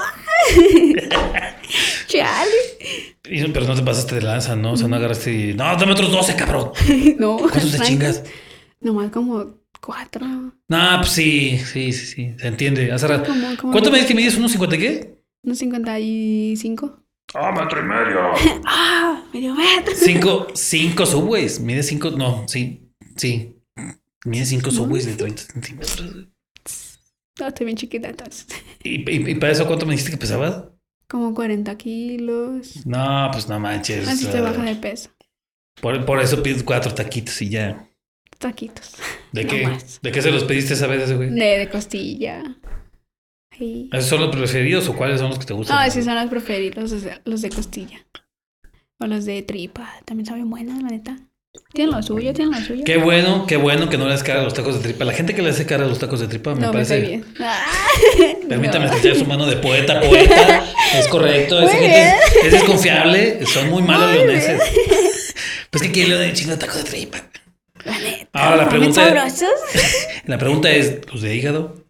Chale. 2.07 2.51
Pero 3.23 3.65
no 3.67 3.75
te 3.75 3.81
pasaste 3.81 4.15
de 4.15 4.21
lanza, 4.21 4.55
¿no? 4.55 4.71
O 4.71 4.77
sea, 4.77 4.87
no 4.87 4.95
agarraste 4.95 5.33
y... 5.33 5.53
No, 5.53 5.65
dame 5.75 5.91
otros 5.91 6.11
12, 6.11 6.35
cabrón. 6.37 6.71
No. 7.17 7.37
¿Cuántos 7.37 7.71
te 7.71 7.79
chingas? 7.79 8.23
Nomás 8.79 9.11
como 9.11 9.57
cuatro. 9.79 10.25
No, 10.25 10.97
pues 10.99 11.09
sí, 11.11 11.57
sí, 11.59 11.91
sí, 11.91 12.05
sí. 12.05 12.35
Se 12.37 12.47
entiende. 12.47 12.91
Hace 12.91 13.07
rato- 13.07 13.31
¿Cuánto 13.61 13.89
me 13.91 13.97
dices 13.97 14.07
que 14.07 14.15
mides? 14.15 14.37
¿Unos 14.37 14.51
50 14.51 14.77
qué? 14.77 15.23
Unos 15.43 15.57
55. 15.59 17.03
Ah, 17.33 17.51
metro 17.51 17.79
y 17.79 17.83
medio. 17.83 18.61
Ah, 18.65 19.23
medio 19.33 19.53
metro. 19.55 19.93
Cinco, 19.95 20.47
cinco 20.53 21.05
subways. 21.05 21.59
Mide 21.59 21.83
cinco, 21.83 22.11
no, 22.11 22.47
sí, 22.47 22.89
sí. 23.15 23.55
Mide 24.25 24.45
cinco 24.45 24.71
subways 24.71 25.05
de 25.05 25.13
30 25.15 25.41
centímetros. 25.43 26.27
No, 27.39 27.47
estoy 27.47 27.65
bien 27.65 27.77
chiquita 27.77 28.09
entonces. 28.09 28.47
¿Y, 28.83 29.09
y, 29.09 29.31
y 29.31 29.35
para 29.35 29.51
eso 29.53 29.67
cuánto 29.67 29.85
me 29.85 29.91
dijiste 29.91 30.11
que 30.11 30.17
pesabas? 30.17 30.63
Como 31.07 31.33
40 31.33 31.75
kilos. 31.77 32.85
No, 32.85 33.29
pues 33.31 33.47
no 33.47 33.59
manches. 33.59 34.07
Así 34.07 34.25
te 34.25 34.39
ah, 34.39 34.41
baja 34.41 34.63
de 34.63 34.75
peso. 34.75 35.09
por, 35.81 36.03
por 36.05 36.19
eso 36.19 36.41
pides 36.43 36.63
cuatro 36.63 36.93
taquitos 36.93 37.41
y 37.41 37.49
ya. 37.49 37.87
Taquitos. 38.37 38.93
¿De 39.31 39.43
No 39.43 39.49
qué? 39.49 39.67
más. 39.67 39.99
¿De 40.01 40.11
qué 40.11 40.21
se 40.21 40.31
los 40.31 40.43
pediste 40.43 40.73
esa 40.75 40.87
vez, 40.87 41.11
güey? 41.15 41.29
De, 41.29 41.57
de 41.59 41.69
costilla. 41.69 42.43
Sí. 43.57 43.89
¿Esos 43.91 44.09
son 44.09 44.21
los 44.21 44.35
preferidos 44.35 44.87
o 44.87 44.95
cuáles 44.95 45.19
son 45.19 45.29
los 45.29 45.39
que 45.39 45.45
te 45.45 45.53
gustan? 45.53 45.77
No, 45.77 45.83
esos 45.83 46.05
son 46.05 46.15
los 46.15 46.27
preferidos, 46.29 46.91
los 47.25 47.41
de, 47.41 47.49
de 47.49 47.55
costilla. 47.55 48.05
O 48.99 49.07
los 49.07 49.25
de 49.25 49.41
tripa. 49.41 49.89
También 50.05 50.25
saben 50.27 50.49
buenos, 50.49 50.81
la 50.83 50.89
neta. 50.89 51.17
Tienen 51.73 51.95
lo 51.95 52.03
suyo, 52.03 52.33
tienen 52.33 52.53
lo 52.59 52.63
suyo. 52.65 52.83
Qué 52.85 52.97
bueno, 52.97 53.47
qué 53.47 53.57
bueno 53.57 53.89
que 53.89 53.97
no 53.97 54.07
le 54.07 54.13
haces 54.13 54.23
cara 54.23 54.41
a 54.41 54.43
los 54.43 54.53
tacos 54.53 54.75
de 54.75 54.81
tripa. 54.81 55.05
La 55.05 55.13
gente 55.13 55.33
que 55.33 55.41
le 55.41 55.49
hace 55.49 55.65
cara 55.65 55.85
a 55.85 55.87
los 55.87 55.97
tacos 55.97 56.19
de 56.19 56.27
tripa 56.27 56.53
me 56.53 56.61
no, 56.61 56.67
me 56.67 56.73
parece. 56.73 56.99
cae 56.99 57.07
bien. 57.07 57.25
Ah, 57.39 57.65
Permítame 58.49 58.85
no. 58.85 58.91
escuchar 58.91 59.15
su 59.15 59.25
mano 59.25 59.47
de 59.47 59.55
poeta, 59.57 59.99
poeta. 60.01 60.63
Es 60.93 61.07
correcto. 61.07 61.59
Esa 61.59 61.73
gente 61.77 62.09
es, 62.09 62.45
es 62.45 62.51
desconfiable. 62.51 63.43
Son 63.47 63.69
muy 63.71 63.81
malos 63.81 64.13
leoneses. 64.13 64.61
Pues 65.71 65.81
que 65.83 65.91
quiere 65.91 66.09
león 66.15 66.33
chingo 66.33 66.51
de 66.51 66.57
taco 66.57 66.77
de 66.77 66.83
tripa. 66.83 67.17
La 67.87 67.99
neta. 67.99 68.27
Ahora 68.33 68.57
la 68.57 68.69
¿También 68.69 68.91
pregunta 68.93 69.25
es- 69.27 69.33
sabrosos? 69.39 69.59
La 70.25 70.37
pregunta 70.37 70.69
es, 70.71 70.99
¿los 71.11 71.21
de 71.21 71.35
hígado? 71.35 71.83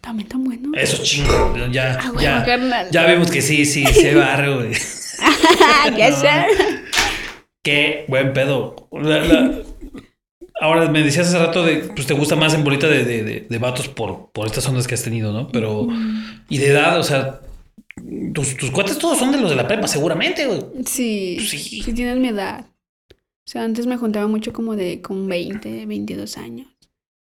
También 0.00 0.28
tan 0.28 0.42
buenos. 0.44 0.72
Eso 0.76 1.02
chingo. 1.02 1.54
Ya, 1.70 1.98
Ah, 2.00 2.10
bueno, 2.12 2.20
ya. 2.44 2.88
Ya 2.90 3.06
vimos 3.06 3.30
que 3.30 3.40
sí, 3.42 3.64
sí, 3.64 3.84
hay 3.86 4.14
barrio, 4.14 4.56
güey. 4.56 4.72
ya 5.96 6.10
No. 6.10 6.46
Qué 7.62 8.04
buen 8.08 8.32
pedo. 8.32 8.88
La- 8.92 9.20
la- 9.20 9.58
Ahora 10.60 10.88
me 10.88 11.02
decías 11.02 11.28
hace 11.28 11.38
rato 11.38 11.64
de, 11.64 11.76
pues 11.94 12.06
te 12.06 12.14
gusta 12.14 12.36
más 12.36 12.54
en 12.54 12.62
bolita 12.64 12.86
de, 12.86 13.04
de, 13.04 13.22
de, 13.24 13.46
de 13.50 13.58
vatos 13.58 13.88
por, 13.88 14.30
por 14.32 14.46
estas 14.46 14.66
ondas 14.68 14.86
que 14.86 14.94
has 14.94 15.02
tenido, 15.02 15.32
¿no? 15.32 15.48
Pero, 15.48 15.88
y 16.48 16.58
de 16.58 16.68
edad, 16.68 16.98
o 16.98 17.02
sea, 17.02 17.40
tus, 18.32 18.56
tus 18.56 18.70
cuates 18.70 18.96
todos 18.98 19.18
son 19.18 19.32
de 19.32 19.38
los 19.40 19.50
de 19.50 19.56
la 19.56 19.66
prepa, 19.66 19.88
seguramente, 19.88 20.46
güey. 20.46 20.60
Sí, 20.86 21.38
Sí. 21.40 21.58
sí. 21.82 21.92
tienen 21.92 22.22
mi 22.22 22.28
edad. 22.28 22.64
O 23.46 23.50
sea, 23.50 23.62
antes 23.62 23.86
me 23.86 23.96
juntaba 23.96 24.26
mucho 24.26 24.52
como 24.52 24.74
de 24.74 25.02
con 25.02 25.28
20, 25.28 25.86
22 25.86 26.38
años. 26.38 26.68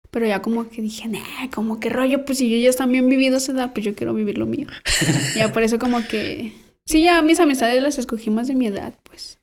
Pero 0.09 0.25
ya 0.25 0.41
como 0.41 0.69
que 0.69 0.81
dije, 0.81 1.07
nah, 1.07 1.49
como 1.53 1.79
que 1.79 1.89
rollo, 1.89 2.25
pues 2.25 2.39
si 2.39 2.49
yo 2.49 2.57
ya 2.57 2.75
también 2.75 3.07
vivido 3.07 3.37
esa 3.37 3.51
edad, 3.51 3.73
pues 3.73 3.85
yo 3.85 3.93
quiero 3.93 4.13
vivir 4.13 4.37
lo 4.37 4.45
mío. 4.45 4.67
ya 5.35 5.51
por 5.51 5.63
eso 5.63 5.77
como 5.77 6.05
que... 6.07 6.53
Sí, 6.85 7.03
ya 7.03 7.21
mis 7.21 7.39
amistades 7.39 7.83
las 7.83 7.97
escogí 7.97 8.29
más 8.29 8.47
de 8.47 8.55
mi 8.55 8.67
edad, 8.67 8.95
pues. 9.03 9.39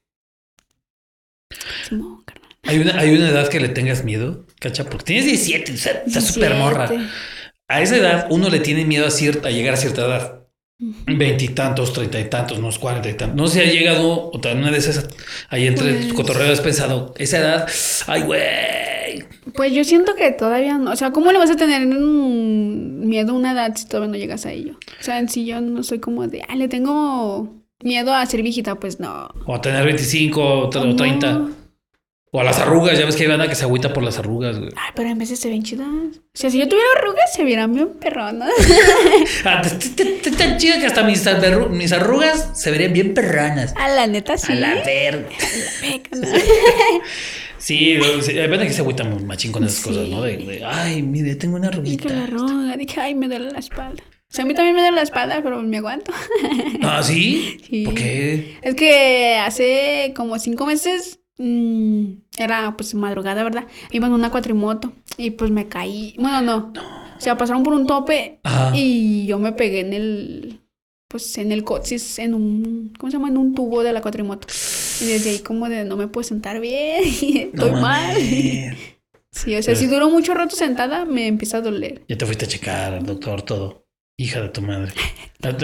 Simón, 1.87 2.22
carnal. 2.25 2.51
Hay 2.62 2.79
una, 2.79 2.99
hay 2.99 3.14
una 3.14 3.29
edad 3.29 3.49
que 3.49 3.61
le 3.61 3.68
tengas 3.68 4.05
miedo, 4.05 4.47
cacha, 4.59 4.85
porque 4.89 5.05
tienes 5.05 5.27
17, 5.27 5.72
o 5.72 5.77
sea, 5.77 6.03
estás 6.07 6.27
súper 6.27 6.55
morra. 6.55 6.89
17. 6.89 7.12
A 7.68 7.83
esa 7.83 7.97
edad 7.97 8.27
uno 8.31 8.49
le 8.49 8.61
tiene 8.61 8.85
miedo 8.85 9.07
a, 9.07 9.11
cierta, 9.11 9.49
a 9.49 9.51
llegar 9.51 9.75
a 9.75 9.77
cierta 9.77 10.07
edad. 10.07 10.43
Veintitantos, 11.07 11.93
treinta 11.93 12.20
y 12.20 12.25
tantos, 12.29 12.59
unos 12.59 12.79
cuarenta 12.79 13.09
y 13.09 13.14
tantos. 13.14 13.37
No 13.37 13.47
sé 13.47 13.62
si 13.64 13.68
ha 13.68 13.72
llegado, 13.72 14.31
o 14.33 14.41
tal, 14.41 14.59
una 14.59 14.70
de 14.70 14.79
esas, 14.79 15.09
ahí 15.49 15.66
entre 15.66 15.93
Pues- 15.93 16.05
tus 16.09 16.14
cotorreos 16.14 16.51
has 16.51 16.61
pensado, 16.61 17.14
esa 17.16 17.39
edad, 17.39 17.68
ay, 18.07 18.22
güey. 18.22 19.25
Pues 19.55 19.72
yo 19.72 19.85
siento 19.85 20.14
que 20.16 20.33
todavía 20.33 20.79
no. 20.79 20.91
O 20.91 20.97
sea, 20.97 21.11
¿cómo 21.12 21.31
le 21.31 21.39
vas 21.39 21.51
a 21.51 21.57
tener 21.57 21.87
un 21.87 23.07
miedo 23.07 23.33
a 23.33 23.37
una 23.37 23.53
edad 23.53 23.75
si 23.77 23.87
todavía 23.87 24.11
no 24.12 24.16
llegas 24.18 24.47
a 24.47 24.53
ello? 24.53 24.72
O 25.01 25.03
sea, 25.03 25.18
en 25.18 25.29
sí 25.29 25.45
yo 25.45 25.61
no 25.61 25.83
soy 25.83 26.01
como 26.01 26.27
de, 26.27 26.43
ah, 26.49 26.57
le 26.57 26.66
tengo 26.68 27.55
miedo 27.83 28.14
a 28.14 28.25
ser 28.27 28.43
viejita, 28.43 28.75
pues 28.77 28.99
no. 28.99 29.29
O 29.47 29.55
a 29.55 29.61
tener 29.61 29.85
25 29.85 30.43
o 30.43 30.68
o 30.70 30.85
No. 30.85 31.64
30. 32.35 32.39
O 32.39 32.41
a 32.41 32.45
las 32.45 32.59
arrugas, 32.59 32.99
ya 32.99 33.07
ves 33.07 33.14
que 33.16 33.22
hay 33.22 33.28
banda 33.28 33.49
que 33.49 33.55
se 33.55 33.64
agüita 33.64 33.93
por 33.93 34.03
las 34.03 34.18
arrugas, 34.18 34.59
güey. 34.59 34.70
Ay, 34.76 34.91
pero 34.97 35.09
en 35.09 35.18
veces 35.18 35.39
se 35.39 35.49
ven 35.49 35.62
chidas. 35.62 35.87
O 35.87 36.20
sea, 36.35 36.51
si 36.51 36.59
yo 36.59 36.68
tuviera 36.68 36.89
arrugas, 36.99 37.32
se 37.32 37.45
vieran 37.45 37.72
bien 37.72 37.91
perronas. 38.01 38.51
Ah, 39.45 39.62
tan 40.39 40.57
chida 40.59 40.80
que 40.80 40.87
hasta 40.87 41.03
mis, 41.05 41.24
mis 41.70 41.93
arrugas 41.93 42.51
se 42.55 42.70
verían 42.70 42.93
bien 42.93 43.14
perranas. 43.14 43.74
A 43.76 43.89
la 43.89 44.07
neta, 44.07 44.37
sí. 44.39 44.53
A 44.53 44.57
la 44.57 44.74
verga. 44.85 45.28
Sí, 47.59 47.95
hay 47.95 48.47
banda 48.49 48.66
que 48.66 48.72
se 48.74 48.82
agüita 48.82 49.05
machín 49.05 49.51
con 49.51 49.64
esas 49.64 49.78
Sí. 49.78 49.89
cosas, 49.89 50.09
¿no? 50.09 50.20
De, 50.20 50.37
de, 50.37 50.62
ay, 50.66 51.01
mire, 51.03 51.35
tengo 51.37 51.57
una 51.57 51.68
Y 51.82 51.97
que 51.97 52.11
la 52.11 52.24
arruguita. 52.24 52.45
arruga. 52.45 52.76
Dije, 52.76 53.01
ay, 53.01 53.14
me 53.14 53.26
duele 53.26 53.51
la 53.53 53.59
espalda. 53.59 54.03
O 54.03 54.35
sea, 54.35 54.45
a 54.45 54.47
mí 54.47 54.53
también 54.53 54.74
me 54.74 54.82
duele 54.82 54.97
la 54.97 55.03
espalda, 55.03 55.41
pero 55.43 55.62
me 55.62 55.78
aguanto. 55.78 56.12
Ah, 56.82 57.03
¿sí? 57.03 57.57
Sí. 57.70 57.85
¿Por 57.85 57.95
qué? 57.95 58.59
Es 58.61 58.74
que 58.74 59.37
hace 59.37 60.12
como 60.14 60.39
cinco 60.39 60.66
meses 60.66 61.20
mm, 61.39 62.05
era 62.39 62.76
pues 62.76 62.95
madrugada, 62.95 63.45
¿verdad? 63.45 63.66
Iba 63.91 64.07
en 64.07 64.12
una 64.12 64.30
cuatrimoto 64.30 64.93
y 65.16 65.30
pues 65.30 65.51
me 65.51 65.68
caí. 65.68 66.14
Bueno, 66.18 66.41
no. 66.41 66.72
O 67.16 67.20
sea, 67.20 67.37
pasaron 67.37 67.62
por 67.62 67.74
un 67.74 67.87
tope 67.87 68.41
Ajá. 68.43 68.72
y 68.74 69.26
yo 69.26 69.39
me 69.39 69.53
pegué 69.53 69.80
en 69.80 69.93
el, 69.93 70.61
pues 71.09 71.39
en 71.39 71.53
el 71.53 71.64
coxis, 71.64 72.18
en 72.18 72.35
un, 72.35 72.93
¿cómo 72.99 73.11
se 73.11 73.16
llama? 73.16 73.28
En 73.28 73.37
un 73.39 73.55
tubo 73.55 73.82
de 73.82 73.93
la 73.93 74.03
cuatrimoto. 74.03 74.49
Y 75.01 75.07
desde 75.07 75.30
ahí 75.30 75.39
como 75.41 75.68
de 75.68 75.85
no 75.85 75.97
me 75.97 76.09
puedo 76.09 76.24
sentar 76.24 76.61
bien, 76.61 77.03
No 77.55 77.64
estoy 77.66 77.80
mal. 77.80 78.16
Sí, 79.35 79.57
o 79.57 79.62
sea, 79.64 79.74
si 79.74 79.89
duro 79.89 80.09
mucho 80.11 80.32
rato 80.32 80.55
sentada, 80.55 81.05
me 81.05 81.26
empieza 81.26 81.57
a 81.57 81.61
doler. 81.61 82.05
Ya 82.09 82.16
te 82.16 82.24
fuiste 82.24 82.45
a 82.45 82.49
checar, 82.49 83.03
doctor, 83.03 83.43
todo. 83.43 83.84
Hija 84.17 84.43
de 84.43 84.49
tu 84.51 84.62
madre. 84.62 84.93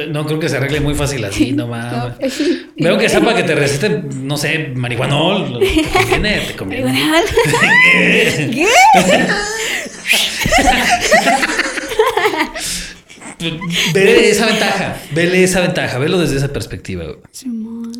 No, 0.09 0.27
creo 0.27 0.41
que 0.41 0.49
se 0.49 0.57
arregle 0.57 0.81
muy 0.81 0.97
fácil 0.97 1.25
así, 1.25 1.53
no 1.57 1.69
mames. 1.69 2.17
No. 2.81 2.89
Veo 2.89 2.99
que 2.99 3.11
sea 3.11 3.21
para 3.21 3.37
que 3.37 3.43
te 3.43 3.55
receten, 3.55 4.27
no 4.27 4.39
sé, 4.39 4.73
marihuanol. 4.75 5.59
Te 5.61 5.83
conviene, 5.93 6.41
te 6.41 6.57
conviene. 6.57 6.99
¿Qué? 8.51 8.67
Vele 13.95 14.31
esa 14.31 14.47
ventaja, 14.47 14.97
vele 15.13 15.43
esa 15.43 15.61
ventaja, 15.61 15.99
velo 15.99 16.19
desde 16.19 16.37
esa 16.37 16.53
perspectiva. 16.53 17.05
güey. 17.05 17.17
Simón. 17.31 17.93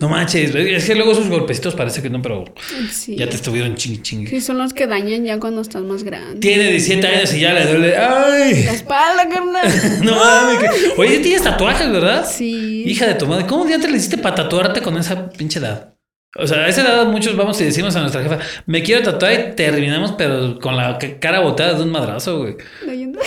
No 0.00 0.08
manches, 0.08 0.54
es 0.54 0.84
que 0.84 0.94
luego 0.94 1.12
esos 1.12 1.28
golpecitos 1.28 1.74
parece 1.74 2.02
que 2.02 2.10
no, 2.10 2.20
pero 2.22 2.44
Sí. 2.90 3.16
ya 3.16 3.28
te 3.28 3.36
estuvieron 3.36 3.74
ching 3.76 4.02
ching. 4.02 4.26
Sí, 4.28 4.40
son 4.40 4.58
los 4.58 4.72
que 4.74 4.86
dañan 4.86 5.24
ya 5.24 5.38
cuando 5.40 5.60
estás 5.62 5.82
más 5.82 6.04
grande. 6.04 6.38
Tiene 6.40 6.70
17 6.70 7.06
años 7.06 7.32
y 7.34 7.40
ya 7.40 7.52
le 7.54 7.66
duele. 7.66 7.96
¡Ay! 7.96 8.64
La 8.64 8.72
espalda, 8.72 9.28
carnal. 9.28 9.68
No 10.02 10.14
mames. 10.16 10.58
que- 10.70 11.00
Oye, 11.00 11.18
tienes 11.20 11.42
tatuajes, 11.42 11.90
¿verdad? 11.90 12.26
Sí. 12.30 12.84
Hija 12.86 13.06
de 13.06 13.14
tu 13.14 13.26
madre, 13.26 13.46
¿cómo 13.46 13.64
diantres 13.64 13.90
le 13.90 13.98
hiciste 13.98 14.18
para 14.18 14.34
tatuarte 14.34 14.80
con 14.82 14.96
esa 14.98 15.28
pinche 15.30 15.58
edad? 15.58 15.94
O 16.38 16.46
sea, 16.46 16.58
a 16.64 16.68
esa 16.68 16.82
edad 16.82 17.06
muchos 17.06 17.34
vamos 17.34 17.58
y 17.62 17.64
decimos 17.64 17.96
a 17.96 18.00
nuestra 18.00 18.22
jefa, 18.22 18.38
me 18.66 18.82
quiero 18.82 19.02
tatuar 19.02 19.32
y 19.32 19.54
terminamos, 19.56 20.12
pero 20.18 20.58
con 20.60 20.76
la 20.76 20.98
ca- 20.98 21.18
cara 21.18 21.40
botada 21.40 21.72
de 21.74 21.82
un 21.82 21.90
madrazo, 21.90 22.38
güey. 22.40 22.56
Leyendo. 22.84 23.18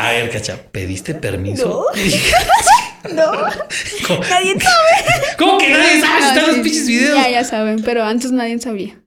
A 0.00 0.12
ver, 0.12 0.30
cacha, 0.30 0.56
¿pediste 0.70 1.14
permiso? 1.14 1.86
No. 3.14 3.24
¿Cómo, 4.06 4.20
Nadie 4.20 4.54
sabe. 4.60 5.24
cómo 5.38 5.58
que 5.58 5.68
nadie 5.70 6.00
sabe 6.00 6.20
No, 6.20 6.26
están 6.28 6.46
los 6.48 6.56
pinches 6.58 6.86
videos? 6.86 7.16
Ya, 7.16 7.30
ya 7.30 7.44
saben, 7.44 7.82
pero 7.82 8.04
antes 8.04 8.32
nadie 8.32 8.58
sabía. 8.58 9.00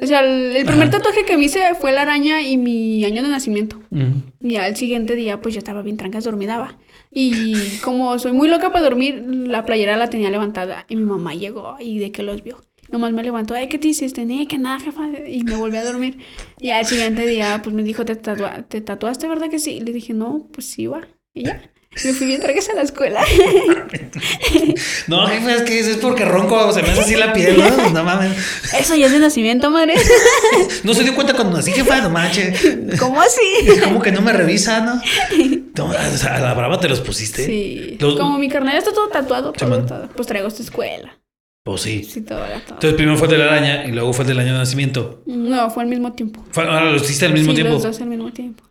O 0.00 0.06
sea, 0.06 0.20
el, 0.20 0.56
el 0.56 0.64
primer 0.64 0.88
Ajá. 0.88 0.98
tatuaje 0.98 1.24
que 1.24 1.36
me 1.36 1.44
hice 1.44 1.60
fue 1.80 1.90
la 1.92 2.02
araña 2.02 2.40
y 2.42 2.56
mi 2.56 3.04
año 3.04 3.22
de 3.22 3.28
nacimiento. 3.28 3.80
Mm. 3.90 4.12
Y 4.48 4.56
al 4.56 4.76
siguiente 4.76 5.16
día, 5.16 5.40
pues 5.40 5.54
yo 5.54 5.58
estaba 5.58 5.82
bien 5.82 5.96
trancas, 5.96 6.24
dormidaba. 6.24 6.78
Y 7.10 7.78
como 7.82 8.16
soy 8.18 8.32
muy 8.32 8.48
loca 8.48 8.70
para 8.70 8.84
dormir, 8.84 9.24
la 9.26 9.64
playera 9.64 9.96
la 9.96 10.08
tenía 10.08 10.30
levantada. 10.30 10.84
Y 10.88 10.96
mi 10.96 11.02
mamá 11.04 11.34
llegó 11.34 11.76
y 11.80 11.98
de 11.98 12.12
que 12.12 12.22
los 12.22 12.44
vio. 12.44 12.60
Nomás 12.90 13.12
me 13.12 13.22
levantó, 13.22 13.54
ay, 13.54 13.68
¿qué 13.68 13.78
te 13.78 13.88
hiciste? 13.88 14.24
Ni 14.24 14.46
que 14.46 14.58
nada, 14.58 14.80
jefa. 14.80 15.02
Y 15.26 15.44
me 15.44 15.56
volví 15.56 15.76
a 15.76 15.84
dormir. 15.84 16.18
Y 16.58 16.70
al 16.70 16.86
siguiente 16.86 17.26
día, 17.26 17.60
pues 17.62 17.74
me 17.74 17.82
dijo, 17.82 18.04
¿te, 18.04 18.14
tatua- 18.20 18.64
¿te 18.66 18.80
tatuaste, 18.80 19.28
verdad 19.28 19.50
que 19.50 19.58
sí? 19.58 19.72
Y 19.72 19.80
le 19.80 19.92
dije, 19.92 20.14
no, 20.14 20.46
pues 20.52 20.66
sí, 20.70 20.86
va. 20.86 21.06
Y 21.34 21.44
ya. 21.44 21.70
Me 22.04 22.12
fui 22.12 22.26
bien 22.26 22.40
tragas 22.40 22.68
a 22.68 22.74
la 22.74 22.82
escuela. 22.82 23.22
No, 25.08 25.26
jefa, 25.26 25.54
es 25.54 25.62
que 25.62 25.78
es 25.80 25.96
porque 25.96 26.24
ronco, 26.24 26.70
se 26.72 26.82
me 26.82 26.90
hace 26.90 27.00
así 27.00 27.16
la 27.16 27.32
piel, 27.32 27.58
¿no? 27.58 27.90
No 27.90 28.04
mames. 28.04 28.32
Eso 28.78 28.94
ya 28.94 29.06
es 29.06 29.12
de 29.12 29.18
nacimiento, 29.18 29.70
madre. 29.70 29.94
No 30.84 30.92
se 30.94 31.02
dio 31.02 31.14
cuenta 31.14 31.32
cuando 31.34 31.56
nací, 31.56 31.72
jefa, 31.72 32.00
no 32.02 32.10
manches. 32.10 32.60
¿Cómo 33.00 33.20
así? 33.20 33.40
¿Cómo 33.84 34.02
que 34.02 34.12
no 34.12 34.20
me 34.20 34.32
revisa, 34.32 34.80
no? 34.80 35.00
No, 35.78 35.86
o 35.90 36.16
sea, 36.16 36.36
a 36.36 36.40
la 36.40 36.54
brava 36.54 36.80
te 36.80 36.88
los 36.88 37.00
pusiste. 37.00 37.46
Sí. 37.46 37.96
Los- 38.00 38.16
Como 38.18 38.36
mi 38.38 38.48
carnal 38.48 38.76
está 38.76 38.92
todo 38.92 39.08
tatuado, 39.08 39.52
todo, 39.52 39.84
todo, 39.86 40.08
pues 40.08 40.26
traigo 40.26 40.48
esta 40.48 40.62
escuela. 40.62 41.16
Pues 41.64 41.82
sí. 41.82 42.02
Sí, 42.04 42.22
todo 42.22 42.44
era 42.44 42.60
todo. 42.60 42.74
Entonces 42.74 42.94
primero 42.94 43.16
fue 43.18 43.28
de 43.28 43.38
la 43.38 43.44
araña 43.44 43.84
y 43.86 43.92
luego 43.92 44.12
fue 44.12 44.24
el 44.24 44.28
del 44.28 44.38
año 44.40 44.52
de 44.52 44.58
nacimiento. 44.58 45.22
No, 45.26 45.68
fue 45.70 45.82
al 45.82 45.88
mismo 45.88 46.12
tiempo. 46.12 46.44
Fue- 46.50 46.64
ahora 46.64 46.90
lo 46.90 46.96
hiciste 46.96 47.26
al 47.26 47.32
mismo 47.34 47.50
sí, 47.52 47.56
tiempo. 47.56 47.74
los 47.74 47.82
dos 47.82 48.00
al 48.00 48.08
mismo 48.08 48.32
tiempo. 48.32 48.64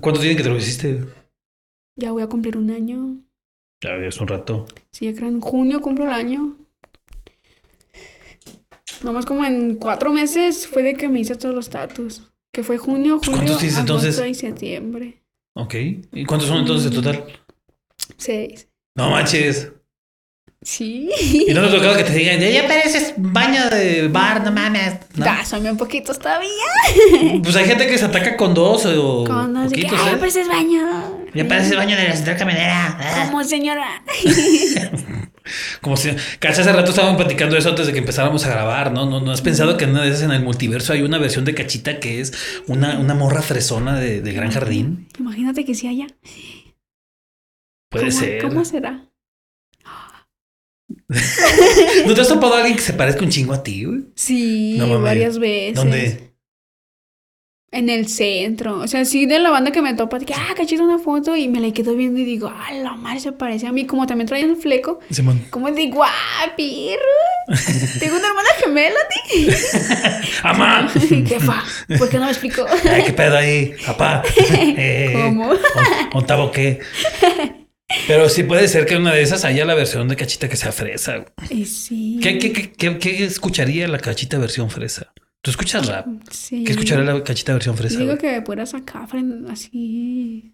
¿Cuánto 0.00 0.20
tiene 0.20 0.36
que 0.36 0.42
te 0.42 0.48
lo 0.48 0.56
hiciste? 0.56 1.04
Ya 1.96 2.12
voy 2.12 2.22
a 2.22 2.26
cumplir 2.26 2.56
un 2.56 2.70
año. 2.70 3.16
Ya 3.82 3.90
es 3.96 4.20
un 4.20 4.28
rato. 4.28 4.66
Sí, 4.92 5.12
creo 5.14 5.28
en 5.28 5.40
junio 5.40 5.80
cumplo 5.80 6.04
el 6.04 6.10
año. 6.10 6.56
Nomás 9.02 9.26
como 9.26 9.44
en 9.44 9.76
cuatro 9.76 10.12
meses 10.12 10.66
fue 10.66 10.82
de 10.82 10.94
que 10.94 11.08
me 11.08 11.20
hice 11.20 11.36
todos 11.36 11.54
los 11.54 11.68
tatus. 11.70 12.22
Que 12.52 12.62
fue 12.62 12.78
junio, 12.78 13.18
julio, 13.18 13.32
¿cuántos 13.36 13.62
agosto 13.62 13.80
entonces? 13.80 14.26
y 14.28 14.34
septiembre. 14.34 15.22
Ok. 15.54 15.74
¿Y 16.12 16.24
cuántos 16.24 16.48
son 16.48 16.58
entonces 16.60 16.88
en 16.90 16.94
total? 16.94 17.24
Seis. 18.16 18.68
No 18.96 19.10
manches. 19.10 19.72
Sí. 20.66 21.08
¿Y 21.46 21.54
no 21.54 21.60
te 21.60 21.68
ha 21.68 21.70
tocado 21.70 21.96
que 21.96 22.02
te 22.02 22.12
digan, 22.12 22.40
ya, 22.40 22.50
ya 22.50 22.66
pareces 22.66 23.14
baño 23.16 23.70
de 23.70 24.08
bar, 24.08 24.44
no 24.44 24.50
mames? 24.50 24.94
¿No? 25.14 25.24
Dásame 25.24 25.70
un 25.70 25.76
poquito 25.76 26.12
todavía. 26.12 26.50
Pues 27.40 27.54
hay 27.54 27.66
gente 27.66 27.86
que 27.86 27.96
se 27.96 28.04
ataca 28.04 28.36
con 28.36 28.52
dos 28.52 28.84
o 28.86 29.22
Con 29.24 29.54
qué. 29.70 29.82
poquitos, 29.82 30.00
Ay, 30.02 30.14
¿eh? 30.14 30.16
pues 30.18 30.34
es 30.34 30.48
baño. 30.48 31.24
Ya 31.34 31.46
parece 31.46 31.76
baño 31.76 31.96
de 31.96 32.08
la 32.08 32.16
central 32.16 32.36
camionera. 32.36 32.98
Ah. 32.98 33.26
Como 33.30 33.44
señora. 33.44 34.02
Como 35.80 35.96
si... 35.96 36.10
Cacha, 36.40 36.62
hace 36.62 36.72
rato 36.72 36.90
estábamos 36.90 37.16
platicando 37.16 37.56
eso 37.56 37.68
antes 37.68 37.86
de 37.86 37.92
que 37.92 38.00
empezáramos 38.00 38.44
a 38.44 38.50
grabar, 38.50 38.90
¿no? 38.90 39.06
¿No, 39.06 39.20
no 39.20 39.30
has 39.30 39.42
pensado 39.42 39.76
que 39.76 39.84
en 39.84 39.90
una 39.90 40.02
de 40.02 40.08
esas 40.08 40.22
en 40.22 40.32
el 40.32 40.42
multiverso 40.42 40.92
hay 40.94 41.02
una 41.02 41.18
versión 41.18 41.44
de 41.44 41.54
Cachita 41.54 42.00
que 42.00 42.20
es 42.20 42.32
una, 42.66 42.98
una 42.98 43.14
morra 43.14 43.40
fresona 43.40 44.00
de, 44.00 44.20
de 44.20 44.32
Gran 44.32 44.50
Jardín? 44.50 45.06
Imagínate 45.16 45.64
que 45.64 45.76
sí 45.76 45.86
haya. 45.86 46.08
Puede 47.88 48.08
¿Cómo, 48.08 48.18
ser. 48.18 48.42
¿Cómo 48.42 48.64
será? 48.64 49.04
¿No 52.06 52.14
te 52.14 52.20
has 52.20 52.28
topado 52.28 52.54
a 52.54 52.58
alguien 52.58 52.76
que 52.76 52.82
se 52.82 52.92
parezca 52.92 53.22
un 53.22 53.30
chingo 53.30 53.52
a 53.54 53.62
ti, 53.62 53.84
güey? 53.84 54.00
Sí, 54.16 54.76
No 54.78 55.00
varias 55.00 55.38
veces. 55.38 55.74
¿Dónde? 55.76 56.32
En 57.72 57.90
el 57.90 58.08
centro. 58.08 58.78
O 58.78 58.88
sea, 58.88 59.04
sí, 59.04 59.26
de 59.26 59.38
la 59.38 59.50
banda 59.50 59.70
que 59.70 59.82
me 59.82 59.92
topa, 59.94 60.18
que, 60.20 60.32
ah, 60.32 60.54
cachito 60.56 60.82
una 60.82 60.98
foto 60.98 61.36
y 61.36 61.46
me 61.48 61.60
la 61.60 61.72
quedo 61.72 61.94
viendo 61.94 62.18
y 62.20 62.24
digo, 62.24 62.50
ah, 62.52 62.72
la 62.72 62.94
madre 62.94 63.20
se 63.20 63.32
parece 63.32 63.66
a 63.66 63.72
mí. 63.72 63.84
Como 63.86 64.06
también 64.06 64.26
trae 64.26 64.44
un 64.46 64.56
fleco, 64.56 65.00
Simón. 65.10 65.44
como 65.50 65.70
digo, 65.70 66.02
ah, 66.02 66.52
pirro. 66.56 66.96
Tengo 68.00 68.16
una 68.16 68.28
hermana 68.28 68.48
gemela, 68.64 68.98
ti. 69.10 69.48
¡Amá! 70.42 70.88
Jefa, 70.88 71.64
¿por 71.98 72.08
qué 72.08 72.18
no 72.18 72.24
me 72.24 72.30
explicó? 72.30 72.64
Ay, 72.90 73.02
qué 73.04 73.12
pedo 73.12 73.36
ahí, 73.36 73.74
papá. 73.84 74.22
Eh, 74.78 75.10
¿Cómo? 75.12 75.50
¿on- 75.50 75.58
¿Ontavo 76.14 76.50
qué? 76.50 76.80
Pero 78.08 78.28
sí 78.28 78.42
puede 78.42 78.66
ser 78.68 78.84
que 78.86 78.96
una 78.96 79.12
de 79.14 79.22
esas 79.22 79.44
haya 79.44 79.64
la 79.64 79.74
versión 79.74 80.08
de 80.08 80.16
cachita 80.16 80.48
que 80.48 80.56
sea 80.56 80.72
fresa. 80.72 81.24
Y 81.50 81.66
sí. 81.66 82.18
¿Qué, 82.22 82.38
qué, 82.38 82.52
qué, 82.72 82.98
qué- 82.98 83.24
escucharía 83.24 83.86
la 83.88 83.98
cachita 83.98 84.38
versión 84.38 84.70
fresa? 84.70 85.12
¿Tú 85.40 85.50
escuchas 85.52 85.86
rap? 85.86 86.06
Sí. 86.30 86.64
¿Qué 86.64 86.72
escucharía 86.72 87.04
la 87.04 87.22
cachita 87.22 87.52
versión 87.52 87.76
fresa? 87.76 87.98
Digo 87.98 88.18
que 88.18 88.42
puedas 88.42 88.70
sacar 88.70 89.08
así 89.48 90.52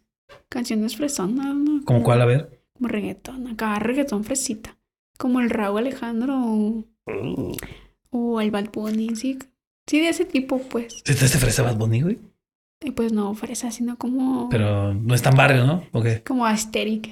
canciones 0.51 0.97
fresonas, 0.97 1.55
¿no? 1.55 1.83
¿Cómo 1.85 2.03
cuál? 2.03 2.21
A 2.21 2.27
ver. 2.27 2.61
Como 2.75 2.89
reggaetón, 2.89 3.47
acá 3.49 3.79
reggaetón 3.79 4.25
fresita. 4.25 4.77
Como 5.17 5.41
el 5.41 5.49
Raúl 5.51 5.79
Alejandro 5.79 6.35
o, 6.39 6.87
o 8.11 8.41
el 8.41 8.51
Bad 8.51 8.71
Bunny, 8.73 9.15
sí. 9.17 9.39
Sí, 9.87 10.01
de 10.01 10.11
ese 10.11 10.25
tipo, 10.27 10.59
pues. 10.63 10.93
¿Sí 11.05 11.15
te 11.15 11.25
hace 11.25 11.39
fresa 11.39 11.63
Bad 11.63 11.77
Bunny, 11.77 12.03
güey? 12.03 12.19
Y 12.83 12.91
pues 12.91 13.13
no 13.13 13.35
fresa, 13.35 13.71
sino 13.71 13.97
como. 13.97 14.49
Pero 14.49 14.95
no 14.95 15.15
es 15.15 15.23
tan 15.23 15.37
barrio, 15.37 15.67
¿no? 15.67 15.85
¿O 15.93 16.03
qué? 16.03 16.23
Como 16.23 16.47
asteric. 16.47 17.09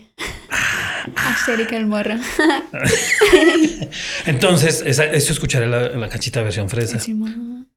asteric 1.16 1.73
el 1.73 1.87
morro. 1.87 2.14
Entonces, 4.27 4.83
esa, 4.85 5.05
eso 5.05 5.33
escucharía 5.33 5.68
la, 5.68 5.89
la 5.91 6.09
cachita 6.09 6.43
versión 6.43 6.68
fresa. 6.68 6.99
Simón. 6.99 7.68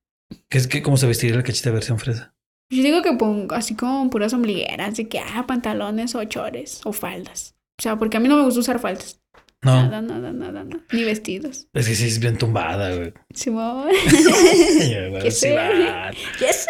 ¿Qué 0.49 0.57
es, 0.57 0.67
qué, 0.67 0.81
¿Cómo 0.81 0.97
se 0.97 1.07
vestiría 1.07 1.35
la 1.35 1.43
cachita 1.43 1.71
versión 1.71 1.99
fresa? 1.99 2.33
Yo 2.69 2.81
digo 2.81 3.01
que 3.03 3.13
pongo 3.13 3.53
así 3.53 3.75
como 3.75 4.09
puras 4.09 4.33
ombligueras, 4.33 4.97
de 4.97 5.07
que 5.07 5.19
ah, 5.19 5.45
pantalones 5.47 6.15
o 6.15 6.23
chores 6.23 6.81
o 6.85 6.93
faldas. 6.93 7.55
O 7.79 7.83
sea, 7.83 7.97
porque 7.97 8.17
a 8.17 8.19
mí 8.19 8.27
no 8.27 8.37
me 8.37 8.43
gusta 8.43 8.59
usar 8.59 8.79
faldas. 8.79 9.19
No, 9.61 9.75
Nada, 9.75 10.01
nada, 10.01 10.33
nada, 10.33 10.63
nada. 10.63 10.83
Ni 10.91 11.03
vestidos. 11.05 11.67
es 11.71 11.87
que 11.87 11.95
sí 11.95 12.07
es 12.07 12.19
bien 12.19 12.37
tumbada, 12.37 12.93
güey. 12.95 13.13
Simón. 13.33 13.87
¿Qué 13.91 14.09
sí 15.31 15.33
sé? 15.39 15.55
Ya 15.55 16.11
sé. 16.51 16.67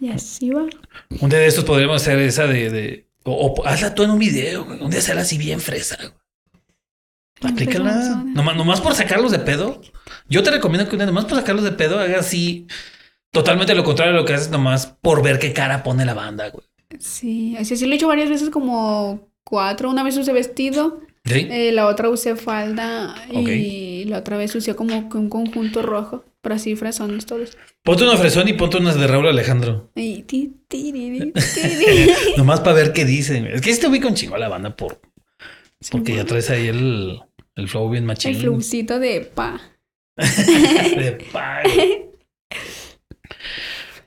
Y 0.00 0.10
así 0.10 0.50
va. 0.50 0.66
Un 1.20 1.28
día 1.28 1.38
de 1.40 1.46
estos 1.46 1.64
podríamos 1.64 2.00
hacer 2.02 2.18
esa 2.20 2.46
de... 2.46 2.70
de 2.70 3.08
o, 3.24 3.32
o 3.32 3.66
hazla 3.66 3.94
tú 3.94 4.02
en 4.04 4.10
un 4.10 4.18
video, 4.18 4.64
güey. 4.64 4.80
Un 4.80 4.90
día 4.90 5.00
hacerla 5.00 5.22
así 5.22 5.38
bien 5.38 5.60
fresa, 5.60 5.96
güey. 5.96 6.12
Aplícala. 7.52 8.22
Nomás, 8.26 8.56
nomás 8.56 8.80
por 8.80 8.94
sacarlos 8.94 9.30
de 9.30 9.38
pedo. 9.38 9.80
Yo 10.28 10.42
te 10.42 10.50
recomiendo 10.50 10.88
que 10.88 10.94
un 10.96 10.98
día 10.98 11.06
nomás 11.06 11.24
por 11.24 11.38
sacarlos 11.38 11.64
de 11.64 11.72
pedo 11.72 11.98
hagas 11.98 12.26
así 12.26 12.66
totalmente 13.30 13.74
lo 13.74 13.84
contrario 13.84 14.14
de 14.14 14.20
lo 14.20 14.24
que 14.24 14.34
haces 14.34 14.50
nomás 14.50 14.86
por 14.86 15.22
ver 15.22 15.38
qué 15.38 15.52
cara 15.52 15.82
pone 15.82 16.04
la 16.04 16.14
banda, 16.14 16.48
güey. 16.50 16.66
Sí, 16.98 17.56
así 17.56 17.76
sí 17.76 17.86
lo 17.86 17.92
he 17.92 17.96
hecho 17.96 18.08
varias 18.08 18.28
veces, 18.28 18.50
como 18.50 19.28
cuatro. 19.44 19.90
Una 19.90 20.02
vez 20.02 20.16
usé 20.16 20.32
vestido, 20.32 21.00
¿Sí? 21.24 21.46
eh, 21.50 21.70
la 21.72 21.86
otra 21.86 22.08
usé 22.08 22.34
falda 22.34 23.14
y 23.30 24.04
la 24.06 24.18
otra 24.18 24.36
vez 24.36 24.54
usé 24.54 24.74
como 24.74 24.96
un 24.96 25.28
conjunto 25.28 25.82
rojo. 25.82 26.24
Pero 26.48 26.56
así 26.56 26.76
fresones 26.76 27.26
todos. 27.26 27.58
Ponte 27.82 28.04
una 28.04 28.16
fresón 28.16 28.48
y 28.48 28.54
ponte 28.54 28.78
unas 28.78 28.98
de 28.98 29.06
Raúl 29.06 29.28
Alejandro. 29.28 29.92
Y 29.94 30.22
ti, 30.22 30.54
nomás 32.38 32.60
para 32.60 32.72
ver 32.72 32.94
qué 32.94 33.04
dicen. 33.04 33.46
Es 33.46 33.60
que 33.60 33.74
sí 33.74 33.78
te 33.78 33.86
ubica 33.86 34.08
un 34.08 34.14
chingo 34.14 34.34
a 34.34 34.38
la 34.38 34.48
banda 34.48 34.74
por, 34.74 34.98
porque 35.90 36.12
ya 36.12 36.20
Simón. 36.20 36.26
traes 36.26 36.48
ahí 36.48 36.68
el, 36.68 37.20
el 37.54 37.68
flow 37.68 37.90
bien 37.90 38.06
machín. 38.06 38.30
El 38.30 38.40
flowcito 38.40 38.98
de 38.98 39.20
pa. 39.20 39.60
De 40.16 41.18
pay. 41.30 42.06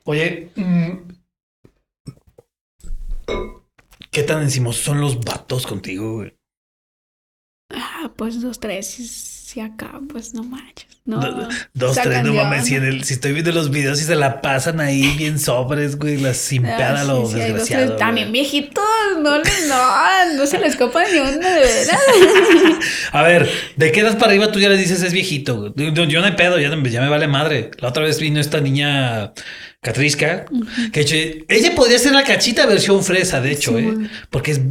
Oye, 0.06 0.50
mm, 0.56 0.94
¿qué 4.10 4.24
tan 4.24 4.42
encimosos 4.42 4.84
son 4.84 5.00
los 5.00 5.20
vatos 5.24 5.68
contigo, 5.68 6.16
güey? 6.16 6.36
Ah, 7.70 8.12
pues 8.18 8.42
dos, 8.42 8.60
tres. 8.60 9.00
Si, 9.52 9.60
acá, 9.60 10.00
pues 10.10 10.34
no 10.34 10.44
manches. 10.44 10.88
No. 11.04 11.20
Do- 11.20 11.50
Dos, 11.74 11.98
tres, 12.02 12.24
no 12.24 12.34
mames. 12.34 12.64
Si, 12.66 12.76
en 12.76 12.84
onda. 12.84 12.96
el- 12.96 13.04
si 13.04 13.16
estoy 13.16 13.34
viendo 13.34 13.52
los 13.52 13.70
videos 13.70 14.00
y 14.00 14.06
se 14.06 14.16
la 14.16 14.40
pasan 14.42 14.80
ahí 14.80 15.14
bien 15.18 15.40
sobres, 15.40 15.98
güey, 15.98 16.18
las 16.18 16.38
sin 16.38 16.66
Ah, 16.66 17.02
sí, 17.02 17.08
lo 17.08 17.28
sí, 17.28 17.34
hay 17.42 17.50
dos, 17.52 17.60
desgraciado. 17.60 17.96
También 17.98 18.32
viejitos, 18.32 18.84
no, 19.20 19.38
les- 19.40 19.68
no, 19.68 20.36
no 20.38 20.46
se 20.48 20.58
les 20.60 20.76
copa 20.78 21.04
ni 21.12 21.18
una 21.20 21.32
de 21.50 21.60
veras. 21.60 22.00
A 23.12 23.24
ver, 23.24 23.50
¿de 23.76 23.92
qué 23.92 24.00
edad 24.02 24.18
para 24.18 24.32
arriba 24.32 24.52
tú 24.54 24.60
ya 24.60 24.70
le 24.70 24.78
dices 24.78 25.02
es 25.04 25.12
viejito? 25.12 25.74
Yo, 25.76 26.06
yo 26.06 26.20
no 26.22 26.26
hay 26.28 26.34
pedo, 26.34 26.58
ya, 26.60 26.70
ya 26.70 27.02
me 27.02 27.10
vale 27.10 27.28
madre. 27.28 27.72
La 27.80 27.90
otra 27.90 28.04
vez 28.04 28.20
vino 28.20 28.40
esta 28.40 28.62
niña 28.62 29.34
Catrisca, 29.82 30.46
que 30.94 31.02
hecho, 31.02 31.16
ella 31.48 31.74
podría 31.76 31.98
ser 31.98 32.12
la 32.12 32.24
cachita 32.24 32.68
versión 32.68 33.04
fresa, 33.04 33.42
de 33.42 33.52
hecho, 33.52 33.72
Sí, 33.78 33.84
¿eh? 33.86 34.10
Porque 34.30 34.52
es, 34.52 34.62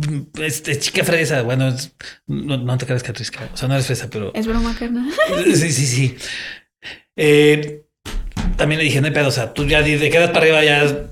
es- 0.40 0.68
es 0.68 0.78
chica 0.78 1.02
fresa. 1.02 1.42
Bueno, 1.42 1.66
es- 1.68 1.92
no, 2.28 2.56
no 2.58 2.78
te 2.78 2.86
creas 2.86 3.02
Catrisca, 3.02 3.48
o 3.52 3.56
sea, 3.56 3.66
no 3.66 3.74
eres 3.74 3.86
fresa, 3.86 4.08
pero 4.08 4.32
Es 4.34 4.46
broma, 4.46 4.74
carnal. 4.78 5.10
sí, 5.54 5.72
sí, 5.72 5.86
sí. 5.86 6.16
Eh, 7.16 7.82
también 8.56 8.78
le 8.78 8.84
dije, 8.84 9.00
no 9.00 9.08
hay 9.08 9.12
pedo, 9.12 9.28
o 9.28 9.32
sea, 9.32 9.52
tú 9.52 9.66
ya 9.66 9.82
de 9.82 9.98
qué 9.98 10.16
edad 10.16 10.32
para 10.32 10.44
arriba 10.46 10.64
ya. 10.64 11.06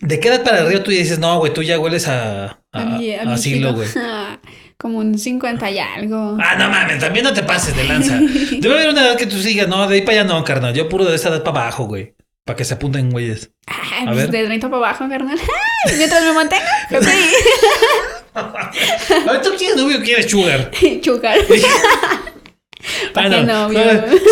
De 0.00 0.18
qué 0.18 0.28
edad 0.28 0.42
para 0.42 0.60
arriba 0.62 0.82
tú 0.82 0.90
ya 0.90 0.98
dices, 0.98 1.18
no, 1.18 1.38
güey, 1.38 1.52
tú 1.52 1.62
ya 1.62 1.78
hueles 1.78 2.08
a, 2.08 2.58
a, 2.72 2.98
asilo, 3.26 3.74
güey. 3.74 3.88
Como 4.78 4.98
un 4.98 5.18
50 5.18 5.70
y 5.70 5.78
algo. 5.78 6.36
Ah, 6.40 6.56
no 6.58 6.68
mames, 6.70 6.98
también 6.98 7.24
no 7.24 7.32
te 7.34 7.42
pases 7.42 7.76
de 7.76 7.84
lanza. 7.84 8.18
Debe 8.58 8.74
haber 8.74 8.88
una 8.88 9.06
edad 9.06 9.16
que 9.16 9.26
tú 9.26 9.36
sigas, 9.38 9.68
no, 9.68 9.86
de 9.86 9.96
ahí 9.96 10.02
para 10.02 10.22
allá 10.22 10.24
no, 10.32 10.42
carnal. 10.42 10.74
Yo 10.74 10.88
puro 10.88 11.04
de 11.04 11.14
esa 11.16 11.28
edad 11.28 11.44
para 11.44 11.60
abajo, 11.60 11.84
güey. 11.84 12.14
Para 12.44 12.56
que 12.56 12.64
se 12.64 12.74
apunten 12.74 13.10
güeyes. 13.10 13.50
A 13.66 14.04
pues 14.06 14.16
ver. 14.16 14.30
de 14.30 14.44
30 14.46 14.68
para 14.68 14.78
abajo, 14.88 15.08
carnal. 15.08 15.38
Ay, 15.86 15.96
Mientras 15.96 16.24
me 16.24 16.32
mantenga. 16.32 16.88
sí. 17.00 17.34
A 18.34 19.32
ver, 19.32 19.42
¿tú 19.42 19.50
quieres 19.56 19.76
novio 19.76 20.02
quieres 20.02 20.30
sugar? 20.30 20.70
¿Para 23.14 23.30
qué 23.36 23.42
novio? 23.42 23.80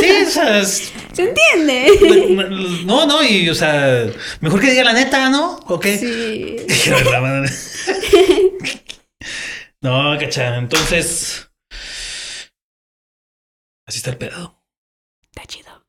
Sí, 0.01 0.11
o 0.27 0.31
sea, 0.31 0.59
es- 0.61 0.93
¿Se 1.13 1.23
entiende? 1.23 2.83
no, 2.85 3.05
no, 3.07 3.23
y 3.23 3.49
o 3.49 3.55
sea, 3.55 4.07
mejor 4.41 4.61
que 4.61 4.71
diga 4.71 4.85
la 4.85 4.93
neta, 4.93 5.29
¿no? 5.29 5.57
¿O 5.67 5.79
qué? 5.79 5.99
Sí. 5.99 6.57
No, 9.83 10.19
cacha, 10.19 10.57
entonces. 10.57 11.49
Así 13.87 13.99
está 13.99 14.11
el 14.11 14.19
pedo. 14.19 14.63
Está 15.23 15.45
chido. 15.47 15.85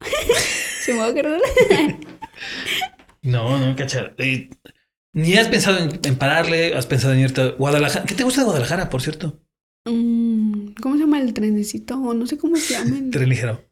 ¿Se 0.85 0.93
mueve, 0.93 1.21
carnal? 1.21 1.41
No, 3.23 3.59
no, 3.59 3.75
cacha. 3.75 4.13
Y 4.17 4.49
ni 5.13 5.35
has 5.35 5.47
pensado 5.47 5.77
en, 5.77 5.99
en 6.03 6.15
pararle, 6.15 6.73
has 6.73 6.87
pensado 6.87 7.13
en 7.13 7.19
irte 7.19 7.41
a 7.41 7.47
Guadalajara. 7.49 8.03
¿Qué 8.05 8.15
te 8.15 8.23
gusta 8.23 8.41
de 8.41 8.45
Guadalajara, 8.45 8.89
por 8.89 9.03
cierto? 9.03 9.39
Mm, 9.85 10.73
¿Cómo 10.81 10.95
se 10.95 11.01
llama 11.01 11.19
el 11.19 11.31
trenecito? 11.33 11.97
No 12.15 12.25
sé 12.25 12.39
cómo 12.39 12.55
se 12.55 12.73
llama. 12.73 12.97
Tren 13.11 13.29
ligero. 13.29 13.63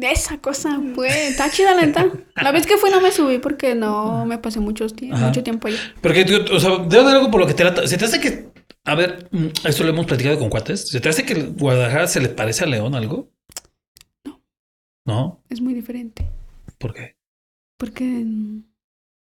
Esa 0.00 0.38
cosa, 0.38 0.80
pues. 0.94 1.14
Está 1.14 1.50
chida, 1.50 1.74
la 1.74 1.82
neta. 1.82 2.10
La 2.36 2.52
vez 2.52 2.66
que 2.66 2.78
fui 2.78 2.90
no 2.90 3.02
me 3.02 3.12
subí 3.12 3.38
porque 3.38 3.74
no 3.74 4.24
me 4.24 4.38
pasé 4.38 4.60
mucho, 4.60 4.86
tiempo 4.88 5.68
allá. 5.68 5.78
Porque, 6.00 6.24
tío, 6.24 6.42
o 6.50 6.58
sea, 6.58 6.78
debe 6.78 7.02
haber 7.02 7.16
algo 7.16 7.30
por 7.30 7.40
lo 7.40 7.46
que 7.46 7.54
te 7.54 7.64
lata. 7.64 7.86
Se 7.86 7.98
te 7.98 8.06
hace 8.06 8.18
que. 8.18 8.48
A 8.84 8.94
ver, 8.94 9.28
mm, 9.30 9.48
esto 9.66 9.84
lo 9.84 9.90
hemos 9.90 10.06
platicado 10.06 10.38
con 10.38 10.48
cuates. 10.48 10.88
¿Se 10.88 11.00
te 11.00 11.08
hace 11.10 11.26
que 11.26 11.34
Guadalajara 11.34 12.06
se 12.06 12.20
le 12.20 12.30
parece 12.30 12.64
a 12.64 12.66
León 12.66 12.94
algo? 12.94 13.30
¿No? 15.04 15.42
Es 15.50 15.60
muy 15.60 15.74
diferente. 15.74 16.30
¿Por 16.78 16.94
qué? 16.94 17.16
Porque. 17.78 18.04
mm, 18.04 18.62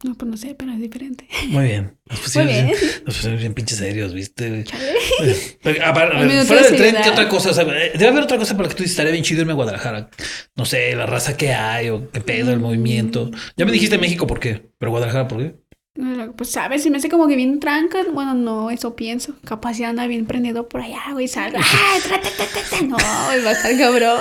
No, 0.05 0.14
pues 0.14 0.30
no 0.30 0.36
sé, 0.38 0.55
pero 0.55 0.72
es 0.72 0.80
diferente. 0.80 1.28
Muy 1.49 1.64
bien. 1.64 1.99
Nos 2.09 2.20
pusimos, 2.24 2.47
Muy 2.47 2.55
bien. 2.55 2.66
bien. 2.68 2.78
Nos 3.07 3.16
pusimos 3.16 3.38
bien 3.41 3.53
pinches 3.55 3.78
serios, 3.78 4.14
¿viste? 4.14 4.64
Pero, 5.62 5.84
a 5.84 5.91
a 5.91 5.95
fuera 5.95 6.62
de 6.62 6.68
del 6.70 6.76
tren, 6.76 6.97
¿qué 7.03 7.11
otra 7.11 7.28
cosa? 7.28 7.51
O 7.51 7.53
sea, 7.55 7.64
eh, 7.64 7.93
debe 7.93 8.09
haber 8.09 8.22
otra 8.22 8.38
cosa 8.38 8.57
para 8.57 8.68
que 8.70 8.74
tú 8.74 8.82
dices, 8.82 8.93
estaría 8.93 9.12
bien 9.12 9.24
chido 9.24 9.43
irme 9.43 9.53
a 9.53 9.57
Guadalajara. 9.57 10.09
No 10.57 10.64
sé, 10.64 10.97
la 10.97 11.05
raza 11.05 11.36
que 11.36 11.53
hay 11.53 11.91
o 11.91 12.11
qué 12.11 12.20
pedo, 12.22 12.51
el 12.53 12.59
Mm. 12.61 12.62
movimiento. 12.62 13.30
Ya 13.59 13.66
me 13.66 13.72
dijiste 13.72 13.99
México, 13.99 14.26
¿por 14.26 14.41
qué? 14.41 14.70
Pero 14.78 14.91
Guadalajara, 14.91 15.28
¿por 15.28 15.38
qué? 15.38 15.55
Pues 16.36 16.51
sabes, 16.51 16.82
se 16.82 16.88
me 16.88 16.97
hace 16.97 17.11
como 17.11 17.28
que 17.28 17.36
bien 17.36 17.61
tranca. 17.61 17.99
Bueno, 18.11 18.32
no, 18.32 18.70
eso 18.70 18.97
pienso. 18.97 19.34
Capaz 19.45 19.76
ya 19.76 19.91
anda 19.91 20.07
bien 20.07 20.24
prendido 20.24 20.66
por 20.66 20.80
allá, 20.80 21.03
güey. 21.12 21.28
Salga. 21.28 21.61
¡Ah! 21.62 21.99
No, 22.86 22.97
güey, 23.26 23.45
va 23.45 23.51
a 23.51 23.53
estar 23.53 23.76
cabrón. 23.76 24.20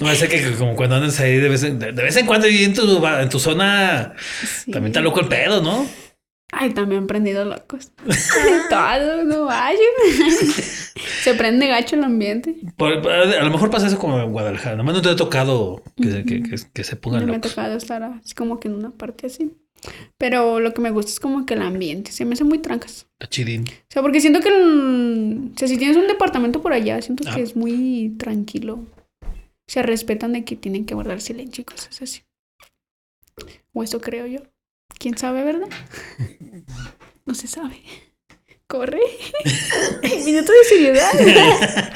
No 0.00 0.14
sé 0.14 0.28
que 0.28 0.52
como 0.52 0.74
cuando 0.76 0.96
andas 0.96 1.18
ahí 1.20 1.36
de 1.36 1.48
vez 1.48 1.62
en, 1.62 1.78
de, 1.78 1.92
de 1.92 2.02
vez 2.02 2.16
en 2.16 2.26
cuando 2.26 2.48
y 2.48 2.64
en 2.64 2.74
tu, 2.74 3.04
en 3.06 3.28
tu 3.28 3.38
zona 3.38 4.14
Sí. 4.44 4.70
también 4.70 4.90
está 4.90 5.00
loco 5.00 5.20
el 5.20 5.28
pedo, 5.28 5.62
¿no? 5.62 5.86
Ay, 6.54 6.70
también 6.74 7.06
prendido 7.06 7.44
locos. 7.46 7.92
Todo, 8.68 9.24
no 9.24 9.44
vayan. 9.46 9.80
se 11.22 11.34
prende 11.34 11.66
gacho 11.66 11.96
el 11.96 12.04
ambiente. 12.04 12.56
Por- 12.76 13.08
a 13.08 13.42
lo 13.42 13.50
mejor 13.50 13.70
pasa 13.70 13.86
eso 13.86 13.98
como 13.98 14.20
en 14.20 14.30
Guadalajara. 14.32 14.76
Nomás 14.76 14.94
no 14.96 15.02
te 15.02 15.08
ha 15.08 15.16
tocado 15.16 15.82
que, 15.96 16.24
que, 16.24 16.42
que, 16.42 16.56
que 16.72 16.84
se 16.84 16.94
No 16.96 17.00
pongan 17.00 17.24
me 17.26 17.32
ha 17.32 17.36
locos. 17.36 17.50
tocado 17.54 17.76
estar 17.76 18.02
así 18.02 18.34
como 18.34 18.60
que 18.60 18.68
en 18.68 18.74
una 18.74 18.90
parte 18.90 19.28
así. 19.28 19.52
Pero 20.18 20.60
lo 20.60 20.72
que 20.74 20.80
me 20.80 20.90
gusta 20.90 21.10
es 21.12 21.20
como 21.20 21.44
que 21.46 21.54
el 21.54 21.62
ambiente. 21.62 22.12
Se 22.12 22.24
me 22.24 22.34
hace 22.34 22.44
muy 22.44 22.58
trancas. 22.58 23.06
Está 23.18 23.28
chidín. 23.28 23.64
O 23.68 23.92
sea, 23.92 24.02
porque 24.02 24.20
siento 24.20 24.40
que 24.40 24.48
el- 24.48 25.50
o 25.54 25.58
sea, 25.58 25.66
si 25.68 25.76
tienes 25.78 25.96
un 25.96 26.06
departamento 26.06 26.62
por 26.62 26.72
allá, 26.72 27.00
siento 27.02 27.24
Ah. 27.28 27.34
que 27.34 27.42
es 27.42 27.56
muy 27.56 28.14
tranquilo. 28.18 28.84
Se 29.66 29.82
respetan 29.82 30.32
de 30.34 30.44
que 30.44 30.54
tienen 30.56 30.84
que 30.86 30.94
guardar 30.94 31.20
silencio 31.20 31.62
y 31.62 31.64
cosas 31.64 32.00
así. 32.02 32.22
O 33.72 33.82
eso 33.82 34.00
creo 34.00 34.26
yo. 34.26 34.40
¿Quién 34.98 35.16
sabe, 35.18 35.42
verdad? 35.44 35.68
No 37.24 37.34
se 37.34 37.46
sabe. 37.46 37.76
Corre. 38.66 38.98
Minuto 40.24 40.50
de 40.52 40.64
seriedad. 40.68 41.12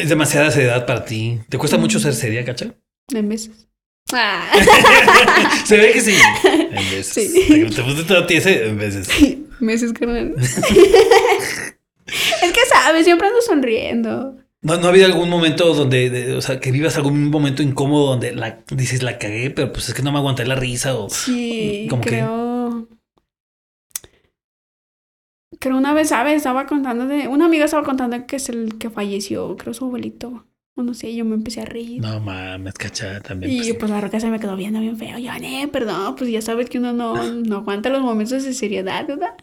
Es 0.00 0.08
demasiada 0.08 0.50
seriedad 0.50 0.86
para 0.86 1.04
ti. 1.04 1.40
¿Te 1.48 1.56
cuesta 1.58 1.78
mucho 1.78 1.98
ser 2.00 2.14
seria, 2.14 2.44
cacha? 2.44 2.74
En 3.12 3.28
veces. 3.28 3.68
Ah. 4.12 4.50
Se 5.64 5.76
ve 5.76 5.92
que 5.92 6.00
sí. 6.00 6.14
En 6.76 6.90
veces. 6.96 7.32
Sí. 7.32 7.64
Te 7.74 7.82
puse 7.82 8.04
todo 8.04 8.26
tiese 8.26 8.66
en 8.68 8.78
veces. 8.78 9.08
Meses, 9.60 9.92
carnal. 9.92 10.34
es 10.38 12.52
que 12.52 12.60
sabes, 12.72 13.04
siempre 13.04 13.28
ando 13.28 13.40
sonriendo. 13.42 14.36
¿No, 14.62 14.78
¿No 14.78 14.86
ha 14.86 14.90
habido 14.90 15.06
algún 15.06 15.28
momento 15.28 15.74
donde, 15.74 16.08
de- 16.10 16.34
o 16.36 16.42
sea, 16.42 16.58
que 16.58 16.72
vivas 16.72 16.96
algún 16.96 17.28
momento 17.30 17.62
incómodo 17.62 18.06
donde 18.06 18.34
la, 18.34 18.60
dices 18.70 19.02
la 19.02 19.18
cagué, 19.18 19.50
pero 19.50 19.72
pues 19.72 19.88
es 19.88 19.94
que 19.94 20.02
no 20.02 20.10
me 20.10 20.18
aguanté 20.18 20.46
la 20.46 20.54
risa 20.54 20.96
o... 20.96 21.10
Sí, 21.10 21.86
¿Cómo 21.90 22.02
qué? 22.02 22.08
creo. 22.10 22.88
Creo 25.60 25.76
una 25.76 25.94
vez, 25.94 26.08
¿sabes? 26.08 26.36
Estaba 26.36 26.66
contando 26.66 27.06
de. 27.06 27.28
Una 27.28 27.46
amiga 27.46 27.64
estaba 27.66 27.84
contando 27.84 28.26
que 28.26 28.36
es 28.36 28.48
el 28.48 28.76
que 28.78 28.90
falleció, 28.90 29.56
creo 29.56 29.72
su 29.72 29.84
abuelito. 29.84 30.46
O 30.76 30.82
no 30.82 30.92
sé, 30.92 31.14
yo 31.14 31.24
me 31.24 31.34
empecé 31.34 31.60
a 31.60 31.64
reír. 31.64 32.02
No 32.02 32.18
mames, 32.18 32.74
cacha, 32.74 33.20
también. 33.20 33.52
y 33.52 33.58
pues, 33.58 33.74
pues 33.78 33.90
la 33.90 34.00
roca 34.00 34.18
se 34.18 34.28
me 34.28 34.40
quedó 34.40 34.56
viendo 34.56 34.80
bien 34.80 34.96
feo. 34.96 35.18
Yo, 35.18 35.30
eh, 35.40 35.68
perdón, 35.68 36.16
pues 36.16 36.30
ya 36.30 36.42
sabes 36.42 36.68
que 36.68 36.78
uno 36.78 36.92
no, 36.92 37.32
no 37.32 37.58
aguanta 37.58 37.90
los 37.90 38.02
momentos 38.02 38.42
de 38.42 38.52
seriedad, 38.54 39.06
¿verdad? 39.06 39.34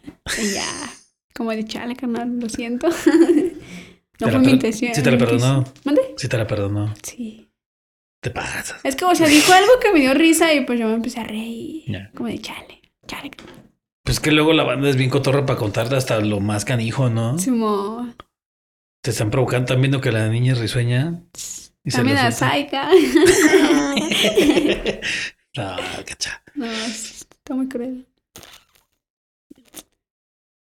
Y 0.41 0.53
ya, 0.53 0.65
como 1.33 1.51
de 1.51 1.63
chale, 1.65 1.95
carnal, 1.95 2.37
lo 2.37 2.49
siento. 2.49 2.89
no 4.19 4.27
fue 4.27 4.39
mi 4.39 4.51
intención. 4.51 4.93
Sí 4.93 5.01
te 5.01 5.09
la 5.11 5.17
perdonó. 5.17 5.63
¿Mande? 5.85 6.01
Sí 6.17 6.27
te 6.27 6.37
la 6.37 6.45
perdonó. 6.47 6.93
Sí. 7.01 7.47
Te 8.21 8.29
pasas. 8.29 8.75
Es 8.83 8.95
que, 8.97 9.05
o 9.05 9.15
sea, 9.15 9.27
dijo 9.27 9.53
algo 9.53 9.71
que 9.81 9.91
me 9.93 10.01
dio 10.01 10.13
risa 10.13 10.53
y 10.53 10.65
pues 10.65 10.79
yo 10.79 10.87
me 10.87 10.93
empecé 10.95 11.21
a 11.21 11.23
reír. 11.23 11.85
Como 12.13 12.27
de 12.27 12.39
chale, 12.39 12.81
chale. 13.07 13.31
Pues 14.03 14.19
que 14.19 14.31
luego 14.31 14.53
la 14.53 14.63
banda 14.63 14.89
es 14.89 14.97
bien 14.97 15.09
cotorra 15.09 15.45
para 15.45 15.57
contarte 15.57 15.95
hasta 15.95 16.19
lo 16.19 16.39
más 16.39 16.65
canijo, 16.65 17.09
¿no? 17.09 17.39
Simón. 17.39 18.15
Te 19.01 19.11
están 19.11 19.31
provocando, 19.31 19.65
están 19.65 19.81
viendo 19.81 20.01
que 20.01 20.11
la 20.11 20.27
niña 20.27 20.53
risueña. 20.55 21.21
Y 21.83 21.89
También 21.91 22.17
lo 22.17 22.23
a 22.23 22.31
sueltan. 22.31 22.49
Saika. 22.51 22.89
No, 25.57 25.75
cacha. 26.05 26.41
no, 26.55 26.65
es- 26.71 27.27
está 27.29 27.53
muy 27.55 27.67
cruel. 27.67 28.07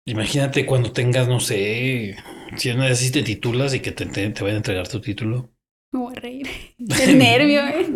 Imagínate 0.05 0.67
cuando 0.67 0.93
tengas, 0.93 1.27
no 1.27 1.41
sé, 1.41 2.17
si 2.59 2.69
una 2.71 2.85
vez 2.85 2.99
así 2.99 3.11
te 3.11 3.23
titulas 3.23 3.73
y 3.73 3.81
que 3.81 3.93
te, 3.93 4.05
te, 4.05 4.29
te 4.29 4.43
vayan 4.43 4.57
a 4.57 4.59
entregar 4.59 4.87
tu 4.87 5.01
título. 5.01 5.51
Me 5.93 6.01
voy 6.01 6.15
a 6.15 6.21
reír. 6.21 6.51
El 7.01 7.17
nervio, 7.17 7.67
¿eh? 7.67 7.87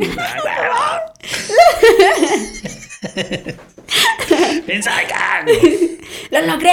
Piensa 4.66 4.97
acá. 4.99 5.45
¡Lo 6.30 6.41
logré! 6.47 6.72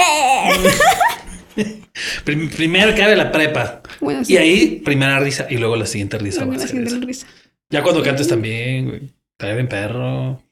Prim- 2.24 2.50
primero 2.50 2.94
cabe 2.96 3.16
la 3.16 3.32
prepa. 3.32 3.82
Bueno, 4.00 4.22
Y 4.28 4.36
ahí, 4.36 4.80
primera 4.84 5.18
risa. 5.20 5.46
Y 5.50 5.56
luego 5.56 5.76
la 5.76 5.86
siguiente 5.86 6.18
risa 6.18 6.44
la 6.44 6.58
siguiente 6.58 7.04
risa. 7.06 7.26
Ya 7.70 7.82
cuando 7.82 8.02
cantes 8.02 8.28
también, 8.28 8.86
güey. 8.88 9.00
Bien 9.38 9.68
perro. 9.68 10.42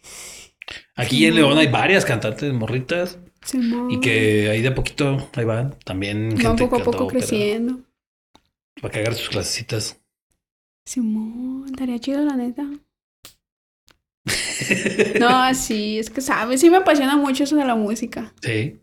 Aquí 0.97 1.19
Sí, 1.19 1.27
en. 1.27 1.35
León 1.37 1.59
hay 1.59 1.69
varias 1.69 2.05
cantantes 2.05 2.53
morritas. 2.53 3.19
Y 3.91 4.01
que 4.01 4.49
ahí 4.51 4.63
de 4.63 4.69
a 4.69 4.75
poquito, 4.75 5.31
ahí 5.35 5.45
van. 5.45 5.75
También 5.85 6.31
Van 6.31 6.39
gente 6.39 6.65
poco 6.65 6.77
a 6.77 6.85
poco 6.85 7.05
ópera. 7.05 7.21
creciendo. 7.21 7.81
Para 8.81 8.93
cagar 8.95 9.15
sus 9.15 9.29
clasecitas. 9.29 10.01
Simón, 10.87 11.65
estaría 11.71 11.99
chido, 11.99 12.25
la 12.25 12.37
neta. 12.37 12.67
No, 15.21 15.55
sí, 15.55 15.99
es 15.99 16.09
que 16.11 16.21
sabes, 16.21 16.61
sí 16.61 16.71
me 16.71 16.79
apasiona 16.79 17.17
mucho 17.17 17.45
eso 17.45 17.57
de 17.57 17.65
la 17.65 17.75
música. 17.77 18.33
Sí. 18.43 18.81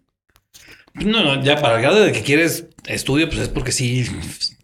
No, 0.93 1.23
no, 1.23 1.43
ya 1.43 1.55
para 1.57 1.75
el 1.77 1.81
grado 1.81 2.01
de 2.01 2.11
que 2.11 2.21
quieres 2.21 2.65
estudio, 2.85 3.27
pues 3.29 3.39
es 3.41 3.49
porque 3.49 3.71
sí, 3.71 4.05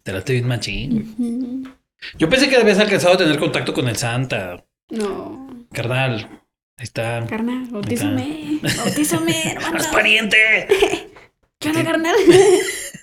te 0.04 0.12
late 0.14 0.34
bien 0.34 0.48
machín. 0.48 1.74
Yo 2.18 2.30
pensé 2.30 2.50
que 2.50 2.58
habías 2.58 2.80
alcanzado 2.80 3.14
a 3.16 3.18
tener 3.18 3.38
contacto 3.40 3.74
con 3.74 3.88
el 3.88 3.98
Santa, 3.98 4.64
No, 4.90 5.66
carnal. 5.72 6.30
Ahí 6.80 6.84
está. 6.84 7.26
carnal, 7.28 7.66
bautízame. 7.72 8.60
Bautízame, 8.62 9.34
hermano. 9.54 9.78
¡Haz 9.78 9.88
pariente! 9.88 10.38
¿Qué 11.60 11.70
onda, 11.70 11.84
carnal? 11.84 12.16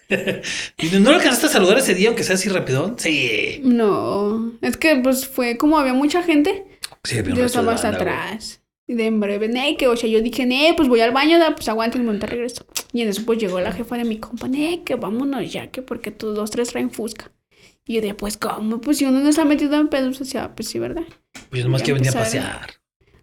¿Y 0.78 0.86
¿No 1.00 1.10
lo 1.10 1.16
alcanzaste 1.16 1.46
a 1.46 1.50
saludar 1.50 1.78
ese 1.78 1.94
día, 1.94 2.08
aunque 2.08 2.22
sea 2.22 2.36
así 2.36 2.48
rapidón? 2.48 2.96
Sí. 2.98 3.60
No, 3.64 4.52
es 4.60 4.76
que 4.76 4.94
pues 4.96 5.26
fue 5.26 5.56
como 5.56 5.78
había 5.78 5.92
mucha 5.94 6.22
gente. 6.22 6.64
Sí, 7.02 7.18
había 7.18 7.34
Yo 7.34 7.44
estaba 7.46 7.74
hasta 7.74 7.88
atrás. 7.88 8.60
Y 8.86 8.94
de 8.94 9.06
en 9.06 9.18
breve, 9.18 9.48
ne, 9.48 9.76
que, 9.76 9.88
o 9.88 9.96
sea, 9.96 10.10
yo 10.10 10.20
dije, 10.20 10.44
ne, 10.44 10.74
pues 10.76 10.88
voy 10.88 11.00
al 11.00 11.12
baño, 11.12 11.38
da, 11.38 11.54
pues 11.54 11.68
aguanten, 11.68 12.04
monta 12.04 12.26
regreso. 12.26 12.66
Y 12.92 13.00
en 13.00 13.08
eso, 13.08 13.22
pues 13.24 13.38
llegó 13.38 13.58
la 13.60 13.72
jefa 13.72 13.96
de 13.96 14.04
mi 14.04 14.18
compa, 14.18 14.46
ne, 14.46 14.82
que 14.84 14.94
vámonos 14.96 15.50
ya, 15.50 15.68
que 15.70 15.80
porque 15.82 16.10
tus 16.10 16.34
dos, 16.34 16.50
tres 16.50 16.68
traen 16.68 16.90
fusca. 16.90 17.32
Y 17.86 17.94
yo 17.94 18.00
dije, 18.02 18.14
pues, 18.14 18.36
¿cómo? 18.36 18.80
Pues 18.80 18.98
si 18.98 19.04
uno 19.06 19.20
no 19.20 19.28
está 19.28 19.44
metido 19.44 19.74
en 19.80 19.88
pedos, 19.88 20.20
o 20.20 20.24
sea, 20.24 20.54
pues 20.54 20.68
sí, 20.68 20.78
¿verdad? 20.78 21.04
Pues 21.50 21.62
yo 21.62 21.64
nomás 21.64 21.80
Ya 21.80 21.86
que 21.86 21.92
venía 21.94 22.10
a 22.10 22.14
empezaron. 22.14 22.46
pasear. 22.50 22.70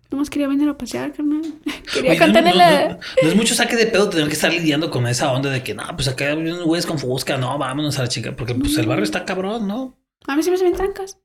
Nomás 0.10 0.30
quería 0.30 0.48
venir 0.48 0.68
a 0.68 0.78
pasear, 0.78 1.14
carnal. 1.14 1.42
Quería 1.94 2.12
Oye, 2.12 2.20
no, 2.20 2.26
cantarle 2.26 2.50
no, 2.52 2.56
la. 2.58 2.88
no, 2.90 3.00
no 3.24 3.30
es 3.30 3.36
mucho 3.36 3.56
saque 3.56 3.76
de 3.78 3.88
pedo 3.88 4.10
tener 4.10 4.28
que 4.28 4.34
estar 4.34 4.52
lidiando 4.52 4.92
con 4.92 5.08
esa 5.08 5.32
onda 5.32 5.50
de 5.50 5.64
que 5.64 5.74
no, 5.74 5.84
pues 5.96 6.08
acá 6.10 6.28
hay 6.32 6.38
unos 6.38 6.64
güeyes 6.64 6.86
con 6.86 7.00
fusca, 7.00 7.38
no, 7.38 7.58
vámonos 7.58 7.98
a 7.98 8.02
la 8.04 8.08
chica, 8.10 8.36
porque 8.36 8.54
pues 8.54 8.78
el 8.78 8.88
barrio 8.88 9.06
está 9.06 9.24
cabrón, 9.24 9.68
¿no? 9.68 9.98
A 10.28 10.36
mí 10.36 10.44
se 10.44 10.50
me 10.50 10.58
hacen 10.58 10.74
trancas. 10.74 11.18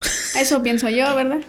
Eso 0.38 0.62
pienso 0.62 0.88
yo, 0.90 1.12
¿verdad? 1.16 1.40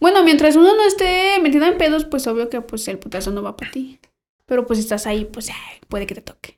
Bueno, 0.00 0.22
mientras 0.24 0.56
uno 0.56 0.74
no 0.76 0.86
esté 0.86 1.40
metido 1.42 1.66
en 1.66 1.78
pedos, 1.78 2.04
pues 2.04 2.26
obvio 2.26 2.48
que 2.48 2.60
pues 2.60 2.86
el 2.88 2.98
putazo 2.98 3.30
no 3.30 3.42
va 3.42 3.56
para 3.56 3.70
ti. 3.70 3.98
Pero 4.46 4.66
pues 4.66 4.78
si 4.78 4.84
estás 4.84 5.06
ahí, 5.06 5.24
pues 5.24 5.50
ay, 5.50 5.80
puede 5.88 6.06
que 6.06 6.14
te 6.14 6.22
toque. 6.22 6.54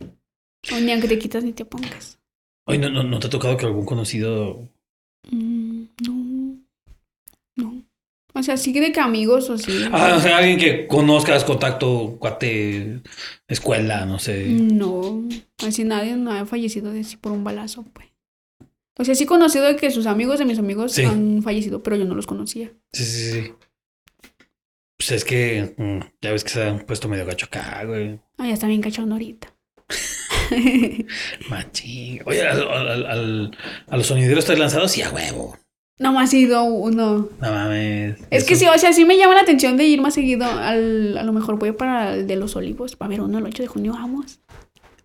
O 0.73 0.79
ni 0.79 0.93
aunque 0.93 1.09
te 1.09 1.19
quitas 1.19 1.43
ni 1.43 1.53
te 1.53 1.65
pongas. 1.65 2.19
Oye, 2.67 2.79
¿no, 2.79 2.91
no, 2.91 3.03
no 3.03 3.19
te 3.19 3.27
ha 3.27 3.31
tocado 3.31 3.57
que 3.57 3.67
algún 3.67 3.87
conocido 3.87 4.69
Mm, 5.31 5.85
no. 6.07 6.57
No. 7.57 7.83
O 8.33 8.43
sea, 8.43 8.57
sí 8.57 8.73
de 8.73 8.93
que 8.93 9.01
amigos 9.01 9.51
o 9.51 9.59
sí. 9.59 9.85
Ah, 9.93 10.15
o 10.17 10.21
sea, 10.21 10.39
alguien 10.39 10.59
que 10.59 10.87
conozcas, 10.87 11.45
contacto, 11.45 12.17
cuate, 12.19 13.01
escuela, 13.49 14.07
no 14.07 14.19
sé. 14.19 14.47
No. 14.49 15.25
Así 15.67 15.85
nadie 15.85 16.17
no 16.17 16.33
ha 16.33 16.47
fallecido 16.47 16.93
de 16.93 17.01
así 17.01 17.17
por 17.17 17.33
un 17.33 17.45
balazo, 17.45 17.85
pues. 17.93 18.10
O 19.01 19.05
sea, 19.05 19.15
sí 19.15 19.25
he 19.25 19.27
conocido 19.27 19.65
de 19.65 19.77
que 19.77 19.91
sus 19.91 20.07
amigos 20.07 20.39
de 20.39 20.45
mis 20.45 20.59
amigos 20.59 20.93
Sí. 20.93 21.05
han 21.05 21.43
fallecido, 21.43 21.83
pero 21.83 21.97
yo 21.97 22.05
no 22.05 22.15
los 22.15 22.27
conocía. 22.27 22.71
Sí, 22.93 23.05
sí, 23.05 23.33
sí. 23.33 23.53
Pues 24.99 25.13
es 25.13 25.25
que 25.25 25.75
mm, 25.79 26.01
ya 26.21 26.33
ves 26.33 26.45
que 26.45 26.51
se 26.51 26.63
han 26.63 26.81
puesto 26.81 27.09
medio 27.09 27.25
gacho 27.25 27.47
acá, 27.47 27.83
güey. 27.87 28.21
Ah, 28.37 28.47
ya 28.47 28.53
está 28.53 28.67
bien 28.67 28.83
cachón 28.83 29.11
ahorita. 29.13 29.55
Machín. 31.49 32.21
Oye, 32.27 32.47
al, 32.47 32.63
al- 32.69 33.07
al- 33.07 33.51
a 33.89 33.97
los 33.97 34.07
sonideros 34.07 34.45
estás 34.45 34.59
lanzados 34.59 34.97
y 34.99 35.03
a 35.03 35.11
huevo. 35.11 35.57
no 35.99 36.13
más 36.13 36.33
ha 36.33 36.37
ido 36.37 36.65
uno. 36.65 37.29
No 37.41 37.51
mames. 37.53 38.19
Es 38.31 38.45
que 38.45 38.57
sí, 38.57 38.67
o 38.67 38.79
sea, 38.79 38.93
sí 38.93 39.05
me 39.05 39.17
llama 39.17 39.35
la 39.35 39.41
atención 39.43 39.77
de 39.77 39.85
ir 39.85 40.01
más 40.01 40.15
seguido. 40.15 40.45
Al, 40.47 41.17
a 41.19 41.23
lo 41.23 41.33
mejor 41.33 41.59
voy 41.59 41.73
para 41.73 42.15
el 42.15 42.27
de 42.27 42.37
los 42.37 42.57
olivos. 42.57 42.93
Va 42.95 42.99
a 43.01 43.05
haber 43.07 43.21
uno 43.21 43.39
el 43.39 43.45
8 43.47 43.63
de 43.63 43.69
junio. 43.69 43.93
Vamos. 43.93 44.41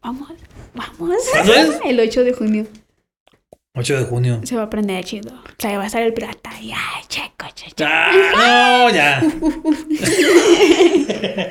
Vamos. 0.02 0.30
Vamos. 0.74 1.20
¿Cuándo 1.32 1.54
es? 1.54 1.80
El 1.86 2.00
8 2.00 2.24
de 2.24 2.34
junio. 2.34 2.68
8 3.76 4.00
de 4.00 4.06
junio. 4.06 4.42
Se 4.44 4.56
va 4.56 4.62
a 4.62 4.66
aprender 4.66 5.04
chido. 5.04 5.34
O 5.36 5.44
sea, 5.60 5.78
va 5.78 5.84
a 5.84 5.88
estar 5.88 6.02
el 6.02 6.14
pirata. 6.14 6.50
Y 6.62 6.72
ay, 6.72 7.04
checo, 7.08 7.46
checo. 7.54 7.76
¡Ah! 7.86 8.88
No, 8.88 8.96
ya. 8.96 9.22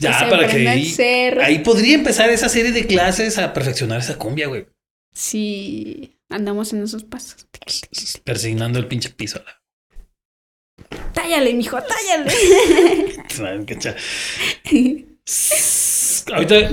ya, 0.00 0.28
para 0.28 0.48
que 0.48 0.68
ahí, 0.68 1.58
podría 1.60 1.94
empezar 1.94 2.28
esa 2.30 2.48
serie 2.48 2.72
de 2.72 2.86
clases 2.86 3.38
a 3.38 3.52
perfeccionar 3.52 4.00
esa 4.00 4.16
cumbia, 4.16 4.48
güey. 4.48 4.66
Sí, 5.12 6.18
andamos 6.28 6.72
en 6.72 6.82
esos 6.82 7.04
pasos. 7.04 7.46
Persignando 8.24 8.78
el 8.78 8.86
pinche 8.86 9.10
piso. 9.10 9.40
Tállale, 11.12 11.52
mijo, 11.54 11.78
tállale. 11.82 12.32
¿Saben 13.28 13.66
qué 13.66 13.78
cha- 13.78 13.96
Ahorita, 16.34 16.70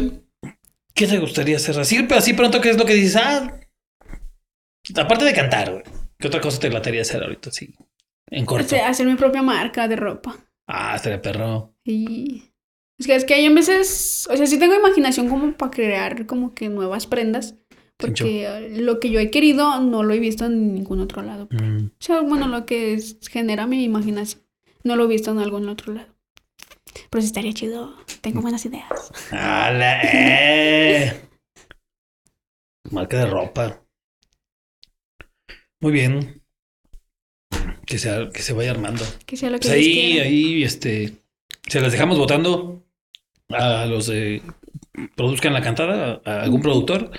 ¿qué 0.93 1.07
te 1.07 1.18
gustaría 1.20 1.57
hacer? 1.57 1.78
Así, 1.80 2.01
pero 2.03 2.20
así 2.20 2.34
pronto, 2.34 2.61
¿qué 2.61 2.70
es 2.70 2.78
lo 2.78 2.86
que 2.86 2.93
dices? 2.93 3.15
Ah, 3.18 3.59
aparte 4.96 5.26
de 5.26 5.34
cantar, 5.34 5.72
güey. 5.72 5.84
¿Qué 6.20 6.28
otra 6.28 6.42
cosa 6.42 6.60
te 6.60 6.70
lataría 6.70 7.02
hacer 7.02 7.22
ahorita? 7.24 7.52
Sí. 7.52 7.74
En 8.30 8.46
corto. 8.46 8.66
Hacer, 8.66 8.82
hacer 8.82 9.06
mi 9.08 9.16
propia 9.16 9.42
marca 9.42 9.88
de 9.88 9.96
ropa. 9.96 10.36
Ah, 10.68 10.96
estaría 10.96 11.22
perro. 11.22 11.74
Y 11.86 12.44
es 13.00 13.08
que 13.08 13.16
es 13.16 13.24
que 13.26 13.36
hay 13.36 13.46
en 13.46 13.56
veces, 13.56 14.28
o 14.32 14.36
sea, 14.36 14.46
sí 14.48 14.58
tengo 14.60 14.76
imaginación 14.76 15.30
como 15.30 15.54
para 15.54 15.72
crear 15.72 16.26
como 16.26 16.54
que 16.54 16.68
nuevas 16.70 17.08
prendas, 17.08 17.56
porque 17.96 18.70
lo 18.78 19.00
que 19.00 19.10
yo 19.12 19.20
he 19.20 19.32
querido 19.32 19.80
no 19.80 20.04
lo 20.04 20.14
he 20.14 20.20
visto 20.20 20.46
en 20.46 20.74
ningún 20.74 21.00
otro 21.00 21.22
lado. 21.22 21.48
Mm. 21.52 21.86
O 21.86 21.92
sea, 22.00 22.22
bueno, 22.22 22.48
lo 22.48 22.66
que 22.66 22.94
es- 22.96 23.18
genera 23.30 23.66
mi 23.68 23.84
imaginación, 23.84 24.44
no 24.84 24.96
lo 24.96 25.06
he 25.06 25.08
visto 25.08 25.32
en 25.32 25.40
algún 25.40 25.70
otro 25.70 25.94
lado. 25.94 26.14
Pero 27.10 27.22
sí 27.22 27.28
estaría 27.28 27.54
chido, 27.54 27.96
tengo 28.22 28.42
buenas 28.42 28.66
ideas. 28.66 28.90
¡Hala! 29.32 30.02
¡Eh! 30.04 31.22
Marca 32.92 33.18
de 33.20 33.26
ropa. 33.28 33.82
Muy 35.80 35.91
bien. 35.91 36.41
Que, 37.86 37.97
sea, 37.97 38.30
que 38.34 38.41
se 38.41 38.53
vaya 38.53 38.71
armando. 38.71 39.03
Que 39.25 39.38
sea 39.38 39.49
lo 39.49 39.59
que 39.59 39.67
Pues 39.67 39.73
ahí, 39.73 40.19
ahí, 40.19 40.63
este. 40.63 41.13
Se 41.67 41.80
las 41.80 41.91
dejamos 41.91 42.17
votando 42.17 42.86
a 43.49 43.86
los 43.86 44.07
de 44.07 44.41
produzcan 45.15 45.53
la 45.53 45.61
cantada, 45.61 46.21
a 46.25 46.41
algún 46.41 46.61
productor, 46.61 47.11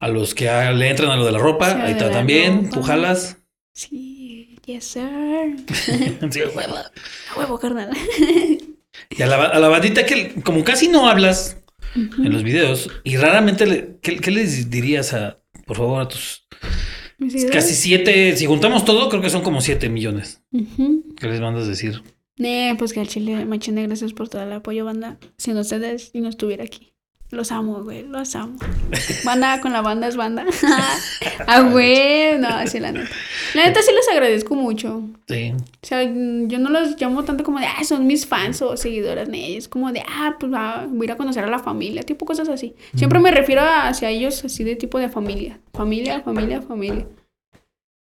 a 0.00 0.08
los 0.08 0.34
que 0.34 0.48
a- 0.48 0.72
le 0.72 0.88
entran 0.90 1.10
a 1.10 1.16
lo 1.16 1.24
de 1.24 1.32
la 1.32 1.38
ropa, 1.38 1.82
ahí 1.84 1.92
está 1.92 2.10
también, 2.10 2.64
ropa. 2.64 2.70
tú 2.70 2.82
jalas. 2.82 3.38
Sí, 3.74 4.58
yes 4.66 4.84
sir. 4.84 5.56
Sí, 6.30 6.40
huevo. 6.54 6.76
A 6.76 7.38
huevo, 7.38 7.58
carnal. 7.58 7.90
Y 9.10 9.22
a 9.22 9.26
la, 9.26 9.44
a 9.46 9.58
la 9.58 9.68
bandita 9.68 10.04
que 10.06 10.34
como 10.42 10.64
casi 10.64 10.88
no 10.88 11.08
hablas 11.08 11.58
en 11.94 12.32
los 12.32 12.42
videos 12.42 12.90
y 13.04 13.16
raramente, 13.16 13.66
le- 13.66 13.96
¿qué, 14.02 14.16
qué 14.18 14.30
les 14.30 14.68
dirías 14.70 15.14
a, 15.14 15.38
por 15.66 15.76
favor, 15.76 16.02
a 16.02 16.08
tus. 16.08 16.46
Casi 17.52 17.74
siete, 17.74 18.36
si 18.36 18.46
juntamos 18.46 18.84
todo, 18.84 19.08
creo 19.08 19.22
que 19.22 19.30
son 19.30 19.42
como 19.42 19.60
siete 19.60 19.88
millones. 19.88 20.42
¿Qué 20.52 21.26
les 21.28 21.40
mandas 21.40 21.64
a 21.64 21.68
decir? 21.68 22.02
Nee, 22.36 22.74
pues 22.76 22.92
que 22.92 23.00
al 23.00 23.08
chile, 23.08 23.44
machine, 23.44 23.86
gracias 23.86 24.12
por 24.12 24.28
todo 24.28 24.42
el 24.42 24.52
apoyo, 24.52 24.84
banda. 24.84 25.18
Sin 25.36 25.56
ustedes, 25.56 26.10
y 26.12 26.20
no 26.20 26.28
estuviera 26.28 26.64
aquí. 26.64 26.93
Los 27.30 27.50
amo, 27.50 27.82
güey, 27.82 28.04
los 28.04 28.36
amo. 28.36 28.56
Banda 29.24 29.60
con 29.60 29.72
la 29.72 29.80
banda 29.80 30.06
es 30.06 30.14
banda. 30.16 30.44
ah, 31.48 31.62
güey, 31.62 32.38
no, 32.38 32.48
sí, 32.68 32.78
la 32.78 32.92
neta. 32.92 33.08
La 33.54 33.66
neta 33.66 33.82
sí 33.82 33.90
les 33.92 34.08
agradezco 34.08 34.54
mucho. 34.54 35.02
Sí. 35.26 35.52
O 35.56 35.86
sea, 35.86 36.02
yo 36.04 36.58
no 36.60 36.70
los 36.70 37.00
llamo 37.00 37.24
tanto 37.24 37.42
como 37.42 37.58
de, 37.58 37.66
ah, 37.66 37.82
son 37.82 38.06
mis 38.06 38.24
fans 38.26 38.62
o 38.62 38.76
seguidoras 38.76 39.28
de 39.28 39.38
ellos. 39.38 39.66
Como 39.68 39.90
de, 39.90 40.00
ah, 40.06 40.36
pues 40.38 40.52
va, 40.52 40.86
voy 40.88 41.02
a 41.02 41.04
ir 41.04 41.12
a 41.12 41.16
conocer 41.16 41.42
a 41.42 41.48
la 41.50 41.58
familia, 41.58 42.02
tipo 42.02 42.24
cosas 42.24 42.48
así. 42.48 42.74
Siempre 42.94 43.18
me 43.18 43.32
refiero 43.32 43.62
a- 43.62 43.88
hacia 43.88 44.10
ellos 44.10 44.44
así 44.44 44.62
de 44.62 44.76
tipo 44.76 44.98
de 45.00 45.08
familia. 45.08 45.58
Familia, 45.72 46.20
familia, 46.20 46.62
familia. 46.62 47.06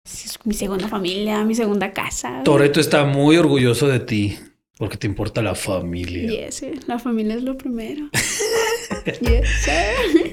Es 0.06 0.38
mi 0.44 0.54
segunda 0.54 0.88
familia, 0.88 1.44
mi 1.46 1.56
segunda 1.56 1.92
casa. 1.94 2.42
Toreto 2.44 2.80
está 2.80 3.06
muy 3.06 3.38
orgulloso 3.38 3.88
de 3.88 4.00
ti 4.02 4.38
porque 4.78 4.98
te 4.98 5.08
importa 5.08 5.42
la 5.42 5.56
familia. 5.56 6.30
Yes, 6.48 6.56
sí, 6.56 6.72
la 6.88 7.00
familia 7.00 7.36
es 7.36 7.44
lo 7.44 7.58
primero. 7.58 8.10
yes. 9.22 9.70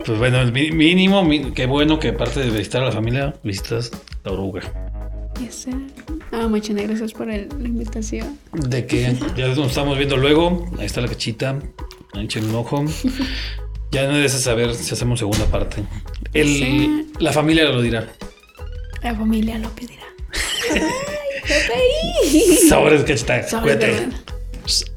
Pues 0.04 0.18
bueno, 0.18 0.44
mi- 0.50 0.70
mínimo, 0.72 1.26
qué 1.54 1.66
bueno 1.66 1.98
que 1.98 2.08
aparte 2.08 2.40
de 2.40 2.50
visitar 2.50 2.82
a 2.82 2.86
la 2.86 2.92
familia, 2.92 3.34
visitas 3.42 3.90
la 4.24 4.32
oruga. 4.32 4.62
Yes. 5.40 5.66
Ah, 6.32 6.48
Machine, 6.48 6.86
gracias 6.86 7.12
por 7.12 7.30
el- 7.30 7.48
la 7.58 7.68
invitación. 7.68 8.38
De 8.52 8.86
que 8.86 9.14
ya 9.36 9.48
nos 9.48 9.58
estamos 9.68 9.96
viendo 9.96 10.16
luego. 10.16 10.70
Ahí 10.78 10.86
está 10.86 11.00
la 11.00 11.08
cachita. 11.08 11.58
Echen 12.14 12.44
un 12.50 12.54
ojo. 12.56 12.84
Ya 13.90 14.06
no 14.06 14.14
debes 14.14 14.32
saber 14.32 14.74
si 14.74 14.92
hacemos 14.94 15.18
segunda 15.20 15.46
parte. 15.46 15.82
El, 16.34 16.46
Sí. 16.48 17.06
La 17.20 17.32
familia 17.32 17.64
lo 17.64 17.80
dirá. 17.80 18.08
La 19.02 19.14
familia 19.14 19.58
lo 19.58 19.68
pedirá. 19.70 20.02
Ay. 22.24 22.56
Sabores, 22.68 23.02
cachita. 23.04 23.44
Cuídate. 23.60 24.08
listeners. 24.62 24.91